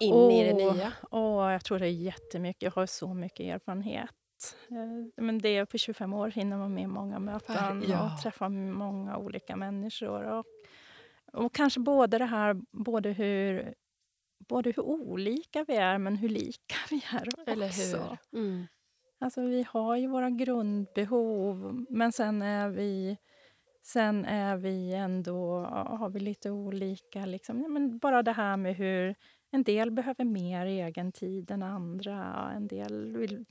in 0.00 0.30
i 0.30 0.44
det 0.44 0.54
nya? 0.54 0.92
Och 1.10 1.52
jag 1.52 1.64
tror 1.64 1.78
det 1.78 1.86
är 1.86 1.90
jättemycket. 1.90 2.62
Jag 2.62 2.70
har 2.70 2.86
så 2.86 3.14
mycket 3.14 3.40
erfarenhet. 3.40 4.10
Eh, 4.70 5.24
Men 5.24 5.38
det 5.38 5.48
är 5.48 5.64
på 5.64 5.78
25 5.78 6.12
år 6.12 6.28
hinner 6.30 6.56
man 6.56 6.74
med 6.74 6.88
många 6.88 7.18
möten 7.18 7.84
ja. 7.88 8.14
och 8.14 8.22
träffa 8.22 8.48
många 8.48 9.16
olika 9.16 9.56
människor. 9.56 10.22
Och, 10.22 10.46
och 11.32 11.54
kanske 11.54 11.80
både 11.80 12.18
det 12.18 12.24
här, 12.24 12.56
både 12.72 13.08
hur, 13.10 13.74
både 14.48 14.70
hur 14.70 14.82
olika 14.82 15.64
vi 15.68 15.76
är 15.76 15.98
men 15.98 16.16
hur 16.16 16.28
lika 16.28 16.76
vi 16.90 17.04
är 17.12 17.28
också. 17.28 17.50
Eller 17.50 17.68
hur? 17.68 18.18
Mm. 18.32 18.66
Alltså 19.18 19.40
vi 19.40 19.66
har 19.68 19.96
ju 19.96 20.06
våra 20.06 20.30
grundbehov, 20.30 21.86
men 21.90 22.12
sen 22.12 22.42
är 22.42 22.68
vi, 22.68 23.16
sen 23.86 24.24
är 24.24 24.56
vi 24.56 24.94
ändå, 24.94 25.60
har 25.70 26.08
vi 26.10 26.20
lite 26.20 26.50
olika. 26.50 27.26
Liksom. 27.26 27.60
Ja, 27.62 27.68
men 27.68 27.98
bara 27.98 28.22
det 28.22 28.32
här 28.32 28.56
med 28.56 28.76
hur 28.76 29.14
en 29.50 29.62
del 29.62 29.90
behöver 29.90 30.24
mer 30.24 30.66
egen 30.66 31.12
tid 31.12 31.50
än 31.50 31.62
andra. 31.62 32.50
En 32.56 32.66
del 32.66 33.16
vill 33.16 33.44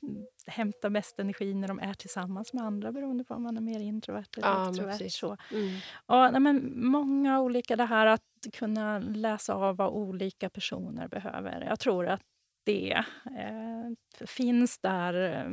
hämta 0.48 0.90
mest 0.90 1.20
energi 1.20 1.54
när 1.54 1.68
de 1.68 1.80
är 1.80 1.94
tillsammans 1.94 2.54
med 2.54 2.64
andra 2.64 2.92
beroende 2.92 3.24
på 3.24 3.34
om 3.34 3.44
man 3.44 3.58
är 3.58 3.62
mer 3.62 3.80
introvert 3.80 4.26
eller 4.38 4.48
Ja, 4.48 4.70
extrovert. 4.70 5.12
Så. 5.12 5.38
Mm. 5.52 5.78
Ja, 6.08 6.32
nej, 6.32 6.42
men 6.42 6.86
många 6.88 7.42
olika, 7.42 7.76
det 7.76 7.86
här 7.86 8.06
att 8.08 8.22
kunna 8.54 9.00
läsa 9.00 9.54
av 9.54 9.76
vad 9.78 9.90
olika 9.94 10.50
personer 10.50 11.08
behöver. 11.08 11.66
Jag 11.70 11.80
tror 11.80 12.08
att 12.08 12.22
det 12.64 13.04
eh, 13.38 14.26
finns 14.28 14.80
där 14.80 15.14
eh, 15.14 15.52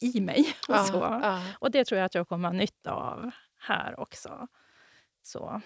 i 0.00 0.20
mig. 0.20 0.44
Och, 0.68 0.74
Ja, 0.74 0.84
så. 0.84 0.96
ja. 0.96 1.42
och 1.58 1.70
det 1.70 1.84
tror 1.84 1.98
jag 1.98 2.06
att 2.06 2.14
jag 2.14 2.28
kommer 2.28 2.48
ha 2.48 2.52
nytta 2.56 2.92
av 2.92 3.30
här 3.62 4.00
också. 4.00 4.46
Så. 5.22 5.60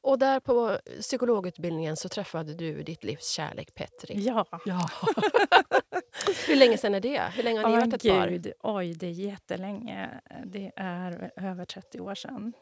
Och 0.00 0.18
där 0.18 0.40
på 0.40 0.78
psykologutbildningen 1.00 1.96
så 1.96 2.08
träffade 2.08 2.54
du 2.54 2.82
ditt 2.82 3.04
livs 3.04 3.28
kärlek 3.30 3.74
Petri. 3.74 4.14
Ja. 4.24 4.46
Ja. 4.64 4.88
Hur 6.48 6.56
länge 6.56 6.78
sedan 6.78 6.94
är 6.94 7.00
det? 7.00 7.32
Hur 7.34 7.42
länge 7.42 7.60
har 7.60 7.68
ni 7.68 7.74
Ja, 7.74 7.80
varit 7.80 7.94
ett 7.94 8.02
par? 8.10 8.28
gud, 8.28 8.52
oj, 8.60 8.94
det 8.94 9.06
är 9.06 9.10
jättelänge. 9.10 10.20
Det 10.44 10.72
är 10.76 11.30
över 11.36 11.64
30 11.64 12.00
år 12.00 12.14
sedan. 12.14 12.52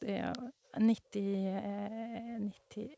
Det 0.00 0.18
är 0.18 0.34
90, 0.78 1.46
eh, 1.56 2.40
90, 2.40 2.94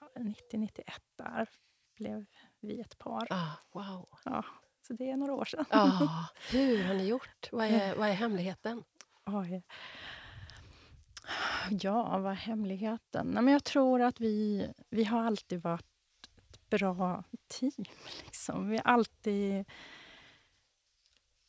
ja, 0.00 0.08
90 0.22 0.58
91 0.60 1.02
där 1.18 1.48
blev 1.96 2.24
vi 2.60 2.80
ett 2.80 2.98
par. 2.98 3.26
Ah, 3.30 3.50
wow. 3.72 4.08
Ja, 4.24 4.44
så 4.86 4.92
det 4.92 5.10
är 5.10 5.16
några 5.16 5.32
år 5.34 5.44
sedan. 5.44 5.64
Ah, 5.70 6.26
hur 6.50 6.84
har 6.84 6.94
ni 6.94 7.06
gjort? 7.06 7.48
Vad 7.52 7.66
är, 7.66 7.94
vad 7.96 8.08
är 8.08 8.12
hemligheten? 8.12 8.84
Oj. 9.26 9.62
Ja, 11.70 12.18
vad 12.18 12.32
är 12.32 12.36
hemligheten? 12.36 13.26
Nej, 13.26 13.42
men 13.42 13.52
jag 13.52 13.64
tror 13.64 14.02
att 14.02 14.20
vi, 14.20 14.68
vi 14.90 15.04
har 15.04 15.24
alltid 15.24 15.62
varit 15.62 15.86
ett 16.50 16.70
bra 16.70 17.24
team. 17.48 17.84
Liksom. 18.24 18.68
Vi 18.68 18.76
har 18.76 18.84
alltid 18.84 19.64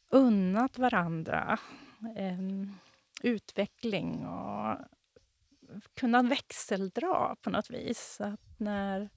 unnat 0.09 0.77
varandra 0.77 1.57
eh, 2.15 2.39
utveckling 3.21 4.25
och 4.25 4.77
kunnat 5.93 6.25
växeldra 6.25 7.35
på 7.41 7.49
något 7.49 7.69
vis. 7.69 8.21
Att 8.21 8.59
när, 8.59 9.09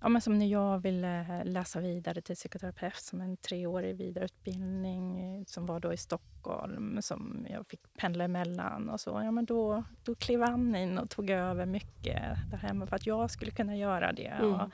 ja, 0.00 0.08
men 0.08 0.22
som 0.22 0.38
när 0.38 0.46
jag 0.46 0.78
ville 0.78 1.44
läsa 1.44 1.80
vidare 1.80 2.20
till 2.20 2.34
psykoterapeut 2.34 2.96
som 2.96 3.20
en 3.20 3.36
treårig 3.36 3.96
vidareutbildning 3.96 5.44
som 5.46 5.66
var 5.66 5.80
då 5.80 5.92
i 5.92 5.96
Stockholm 5.96 7.02
som 7.02 7.46
jag 7.50 7.66
fick 7.66 7.80
pendla 7.98 8.24
emellan 8.24 8.88
och 8.88 9.00
så. 9.00 9.10
Ja, 9.24 9.30
men 9.30 9.44
då, 9.44 9.84
då 10.04 10.14
klev 10.14 10.42
han 10.42 10.76
in 10.76 10.98
och 10.98 11.10
tog 11.10 11.30
över 11.30 11.66
mycket 11.66 12.22
där 12.50 12.58
hemma 12.58 12.86
för 12.86 12.96
att 12.96 13.06
jag 13.06 13.30
skulle 13.30 13.50
kunna 13.50 13.76
göra 13.76 14.12
det. 14.12 14.26
Mm. 14.26 14.52
Och 14.52 14.70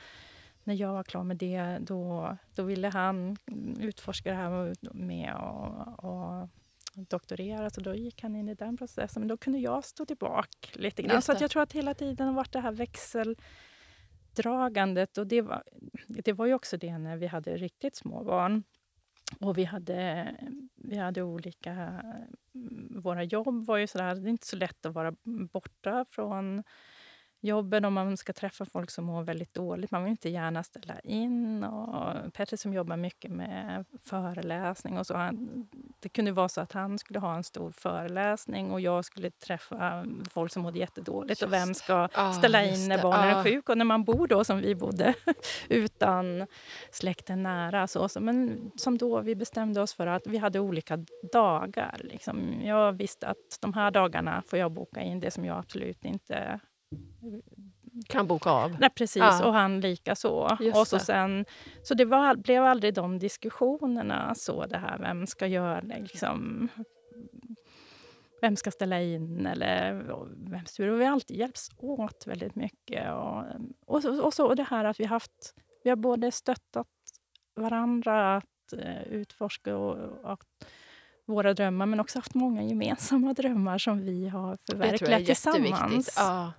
när 0.64 0.74
jag 0.74 0.92
var 0.92 1.02
klar 1.02 1.24
med 1.24 1.36
det 1.36 1.78
då, 1.80 2.36
då 2.54 2.62
ville 2.62 2.88
han 2.88 3.36
utforska 3.80 4.30
det 4.30 4.36
här 4.36 4.74
med 4.94 5.34
och, 5.34 6.04
och 6.04 6.48
doktorera, 6.94 7.70
så 7.70 7.80
då 7.80 7.94
gick 7.94 8.22
han 8.22 8.36
in 8.36 8.48
i 8.48 8.54
den 8.54 8.76
processen. 8.76 9.20
Men 9.20 9.28
då 9.28 9.36
kunde 9.36 9.58
jag 9.58 9.84
stå 9.84 10.04
tillbaka 10.04 10.68
lite 10.72 11.02
grann. 11.02 11.22
Så 11.22 11.34
jag 11.40 11.50
tror 11.50 11.62
att 11.62 11.72
hela 11.72 11.94
tiden 11.94 12.26
har 12.26 12.34
varit 12.34 12.52
det 12.52 12.60
här 12.60 12.72
växeldragandet. 14.34 15.18
Och 15.18 15.26
det 15.26 15.42
var, 15.42 15.62
det 16.08 16.32
var 16.32 16.46
ju 16.46 16.54
också 16.54 16.76
det 16.76 16.98
när 16.98 17.16
vi 17.16 17.26
hade 17.26 17.56
riktigt 17.56 17.96
små 17.96 18.24
barn. 18.24 18.62
Och 19.40 19.58
vi 19.58 19.64
hade, 19.64 20.34
vi 20.74 20.96
hade 20.96 21.22
olika... 21.22 22.02
Våra 22.90 23.24
jobb 23.24 23.66
var 23.66 23.78
ju 23.78 23.86
sådär, 23.86 24.14
det 24.14 24.28
är 24.28 24.30
inte 24.30 24.46
så 24.46 24.56
lätt 24.56 24.86
att 24.86 24.94
vara 24.94 25.14
borta 25.52 26.04
från 26.10 26.62
jobben 27.44 27.84
om 27.84 27.94
man 27.94 28.16
ska 28.16 28.32
träffa 28.32 28.64
folk 28.64 28.90
som 28.90 29.04
mår 29.04 29.22
väldigt 29.22 29.54
dåligt. 29.54 29.90
Man 29.90 30.04
vill 30.04 30.10
inte 30.10 30.28
gärna 30.28 30.62
ställa 30.62 31.00
in. 31.00 31.64
Och 31.64 32.32
Petter 32.32 32.56
som 32.56 32.74
jobbar 32.74 32.96
mycket 32.96 33.30
med 33.30 33.84
föreläsning 34.04 34.98
och 34.98 35.06
så. 35.06 35.14
Han, 35.14 35.68
det 36.00 36.08
kunde 36.08 36.32
vara 36.32 36.48
så 36.48 36.60
att 36.60 36.72
han 36.72 36.98
skulle 36.98 37.18
ha 37.18 37.34
en 37.36 37.44
stor 37.44 37.70
föreläsning 37.70 38.70
och 38.72 38.80
jag 38.80 39.04
skulle 39.04 39.30
träffa 39.30 40.06
folk 40.30 40.52
som 40.52 40.62
mådde 40.62 40.78
jättedåligt. 40.78 41.42
Och 41.42 41.52
vem 41.52 41.74
ska 41.74 42.08
Ah, 42.14 42.32
ställa 42.32 42.64
just 42.64 42.82
in 42.82 42.88
när 42.88 43.02
barnen 43.02 43.36
Ah. 43.36 43.38
är 43.40 43.44
sjuka? 43.44 43.72
Och 43.72 43.78
när 43.78 43.84
man 43.84 44.04
bor 44.04 44.26
då 44.26 44.44
som 44.44 44.58
vi 44.58 44.74
bodde 44.74 45.14
utan 45.68 46.46
släkten 46.90 47.42
nära. 47.42 47.86
Så, 47.86 48.08
så. 48.08 48.20
Men 48.20 48.70
som 48.76 48.98
då 48.98 49.20
vi 49.20 49.34
bestämde 49.34 49.80
oss 49.82 49.94
för 49.94 50.06
att 50.06 50.26
vi 50.26 50.38
hade 50.38 50.60
olika 50.60 50.98
dagar. 51.32 51.96
Liksom. 52.00 52.60
Jag 52.62 52.92
visste 52.92 53.26
att 53.26 53.58
de 53.60 53.74
här 53.74 53.90
dagarna 53.90 54.42
får 54.46 54.58
jag 54.58 54.72
boka 54.72 55.00
in 55.00 55.20
det 55.20 55.30
som 55.30 55.44
jag 55.44 55.58
absolut 55.58 56.04
inte 56.04 56.60
Kan 58.08 58.26
boka 58.26 58.50
av. 58.50 58.76
Nej, 58.80 58.90
precis. 58.90 59.22
Ja. 59.22 59.46
Och 59.46 59.52
han 59.52 59.80
lika 59.80 60.14
så. 60.14 60.56
Just 60.60 60.76
Och 60.76 60.86
så, 60.86 60.96
det. 60.96 61.04
sen, 61.04 61.44
så 61.82 61.94
det 61.94 62.04
var, 62.04 62.36
blev 62.36 62.64
aldrig 62.64 62.94
de 62.94 63.18
diskussionerna, 63.18 64.34
så 64.34 64.66
det 64.66 64.78
här 64.78 64.98
vem 64.98 65.26
ska 65.26 65.46
göra 65.46 65.80
liksom, 65.80 66.68
vem 68.40 68.56
ska 68.56 68.70
ställa 68.70 69.02
in 69.02 69.46
eller 69.46 70.04
vem 70.50 70.66
styr. 70.66 70.88
Och 70.88 71.00
vi 71.00 71.04
har 71.04 71.12
alltid 71.12 71.36
hjälpts 71.36 71.70
åt 71.76 72.26
väldigt 72.26 72.54
mycket. 72.54 73.12
Och, 73.12 73.44
och, 73.86 74.02
så, 74.02 74.22
och 74.22 74.34
så 74.34 74.46
och 74.46 74.56
det 74.56 74.62
här 74.62 74.84
att 74.84 75.00
vi 75.00 75.04
haft, 75.04 75.54
vi 75.84 75.90
har 75.90 75.96
både 75.96 76.30
stöttat 76.30 76.86
varandra 77.56 78.36
att 78.36 78.72
eh, 78.78 79.02
utforska 79.02 79.76
och, 79.76 79.96
och 80.32 80.44
våra 81.26 81.54
drömmar, 81.54 81.86
men 81.86 82.00
också 82.00 82.18
haft 82.18 82.34
många 82.34 82.62
gemensamma 82.62 83.32
drömmar 83.36 83.78
som 83.78 84.00
vi 84.00 84.28
har 84.28 84.58
förverkligat 84.70 85.26
tillsammans. 85.26 86.14
Ja. 86.16 86.52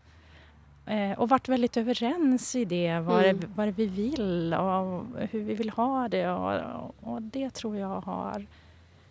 Eh, 0.87 1.19
och 1.19 1.29
varit 1.29 1.49
väldigt 1.49 1.77
överens 1.77 2.55
i 2.55 2.65
det, 2.65 2.99
vad, 2.99 3.23
Mm. 3.25 3.39
det, 3.39 3.47
vad 3.55 3.67
det 3.67 3.71
vi 3.71 3.85
vill 3.87 4.53
och 4.53 5.05
hur 5.31 5.43
vi 5.43 5.53
vill 5.53 5.69
ha 5.69 6.07
det. 6.07 6.29
Och, 6.31 6.95
och 7.01 7.21
det 7.21 7.49
tror 7.49 7.77
jag 7.77 8.01
har, 8.01 8.45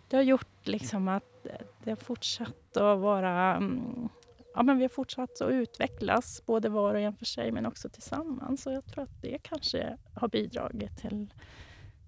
det 0.07 0.15
har 0.17 0.23
gjort 0.23 0.67
liksom 0.67 1.07
att 1.07 1.45
det 1.83 1.91
har 1.91 1.95
fortsatt 1.95 2.77
att 2.77 2.99
vara... 2.99 3.55
mm, 3.55 4.09
Ja, 4.57 4.63
men 4.63 4.77
vi 4.77 4.83
har 4.83 4.89
fortsatt 4.89 5.41
att 5.41 5.49
utvecklas, 5.51 6.43
både 6.45 6.69
var 6.69 6.93
och 6.93 6.99
en 6.99 7.15
för 7.15 7.25
sig 7.25 7.51
men 7.51 7.65
också 7.65 7.89
tillsammans. 7.89 8.65
Och 8.67 8.73
jag 8.73 8.85
tror 8.85 9.03
att 9.03 9.21
det 9.21 9.37
kanske 9.41 9.97
har 10.13 10.27
bidragit 10.27 10.97
till 10.97 11.33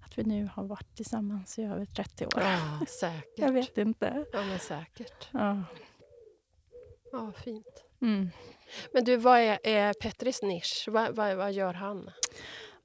att 0.04 0.18
vi 0.18 0.22
nu 0.24 0.48
har 0.54 0.64
varit 0.64 0.94
tillsammans 0.96 1.58
i 1.58 1.62
över 1.62 1.84
30 1.84 2.26
år. 2.26 2.32
ja, 2.36 2.86
säkert. 3.00 3.24
Jag 3.38 3.52
vet 3.52 3.78
inte. 3.78 4.24
Ja, 4.32 4.44
men 4.44 4.58
säkert. 4.58 5.28
Ja. 5.32 5.62
Ja, 7.12 7.32
fint. 7.44 7.84
Mm. 8.00 8.30
Men 8.92 9.04
du, 9.04 9.16
vad 9.16 9.38
är, 9.38 9.58
är 9.62 9.92
Petris 9.92 10.42
nisch? 10.42 10.88
Vad, 10.90 11.16
vad, 11.16 11.36
vad 11.36 11.52
gör 11.52 11.74
han? 11.74 12.10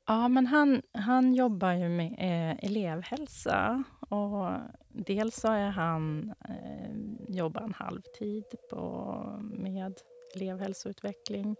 Ja, 0.07 0.27
men 0.27 0.47
han, 0.47 0.81
han 0.93 1.33
jobbar 1.33 1.73
ju 1.73 1.89
med 1.89 2.11
eh, 2.11 2.65
elevhälsa. 2.65 3.83
Och 4.09 4.51
dels 4.89 5.35
så 5.35 5.47
är 5.47 5.69
han, 5.69 6.33
eh, 6.49 7.35
jobbar 7.35 7.61
han 7.61 7.73
halvtid 7.73 8.45
på, 8.69 9.15
med 9.41 9.93
elevhälsoutveckling. 10.35 11.55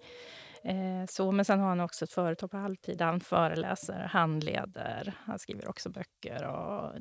Eh, 0.64 1.06
så, 1.10 1.32
men 1.32 1.46
sen 1.46 1.60
har 1.60 1.70
han 1.70 1.80
också 1.80 2.06
ett 2.06 2.14
företag 2.14 2.52
på 2.52 2.58
halvtid. 2.58 3.02
Han 3.02 3.20
föreläser, 3.20 4.00
handleder, 4.00 5.14
han 5.20 5.40
skriver 5.40 5.68
också 5.70 5.90
böcker. 5.90 6.44
Och, 6.48 6.92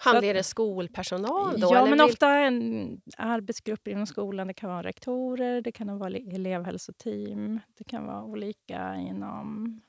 Handleder 0.00 0.42
skolpersonal 0.42 1.60
då? 1.60 1.66
ja, 1.72 1.78
eller 1.78 1.88
men 1.90 1.98
vil- 1.98 2.12
ofta 2.12 2.28
en 2.38 3.00
arbetsgrupper 3.16 3.90
inom 3.90 4.06
skolan. 4.06 4.46
Det 4.46 4.54
kan 4.54 4.70
vara 4.70 4.82
rektorer, 4.82 5.60
det 5.60 5.72
kan 5.72 5.98
vara 5.98 6.10
ele- 6.10 6.34
elevhälsoteam. 6.34 7.60
Det 7.78 7.84
kan 7.84 8.06
vara 8.06 8.24
olika 8.24 8.94
inom, 8.96 9.80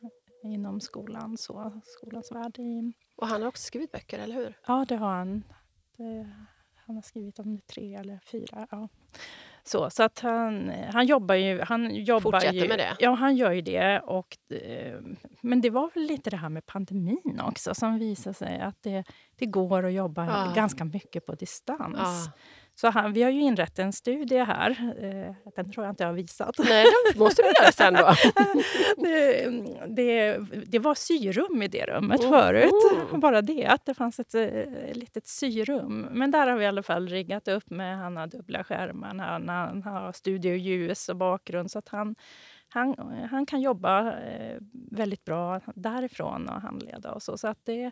inom 0.44 0.80
skolan, 0.82 1.38
så, 1.38 1.82
skolans 1.86 2.32
värld. 2.32 2.58
Och 3.16 3.28
han 3.28 3.42
har 3.42 3.48
också 3.50 3.64
skrivit 3.64 3.92
böcker, 3.92 4.20
eller 4.20 4.36
hur? 4.36 4.54
Ja, 4.68 4.86
det 4.90 4.96
har 4.96 5.14
han. 5.16 5.44
Det, 5.98 6.30
han 6.76 6.96
har 6.96 7.04
skrivit 7.04 7.40
om 7.40 7.56
det 7.56 7.68
tre 7.68 7.96
eller 7.96 8.20
fyra. 8.32 8.68
Ja. 8.72 8.90
Så, 9.68 9.90
så 9.90 10.04
att 10.04 10.20
han, 10.20 10.72
han 10.94 11.06
jobbar 11.06 11.36
ju... 11.36 11.62
Han 11.62 11.96
jobbar 11.96 12.32
Fortsätter 12.32 12.54
ju, 12.54 12.68
med 12.68 12.80
det? 12.80 12.96
Ja, 13.00 13.12
han 13.12 13.36
gör 13.36 13.52
ju 13.52 13.62
det. 13.62 14.00
Och, 14.00 14.38
eh, 14.50 15.00
men 15.42 15.62
det 15.62 15.70
var 15.70 15.92
väl 15.94 16.04
lite 16.04 16.30
det 16.30 16.38
här 16.38 16.50
med 16.50 16.66
pandemin 16.66 17.42
också 17.44 17.74
som 17.76 18.00
visade 18.00 18.34
sig 18.34 18.60
att 18.60 18.84
det, 18.84 19.04
det 19.36 19.46
går 19.46 19.86
att 19.86 19.94
jobba 19.94 20.26
Ja. 20.26 20.54
ganska 20.56 20.86
mycket 20.86 21.26
på 21.26 21.36
distans. 21.36 21.98
Ja. 21.98 22.32
Så 22.80 22.90
han, 22.90 23.14
vi 23.14 23.24
har 23.24 23.30
ju 23.30 23.42
inrett 23.42 23.80
en 23.80 23.94
studie 23.94 24.38
här. 24.38 24.70
Eh, 25.02 25.52
den 25.56 25.72
tror 25.72 25.86
jag 25.86 25.92
inte 25.92 26.04
jag 26.04 26.10
har 26.10 26.16
visat. 26.16 26.56
Nej, 26.60 26.86
det 27.14 27.20
måste 27.20 27.42
du 27.42 27.48
göra 27.48 27.72
sen 27.72 27.94
då. 27.94 28.14
det, 29.04 29.50
det, 29.88 30.38
det 30.66 30.80
var 30.80 30.96
syrum 30.96 31.64
i 31.64 31.68
det 31.68 31.86
rummet 31.86 32.22
Oh. 32.22 32.30
förut. 32.30 32.72
Bara 33.12 33.42
det, 33.42 33.66
att 33.66 33.86
det 33.86 33.94
fanns 33.94 34.20
ett 34.20 34.36
eh, 34.36 34.48
litet 34.94 35.28
syrum. 35.28 36.08
Men 36.12 36.32
där 36.32 36.48
har 36.48 36.58
vi 36.58 36.64
i 36.64 36.68
alla 36.68 36.84
fall 36.84 37.08
riggat 37.08 37.48
upp 37.48 37.70
med, 37.70 37.98
han 37.98 38.18
har 38.18 38.28
dubbla 38.28 38.64
skärmar, 38.64 39.16
han, 39.16 39.50
han 39.50 39.84
har 39.84 40.12
studioljus 40.12 41.10
och 41.10 41.16
bakgrund. 41.16 41.72
Så 41.72 41.80
att 41.80 41.90
han, 41.90 42.16
han, 42.70 42.96
han 43.32 43.46
kan 43.46 43.62
jobba 43.62 44.14
eh, 44.14 44.58
väldigt 44.92 45.26
bra 45.26 45.62
därifrån 45.76 46.50
och 46.50 46.62
handleda 46.62 47.12
och 47.12 47.24
så. 47.24 47.38
så 47.38 47.48
att 47.48 47.66
det, 47.66 47.92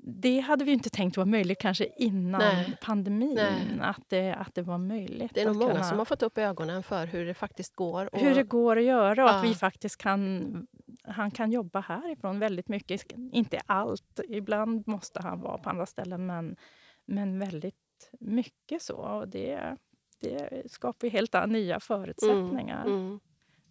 det 0.00 0.40
hade 0.40 0.64
vi 0.64 0.72
inte 0.72 0.90
tänkt 0.90 1.16
var 1.16 1.24
möjligt 1.24 1.58
kanske 1.58 1.88
innan 1.96 2.38
Nej. 2.40 2.76
pandemin. 2.82 3.34
Nej. 3.34 3.78
Att, 3.80 4.08
det, 4.08 4.32
att 4.32 4.54
det 4.54 4.62
var 4.62 4.78
möjligt. 4.78 5.30
Det 5.34 5.40
är 5.40 5.44
nog 5.46 5.54
att 5.54 5.58
många 5.60 5.72
kunna- 5.72 5.84
som 5.84 5.98
har 5.98 6.04
fått 6.04 6.22
upp 6.22 6.38
ögonen 6.38 6.82
för 6.82 7.06
hur 7.06 7.26
det 7.26 7.34
faktiskt 7.34 7.74
går. 7.76 8.14
Och, 8.14 8.20
hur 8.20 8.34
det 8.34 8.42
går 8.42 8.76
att 8.76 8.84
göra 8.84 9.24
och 9.24 9.30
att 9.30 9.44
Ja. 9.44 9.48
vi 9.50 9.54
faktiskt 9.54 9.96
kan... 9.96 10.66
Han 11.02 11.30
kan 11.30 11.52
jobba 11.52 11.80
härifrån 11.80 12.38
väldigt 12.38 12.68
mycket. 12.68 13.12
Inte 13.32 13.60
allt. 13.66 14.20
Ibland 14.28 14.88
måste 14.88 15.22
han 15.22 15.40
vara 15.40 15.58
på 15.58 15.70
andra 15.70 15.86
ställen, 15.86 16.26
men, 16.26 16.56
men 17.04 17.38
väldigt 17.38 18.10
mycket 18.20 18.82
så. 18.82 18.96
Och 18.96 19.28
det, 19.28 19.76
det 20.20 20.62
skapar 20.72 21.06
ju 21.06 21.10
helt 21.10 21.34
nya 21.48 21.80
förutsättningar. 21.80 22.86
Mm. 22.86 23.20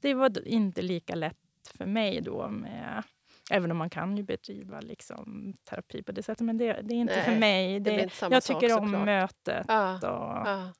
Det 0.01 0.13
var 0.13 0.47
inte 0.47 0.82
lika 0.82 1.15
lätt 1.15 1.38
för 1.78 1.86
mig 1.86 2.21
då 2.21 2.47
med... 2.49 3.03
Även 3.52 3.72
om 3.72 3.78
man 3.78 3.89
kan 3.89 4.18
ju 4.18 4.24
bedriva 4.24 4.80
liksom, 4.80 5.54
terapi 5.64 6.04
på 6.04 6.12
det 6.12 6.24
sättet. 6.24 6.45
Men 6.45 6.58
det, 6.58 6.74
det 6.82 6.93
är 6.93 6.98
inte 7.00 7.22
för 7.22 7.32
Nej, 7.32 7.39
mig. 7.39 7.80
Det 7.80 7.91
Det, 7.91 8.22
jag 8.22 8.43
sak 8.43 8.43
tycker 8.62 8.78
om 8.78 8.86
såklart. 8.88 9.06
mötet 9.06 9.66
Ja, 9.68 9.95
och, 9.95 10.48
ja. 10.48 10.74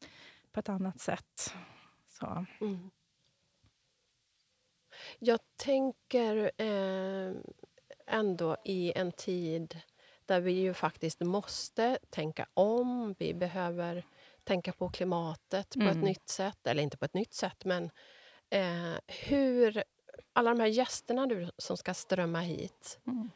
på 0.52 0.60
ett 0.60 0.70
annat 0.70 1.00
sätt. 1.00 1.54
Så. 2.08 2.46
Mm. 2.62 2.90
Jag 5.20 5.40
tänker 5.58 6.52
eh, 6.58 7.34
ändå 8.08 8.58
i 8.66 8.94
en 8.96 9.12
tid 9.12 9.82
där 10.26 10.40
vi 10.42 10.52
ju 10.52 10.74
faktiskt 10.74 11.20
måste 11.22 11.98
tänka 12.10 12.48
om. 12.54 13.16
Vi 13.20 13.34
behöver 13.34 14.06
tänka 14.44 14.72
på 14.74 14.90
klimatet 14.90 15.70
på 15.74 15.82
ett 15.86 15.92
Mm. 15.96 16.00
nytt 16.06 16.30
sätt. 16.30 16.68
Eller 16.68 16.84
inte 16.84 16.98
på 16.98 17.06
ett 17.06 17.14
nytt 17.14 17.34
sätt, 17.34 17.66
men 17.66 17.84
eh, 18.50 18.94
hur... 19.08 19.84
Alla 20.38 20.50
de 20.54 20.60
här 20.60 20.68
gästerna 20.68 21.26
du, 21.26 21.52
som 21.58 21.78
ska 21.78 21.94
strömma 21.94 22.40
hit. 22.40 23.00
Mm. 23.08 23.30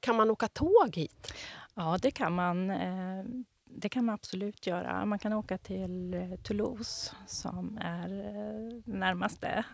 Kan 0.00 0.16
man 0.16 0.30
åka 0.30 0.48
tåg 0.48 0.96
hit? 0.96 1.34
Ja, 1.74 1.98
det 2.02 2.10
kan 2.10 2.32
man. 2.34 2.70
eh, 2.70 3.24
Det 3.64 3.88
kan 3.88 4.04
man 4.04 4.14
absolut 4.14 4.66
göra. 4.66 5.04
Man 5.04 5.18
kan 5.18 5.32
åka 5.32 5.58
till 5.58 6.14
eh, 6.14 6.34
Toulouse 6.42 7.12
som 7.26 7.78
är 7.82 8.08
eh, 8.08 8.94
närmaste 8.94 9.64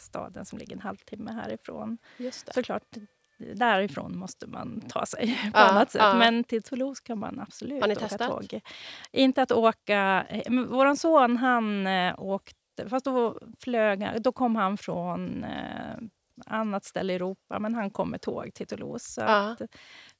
staden 0.00 0.44
som 0.44 0.58
ligger 0.58 0.76
en 0.76 0.82
halvtimme 0.82 1.32
härifrån. 1.32 1.98
Just 2.16 2.46
det. 2.46 2.52
Såklart, 2.52 2.96
därifrån 3.54 4.18
måste 4.18 4.46
man 4.46 4.80
ta 4.88 5.06
sig 5.06 5.26
på 5.52 5.58
Ja, 5.58 5.68
annat 5.70 5.90
sätt. 5.90 6.00
ja. 6.02 6.14
Men 6.18 6.44
till 6.44 6.62
Toulouse 6.62 7.02
kan 7.04 7.18
man 7.18 7.40
absolut 7.40 7.80
Har 7.80 7.88
ni 7.88 7.94
åka 7.96 8.08
testat? 8.08 8.28
tåg. 8.30 8.60
Inte 9.12 9.42
att 9.42 9.52
åka... 9.52 10.26
Vår 10.68 10.94
son 10.94 11.36
han 11.36 11.86
åkte 12.18 12.54
åkte, 12.78 12.90
fast 12.90 13.04
då, 13.04 13.38
flög, 13.58 14.22
då 14.22 14.32
kom 14.32 14.56
han 14.56 14.76
från 14.76 15.44
eh, 15.44 15.96
annat 16.46 16.84
ställe 16.84 17.12
i 17.12 17.16
Europa, 17.16 17.58
men 17.58 17.74
han 17.74 17.90
kom 17.90 18.10
med 18.10 18.20
tåg 18.20 18.54
till 18.54 18.66
Toulouse. 18.66 19.10
Så 19.10 19.20
Ja. 19.20 19.56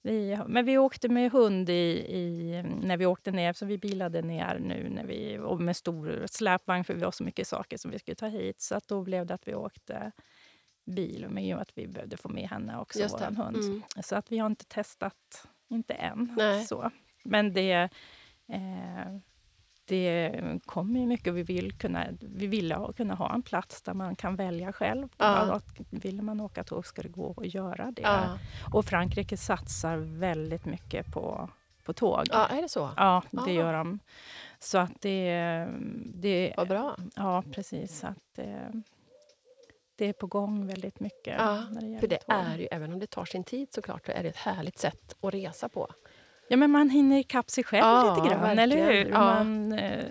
vi, 0.02 0.38
men 0.46 0.64
vi 0.64 0.78
åkte 0.78 1.08
med 1.08 1.32
hund 1.32 1.70
i, 1.70 2.06
i, 2.08 2.62
när 2.82 2.96
vi 2.96 3.06
åkte 3.06 3.30
ner, 3.30 3.52
så 3.52 3.66
vi 3.66 3.78
bilade 3.78 4.22
ner 4.22 4.58
nu 4.58 4.88
när 4.88 5.04
vi, 5.04 5.38
och 5.38 5.60
med 5.60 5.76
stor 5.76 6.24
släpvagn 6.26 6.84
för 6.84 6.94
vi 6.94 7.04
har 7.04 7.10
så 7.10 7.24
mycket 7.24 7.48
saker 7.48 7.76
som 7.76 7.90
vi 7.90 7.98
skulle 7.98 8.14
ta 8.14 8.26
hit. 8.26 8.60
Så 8.60 8.74
att 8.74 8.88
då 8.88 9.02
blev 9.02 9.26
det 9.26 9.34
att 9.34 9.48
vi 9.48 9.54
åkte 9.54 10.12
bil, 10.86 11.24
och 11.24 11.32
med 11.32 11.56
att 11.56 11.70
vi 11.74 11.86
behövde 11.88 12.16
få 12.16 12.28
med 12.28 12.48
henne 12.48 12.78
också, 12.78 12.98
Just 12.98 13.14
vår 13.14 13.44
hund. 13.44 13.56
Mm. 13.56 13.82
Så 14.02 14.16
att 14.16 14.32
vi 14.32 14.38
har 14.38 14.46
inte 14.46 14.64
testat, 14.64 15.46
inte 15.70 15.94
än. 15.94 16.34
Nej. 16.38 16.64
Så. 16.64 16.90
Men 17.24 17.52
det, 17.52 17.88
eh, 18.48 19.18
det 19.88 20.40
kommer 20.66 21.00
ju 21.00 21.06
mycket. 21.06 21.34
Vi 21.34 21.42
vill, 21.42 21.72
kunna, 21.72 22.06
vi 22.20 22.46
vill 22.46 22.72
ha, 22.72 22.92
kunna 22.92 23.14
ha 23.14 23.34
en 23.34 23.42
plats 23.42 23.82
där 23.82 23.94
man 23.94 24.16
kan 24.16 24.36
välja 24.36 24.72
själv. 24.72 25.08
Ja. 25.18 25.60
Vill 25.90 26.22
man 26.22 26.40
åka 26.40 26.64
tåg 26.64 26.86
ska 26.86 27.02
det 27.02 27.08
gå 27.08 27.34
att 27.36 27.54
göra 27.54 27.90
det. 27.90 28.02
Ja. 28.02 28.38
Och 28.72 28.84
Frankrike 28.84 29.36
satsar 29.36 29.96
väldigt 29.96 30.64
mycket 30.64 31.06
på, 31.12 31.50
på 31.84 31.92
tåg. 31.92 32.22
ja, 32.30 32.46
är 32.46 32.62
det 32.62 32.68
så? 32.68 32.90
Ja, 32.96 33.22
det 33.30 33.40
Ah. 33.40 33.48
gör 33.48 33.72
de. 33.72 33.98
Så 34.58 34.78
att 34.78 35.00
det... 35.00 35.66
det 36.04 36.54
Vad 36.56 36.68
bra. 36.68 36.96
ja, 37.16 37.42
precis. 37.52 38.04
Att 38.04 38.18
det, 38.34 38.82
det 39.96 40.04
är 40.06 40.12
på 40.12 40.26
gång 40.26 40.66
väldigt 40.66 41.00
mycket. 41.00 41.34
Ja, 41.38 41.64
när 41.70 41.80
det 41.80 41.86
gäller 41.86 42.00
För 42.00 42.08
det 42.08 42.16
tåg. 42.18 42.36
är 42.36 42.58
ju, 42.58 42.68
även 42.70 42.92
om 42.92 42.98
det 42.98 43.06
tar 43.06 43.24
sin 43.24 43.44
tid 43.44 43.72
såklart, 43.72 44.06
så 44.06 44.12
är 44.12 44.22
det 44.22 44.28
ett 44.28 44.36
härligt 44.36 44.78
sätt 44.78 45.16
att 45.20 45.34
resa 45.34 45.68
på. 45.68 45.88
Ja, 46.48 46.56
men 46.56 46.70
man 46.70 46.90
hinner 46.90 47.18
ikapp 47.18 47.50
sig 47.50 47.64
själv 47.64 47.84
Ja, 47.86 48.14
lite 48.14 48.28
grann, 48.28 48.40
verkligen. 48.42 48.58
eller 48.58 48.92
hur? 48.92 49.10
Ja. 49.10 49.18
Man, 49.18 49.72
eh, 49.72 50.04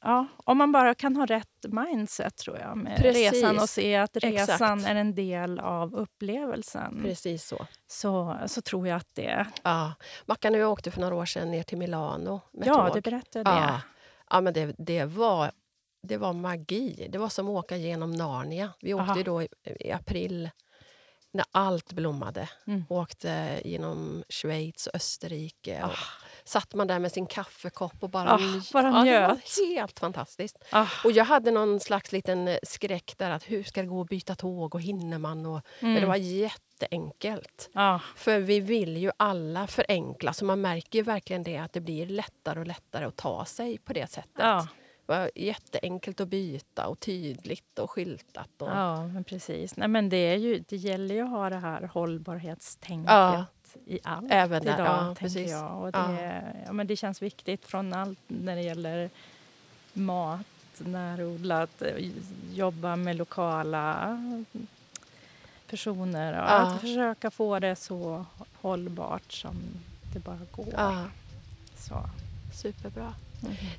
ja, 0.00 0.26
om 0.44 0.58
man 0.58 0.72
bara 0.72 0.94
kan 0.94 1.16
ha 1.16 1.26
rätt 1.26 1.64
mindset, 1.68 2.36
tror 2.36 2.58
jag, 2.58 2.76
med 2.78 2.96
Precis. 2.96 3.32
resan 3.32 3.58
och 3.58 3.68
se 3.68 3.96
att 3.96 4.16
Exakt. 4.16 4.48
resan 4.48 4.84
är 4.84 4.94
en 4.94 5.14
del 5.14 5.58
av 5.60 5.94
upplevelsen, 5.94 7.00
Precis 7.02 7.46
så. 7.46 7.66
så, 7.86 8.36
så 8.46 8.62
tror 8.62 8.88
jag 8.88 8.96
att 8.96 9.08
det... 9.14 9.46
Ja. 9.62 9.92
Mackan 10.26 10.54
och 10.54 10.60
jag 10.60 10.72
åkte 10.72 10.90
för 10.90 11.00
några 11.00 11.14
år 11.14 11.24
sedan 11.26 11.50
ner 11.50 11.62
till 11.62 11.78
Milano 11.78 12.40
med 12.52 12.66
Ja, 12.68 12.74
tåg. 12.86 12.94
du 12.94 13.00
berättade 13.10 13.50
Ja. 13.50 13.56
det. 13.56 13.80
Ja, 14.30 14.40
men 14.40 14.52
det, 14.54 14.74
det, 14.78 15.04
var, 15.04 15.50
det 16.02 16.16
var 16.16 16.32
magi. 16.32 17.08
Det 17.12 17.18
var 17.18 17.28
som 17.28 17.46
att 17.48 17.50
åka 17.64 17.76
genom 17.76 18.12
Narnia. 18.12 18.70
Vi 18.80 18.94
åkte 18.94 19.12
Aha. 19.12 19.22
då 19.24 19.42
i, 19.42 19.48
i 19.80 19.92
april 19.92 20.50
när 21.36 21.46
allt 21.52 21.92
blommade. 21.92 22.48
Mm. 22.66 22.84
Åkte 22.88 23.60
genom 23.64 24.24
Schweiz 24.28 24.86
och 24.86 24.94
Österrike. 24.94 25.82
Och 25.84 25.90
Ah. 25.90 25.96
Satt 26.44 26.74
man 26.74 26.86
där 26.86 26.98
med 26.98 27.12
sin 27.12 27.26
kaffekopp 27.26 27.94
och 28.00 28.10
bara, 28.10 28.36
nj- 28.38 28.72
bara 28.72 28.86
ja, 28.88 28.98
Det 28.98 29.04
njöt. 29.04 29.28
var 29.28 29.74
helt 29.76 29.98
fantastiskt. 30.00 30.56
Ah, 30.70 30.86
Och 31.04 31.12
jag 31.12 31.24
hade 31.24 31.50
någon 31.50 31.80
slags 31.80 32.12
liten 32.12 32.48
eh, 32.48 32.58
skräck 32.62 33.14
där 33.18 33.30
att 33.30 33.50
hur 33.50 33.62
ska 33.62 33.80
det 33.82 33.88
gå 33.88 34.00
att 34.00 34.08
byta 34.08 34.34
tåg 34.34 34.74
och 34.74 34.80
hinner 34.82 35.18
man? 35.18 35.46
Och, 35.46 35.60
Men 35.80 35.90
det 35.92 35.98
mm. 35.98 36.08
var 36.08 36.16
jätteenkelt. 36.16 37.70
ah, 37.74 37.98
För 38.16 38.38
vi 38.38 38.60
vill 38.60 38.96
ju 38.96 39.10
alla 39.16 39.66
förenkla, 39.66 40.32
så 40.32 40.44
man 40.44 40.60
märker 40.60 41.02
verkligen 41.02 41.42
det 41.42 41.56
att 41.58 41.72
det 41.72 41.80
blir 41.80 42.06
lättare 42.06 42.60
och 42.60 42.66
lättare 42.66 43.04
att 43.04 43.16
ta 43.16 43.44
sig 43.44 43.78
på 43.78 43.92
det 43.92 44.10
sättet. 44.10 44.38
Ja, 45.06 45.14
var 45.18 45.30
jätteenkelt 45.34 46.20
att 46.20 46.28
byta 46.28 46.86
och 46.86 47.00
tydligt 47.00 47.78
och 47.78 47.90
skyltat. 47.90 48.48
Och, 48.58 48.68
ja, 48.68 49.06
men 49.06 49.24
precis. 49.24 49.76
Nej, 49.76 49.88
men 49.88 50.08
det, 50.08 50.16
är 50.16 50.36
ju, 50.36 50.64
det 50.68 50.76
gäller 50.76 51.14
ju 51.14 51.20
att 51.22 51.30
ha 51.30 51.50
det 51.50 51.56
här 51.58 51.82
hållbarhetstänket 51.82 53.10
Ja. 53.10 53.44
i 53.86 53.98
allt 54.02 54.26
Även 54.30 54.64
där, 54.64 54.74
idag, 54.74 54.86
ja, 54.86 55.04
tänker 55.06 55.20
precis. 55.22 55.50
jag. 55.50 55.82
Och 55.82 55.88
Ja. 55.94 56.06
det, 56.08 56.42
ja. 56.66 56.72
men 56.72 56.86
det 56.86 56.96
känns 56.96 57.22
viktigt 57.22 57.66
från 57.66 57.92
allt 57.92 58.18
när 58.26 58.56
det 58.56 58.62
gäller 58.62 59.10
mat, 59.92 60.46
närodlat, 60.78 61.82
jobba 62.54 62.96
med 62.96 63.16
lokala 63.16 64.18
personer 65.70 66.32
och 66.32 66.38
Ja. 66.50 66.56
att 66.58 66.80
försöka 66.80 67.30
få 67.30 67.58
det 67.58 67.76
så 67.76 68.26
hållbart 68.60 69.32
som 69.32 69.56
det 70.12 70.18
bara 70.18 70.38
går. 70.52 70.68
Ja, 70.72 71.04
Så. 71.76 71.94
superbra. 72.54 73.14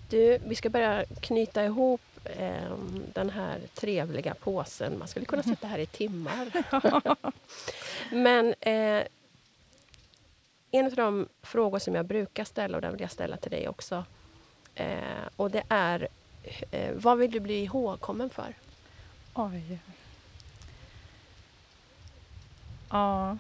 Du, 0.09 0.37
vi 0.45 0.55
ska 0.55 0.69
börja 0.69 1.05
knyta 1.19 1.65
ihop 1.65 2.01
eh, 2.23 2.77
den 3.13 3.29
här 3.29 3.59
trevliga 3.73 4.33
påsen. 4.33 4.99
Man 4.99 5.07
skulle 5.07 5.25
kunna 5.25 5.43
sitta 5.43 5.67
här 5.67 5.79
i 5.79 5.85
timmar. 5.85 6.51
Men 8.15 8.53
eh, 8.59 9.07
en 10.71 10.85
av 10.85 10.95
de 10.95 11.27
frågor 11.41 11.79
som 11.79 11.95
jag 11.95 12.05
brukar 12.05 12.43
ställa, 12.43 12.77
och 12.77 12.81
den 12.81 12.91
vill 12.91 13.01
jag 13.01 13.11
ställa 13.11 13.37
till 13.37 13.51
dig 13.51 13.67
också. 13.67 14.05
Eh, 14.75 15.27
och 15.35 15.51
det 15.51 15.63
är, 15.69 16.07
eh, 16.71 16.93
vad 16.95 17.17
vill 17.17 17.31
du 17.31 17.39
bli 17.39 17.63
ihågkommen 17.63 18.29
för? 18.29 18.53
Oj. 19.33 19.79
Ja. 22.89 23.37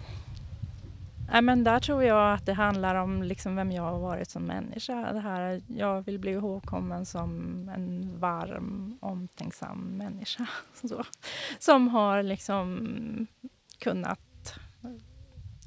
Nej, 1.31 1.41
men 1.41 1.63
där 1.63 1.79
tror 1.79 2.03
jag 2.03 2.33
att 2.33 2.45
det 2.45 2.53
handlar 2.53 2.95
om 2.95 3.23
liksom 3.23 3.55
vem 3.55 3.71
jag 3.71 3.83
har 3.83 3.99
varit 3.99 4.29
som 4.29 4.43
människa. 4.43 5.13
Det 5.13 5.19
här, 5.19 5.61
jag 5.67 6.01
vill 6.01 6.19
bli 6.19 6.31
ihågkommen 6.31 7.05
som 7.05 7.31
en 7.75 8.19
varm, 8.19 8.97
omtänksam 9.01 9.79
människa. 9.97 10.47
Så, 10.73 11.03
som 11.59 11.87
har 11.87 12.23
liksom 12.23 13.27
kunnat... 13.79 14.19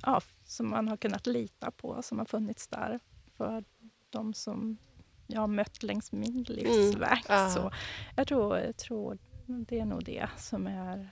Ja, 0.02 0.20
som 0.44 0.70
man 0.70 0.88
har 0.88 0.96
kunnat 0.96 1.26
lita 1.26 1.70
på, 1.70 2.02
som 2.02 2.18
har 2.18 2.26
funnits 2.26 2.68
där 2.68 3.00
för 3.36 3.64
de 4.10 4.34
som 4.34 4.76
jag 5.26 5.40
har 5.40 5.48
mött 5.48 5.82
längs 5.82 6.12
min 6.12 6.42
livsväg. 6.42 7.24
ja. 7.28 7.50
Så 7.50 7.70
jag 8.16 8.28
tror, 8.28 8.58
jag 8.58 8.76
tror 8.76 9.18
det 9.46 9.80
är 9.80 9.84
nog 9.84 10.04
det 10.04 10.28
som 10.36 10.66
är, 10.66 11.10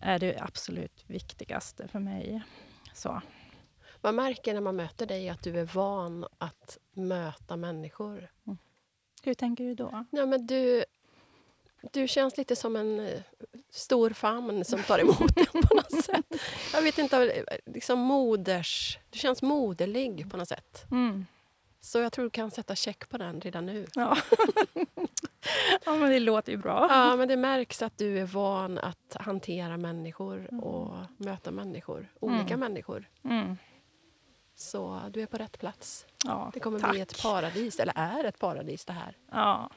är 0.00 0.18
det 0.18 0.40
absolut 0.40 1.04
viktigaste 1.06 1.88
för 1.88 1.98
mig. 1.98 2.42
Så. 2.94 3.22
Man 4.02 4.14
märker 4.16 4.54
när 4.54 4.60
man 4.60 4.76
möter 4.76 5.06
dig 5.06 5.28
att 5.28 5.42
du 5.42 5.60
är 5.60 5.64
van 5.64 6.26
att 6.38 6.78
möta 6.92 7.56
människor. 7.56 8.30
Hur 9.22 9.34
tänker 9.34 9.64
du 9.64 9.74
då? 9.74 10.04
Ja, 10.10 10.26
men 10.26 10.46
du, 10.46 10.84
du 11.92 12.08
känns 12.08 12.36
lite 12.36 12.56
som 12.56 12.76
en 12.76 13.00
eh, 13.00 13.20
stor 13.70 14.10
famn 14.10 14.64
som 14.64 14.82
tar 14.82 14.98
emot 14.98 15.36
en 15.54 15.62
på 15.62 15.74
något 15.74 16.04
sätt. 16.04 16.26
Jag 16.72 16.82
vet 16.82 16.98
inte, 16.98 17.44
liksom 17.66 17.98
moders... 17.98 18.98
Du 19.10 19.18
känns 19.18 19.42
moderlig 19.42 20.30
på 20.30 20.36
något 20.36 20.48
sätt. 20.48 20.84
Mm. 20.90 21.26
Så 21.80 21.98
jag 21.98 22.12
tror 22.12 22.24
du 22.24 22.30
kan 22.30 22.50
sätta 22.50 22.74
check 22.76 23.08
på 23.08 23.18
den 23.18 23.40
redan 23.40 23.66
nu. 23.66 23.86
Ja. 23.94 24.16
ja, 25.84 25.96
men 25.96 26.10
det 26.10 26.20
låter 26.20 26.52
ju 26.52 26.58
bra. 26.58 26.86
Ja, 26.90 27.16
men 27.16 27.28
det 27.28 27.36
märks 27.36 27.82
att 27.82 27.98
du 27.98 28.18
är 28.18 28.24
van 28.26 28.78
att 28.78 29.16
hantera 29.20 29.76
människor 29.76 30.64
och 30.64 30.94
möta 31.16 31.50
människor. 31.50 32.08
Olika 32.20 32.54
Mm. 32.54 32.60
människor. 32.60 33.08
Så 34.54 35.00
du 35.10 35.22
är 35.22 35.26
på 35.26 35.36
rätt 35.36 35.58
plats. 35.58 36.06
Ja, 36.24 36.50
Det 36.54 36.60
kommer 36.60 36.80
tack. 36.80 36.90
bli 36.90 37.00
ett 37.00 37.22
paradis, 37.22 37.80
eller 37.80 37.92
är 37.96 38.24
ett 38.24 38.38
paradis 38.38 38.84
det 38.84 38.92
här. 38.92 39.16
Ja. 39.30 39.70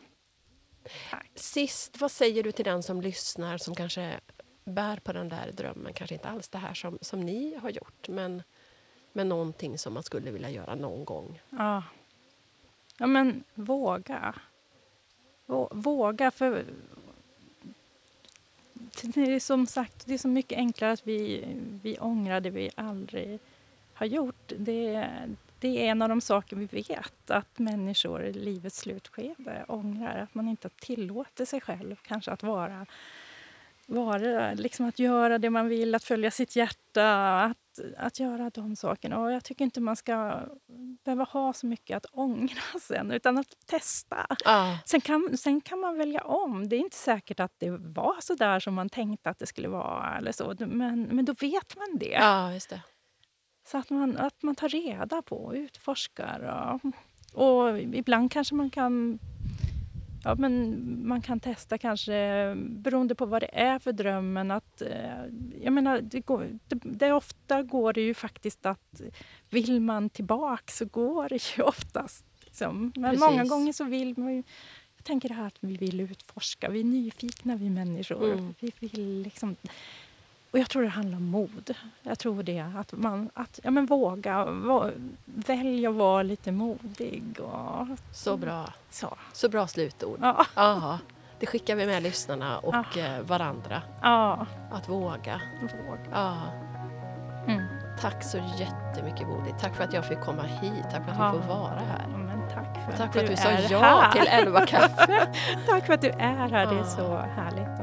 Tack. 1.10 1.32
Sist, 1.36 2.02
vad 2.02 2.12
säger 2.12 2.44
du 2.44 2.52
till 2.52 2.66
den 2.66 2.84
som 2.84 3.02
lyssnar 3.02 3.58
som 3.58 3.76
kanske 3.76 4.20
bär 4.64 4.98
på 4.98 5.14
den 5.14 5.30
där 5.30 5.52
drömmen? 5.52 5.94
Kanske 5.94 6.16
inte 6.16 6.30
alls 6.30 6.48
det 6.48 6.58
här 6.58 6.74
som, 6.74 6.98
som 7.02 7.20
ni 7.22 7.56
har 7.56 7.70
gjort, 7.70 8.08
men, 8.10 8.44
men 9.14 9.30
någonting 9.30 9.78
som 9.78 9.94
man 9.94 10.04
skulle 10.04 10.32
vilja 10.32 10.50
göra 10.50 10.76
någon 10.76 11.06
gång. 11.06 11.42
Ja. 11.50 11.84
ja, 12.98 13.08
men 13.08 13.44
våga. 13.54 14.36
Vå- 15.46 15.70
Våga, 15.72 16.32
för 16.32 16.66
det 19.02 19.22
är 19.22 19.40
som 19.40 19.68
sagt 19.68 20.06
det 20.06 20.14
är 20.14 20.18
så 20.18 20.28
mycket 20.28 20.58
enklare 20.58 20.92
att 20.92 21.08
vi, 21.08 21.46
vi 21.84 21.98
ångrar 22.00 22.40
det 22.40 22.50
vi 22.50 22.70
aldrig 22.76 23.40
har 23.96 24.06
gjort. 24.06 24.52
Det, 24.58 25.10
det 25.60 25.88
är 25.88 25.92
en 25.92 26.02
av 26.02 26.10
de 26.10 26.22
saker 26.22 26.56
vi 26.56 26.66
vet, 26.66 27.32
att 27.32 27.60
människor 27.60 28.24
i 28.24 28.34
livets 28.34 28.80
slutskede 28.80 29.66
ångrar. 29.68 30.18
Att 30.18 30.36
man 30.36 30.48
inte 30.48 30.70
tillåter 30.70 31.46
sig 31.46 31.62
själv 31.62 31.96
kanske 31.96 32.32
att 32.32 32.44
vara, 32.44 32.86
vara 33.86 34.54
liksom 34.54 34.88
att 34.88 35.00
göra 35.00 35.38
det 35.38 35.50
man 35.50 35.68
vill, 35.68 35.96
att 35.96 36.04
följa 36.04 36.32
sitt 36.32 36.56
hjärta, 36.56 37.42
att, 37.42 37.80
att 37.98 38.20
göra 38.20 38.50
de 38.50 38.76
sakerna. 38.76 39.20
Och 39.20 39.32
jag 39.32 39.44
tycker 39.44 39.66
inte 39.66 39.82
man 39.82 39.96
ska 39.96 40.40
behöva 41.06 41.24
ha 41.24 41.54
så 41.54 41.68
mycket 41.68 41.98
att 41.98 42.06
ångra 42.12 42.62
sen, 42.82 43.12
utan 43.12 43.38
att 43.38 43.56
testa. 43.66 44.26
Ja, 44.46 44.78
Sen 44.86 45.02
kan, 45.02 45.38
sen 45.38 45.62
kan 45.62 45.80
man 45.80 45.98
välja 45.98 46.22
om. 46.22 46.70
Det 46.70 46.76
är 46.76 46.80
inte 46.80 46.98
säkert 46.98 47.40
att 47.40 47.54
det 47.58 47.72
var 47.72 48.16
så 48.20 48.34
där 48.34 48.60
som 48.60 48.74
man 48.74 48.90
tänkte 48.90 49.30
att 49.30 49.40
det 49.40 49.46
skulle 49.46 49.68
vara. 49.68 50.18
Eller 50.18 50.32
så. 50.32 50.56
Men, 50.60 51.04
men 51.04 51.26
då 51.26 51.34
vet 51.34 51.76
man 51.76 51.98
det. 51.98 52.18
ja 52.20 52.54
just 52.54 52.70
det. 52.70 52.82
Så 53.66 53.78
att 53.78 53.90
man, 53.90 54.18
att 54.18 54.44
man 54.44 54.56
tar 54.56 54.70
reda 54.70 55.22
på 55.22 55.36
och 55.38 55.54
utforskar. 55.54 56.40
Och, 57.34 57.62
och 57.68 57.80
ibland 57.80 58.32
kanske 58.32 58.56
man 58.56 58.70
kan 58.70 59.20
Ja, 60.28 60.36
men 60.36 61.08
man 61.08 61.22
kan 61.22 61.40
testa 61.40 61.78
kanske, 61.78 62.54
beroende 62.58 63.16
på 63.16 63.26
vad 63.26 63.42
det 63.42 63.50
är 63.60 63.80
för 63.80 63.92
drömmen, 63.92 64.52
att... 64.52 64.82
eh, 64.82 65.26
Jag 65.64 65.74
menar, 65.74 66.02
det, 66.02 66.20
går, 66.20 66.60
det, 66.68 66.80
det 66.84 67.12
ofta 67.12 67.64
går 67.64 67.94
det 67.94 68.02
ju 68.02 68.14
faktiskt 68.14 68.66
att 68.66 69.02
vill 69.50 69.82
man 69.82 70.10
tillbaka 70.10 70.72
så 70.72 70.86
går 70.86 71.30
det 71.30 71.58
ju 71.58 71.64
oftast. 71.64 72.26
Liksom. 72.40 72.92
Men 72.96 73.04
Precis. 73.04 73.20
många 73.20 73.44
gånger 73.44 73.74
så 73.74 73.84
vill 73.84 74.18
man 74.18 74.36
ju 74.36 74.44
tänker 75.04 75.30
det 75.30 75.36
här 75.36 75.48
att 75.48 75.58
vi 75.60 75.78
vill 75.78 76.00
utforska. 76.02 76.70
Vi 76.70 76.80
är 76.80 76.84
nyfikna, 76.84 77.56
vi 77.56 77.70
människor. 77.70 78.34
Mm. 78.34 78.54
Vi 78.60 78.72
vill 78.80 79.22
liksom... 79.22 79.56
Och 80.56 80.60
jag 80.60 80.70
tror 80.70 80.82
det 80.84 80.88
handlar 80.90 81.18
om 81.18 81.26
mod. 81.30 81.76
Jag 82.04 82.20
tror 82.20 82.44
det. 82.44 82.66
Att 82.78 82.92
man 82.94 83.30
att, 83.34 83.60
ja, 83.64 83.72
men 83.72 83.86
våga. 83.86 84.46
Va, 84.46 84.90
välja 85.26 85.90
att 85.90 85.96
vara 85.96 86.24
lite 86.24 86.52
modig. 86.52 87.24
Och, 87.40 87.88
Så 88.14 88.38
bra. 88.38 88.66
så. 88.90 89.18
Så 89.34 89.50
bra 89.50 89.68
slutord. 89.68 90.20
Ja. 90.22 90.46
Ja, 90.56 91.00
det 91.40 91.46
skickar 91.46 91.76
vi 91.76 91.86
med 91.86 92.04
lyssnarna 92.04 92.58
och 92.60 92.76
Ah. 92.76 92.84
varandra. 93.22 93.82
ja. 94.02 94.46
Att 94.72 94.90
våga. 94.90 95.42
Våga. 95.62 96.00
Ja. 96.12 96.38
Mm. 97.48 97.64
Tack 98.02 98.24
så 98.24 98.38
jättemycket 98.38 99.28
Bodil. 99.28 99.54
Tack 99.62 99.76
för 99.76 99.84
att 99.84 99.94
jag 99.94 100.06
fick 100.08 100.22
komma 100.22 100.44
hit. 100.44 100.84
Tack 100.92 101.06
för 101.06 101.12
att 101.12 101.36
vi 101.36 101.40
får 101.40 101.48
vara 101.48 101.80
här. 101.80 102.08
Men 102.18 102.50
tack 102.50 102.86
för, 102.86 102.98
Tack 102.98 103.08
att, 103.08 103.14
för 103.14 103.24
att 103.24 103.28
du 103.30 103.36
sa 103.38 103.50
är 103.50 103.72
ja 103.72 103.80
här. 103.80 104.12
till 104.12 104.28
Elva 104.28 104.66
kaffe. 104.66 105.28
tack 105.68 105.86
för 105.86 105.94
att 105.94 106.02
du 106.02 106.10
är 106.10 106.48
här. 106.48 106.50
Det 106.74 106.80
är 106.80 106.84
så 106.84 107.18
härligt 107.18 107.80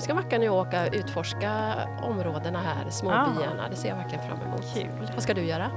Nu 0.00 0.04
ska 0.04 0.14
Mackan 0.14 0.40
och 0.40 0.44
jag 0.46 0.54
åka 0.54 0.82
och 0.86 0.88
utforska 0.92 1.74
områdena 2.02 2.58
här, 2.58 2.90
små 2.90 3.10
Ja. 3.10 3.26
byarna. 3.38 3.68
Det 3.68 3.76
ser 3.76 3.88
jag 3.88 3.96
verkligen 3.96 4.24
fram 4.28 4.40
emot. 4.42 4.74
Kul. 4.74 5.10
Vad 5.14 5.22
ska 5.22 5.34
du 5.34 5.42
göra? 5.44 5.70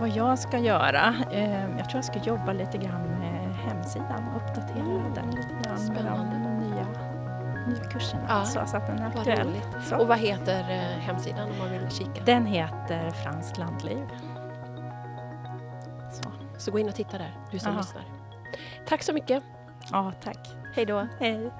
Vad 0.00 0.08
jag 0.08 0.38
ska 0.38 0.58
göra? 0.58 1.14
Eh, 1.32 1.60
jag 1.62 1.88
tror 1.90 1.94
jag 1.94 2.04
ska 2.04 2.18
jobba 2.18 2.52
lite 2.52 2.78
grann 2.78 3.02
med 3.02 3.54
hemsidan. 3.56 4.24
Uppdatera 4.36 4.80
Mm. 4.84 5.14
den 5.14 5.30
lite 5.30 5.48
grann 5.64 5.78
Spännande. 5.78 6.24
med 6.38 6.40
de 6.60 6.68
nya, 6.68 6.86
nya 7.68 7.84
kurserna. 7.90 8.22
Ja. 8.28 8.44
Så, 8.44 8.60
så 8.66 8.76
att 8.76 8.86
den 8.86 8.98
är 8.98 9.10
Vad 9.10 9.18
aktuell. 9.18 9.60
Så. 9.84 9.96
Och 9.96 10.06
vad 10.08 10.18
heter 10.18 10.60
eh, 10.60 10.98
hemsidan 11.00 11.50
om 11.50 11.58
man 11.58 11.70
vill 11.70 11.90
kika? 11.90 12.22
Den 12.24 12.46
heter 12.46 13.10
Franskt 13.10 13.58
landliv. 13.58 14.06
Så. 16.12 16.30
Så 16.58 16.70
gå 16.70 16.78
in 16.78 16.88
och 16.88 16.94
titta 16.94 17.18
där, 17.18 17.34
du 17.50 17.58
som 17.58 17.72
Ja. 17.72 17.78
lyssnar. 17.78 18.02
Tack 18.88 19.02
så 19.02 19.12
mycket. 19.12 19.42
Ja, 19.92 20.12
tack. 20.24 20.38
Hej 20.74 20.86
då. 20.86 21.06
Hej. 21.20 21.50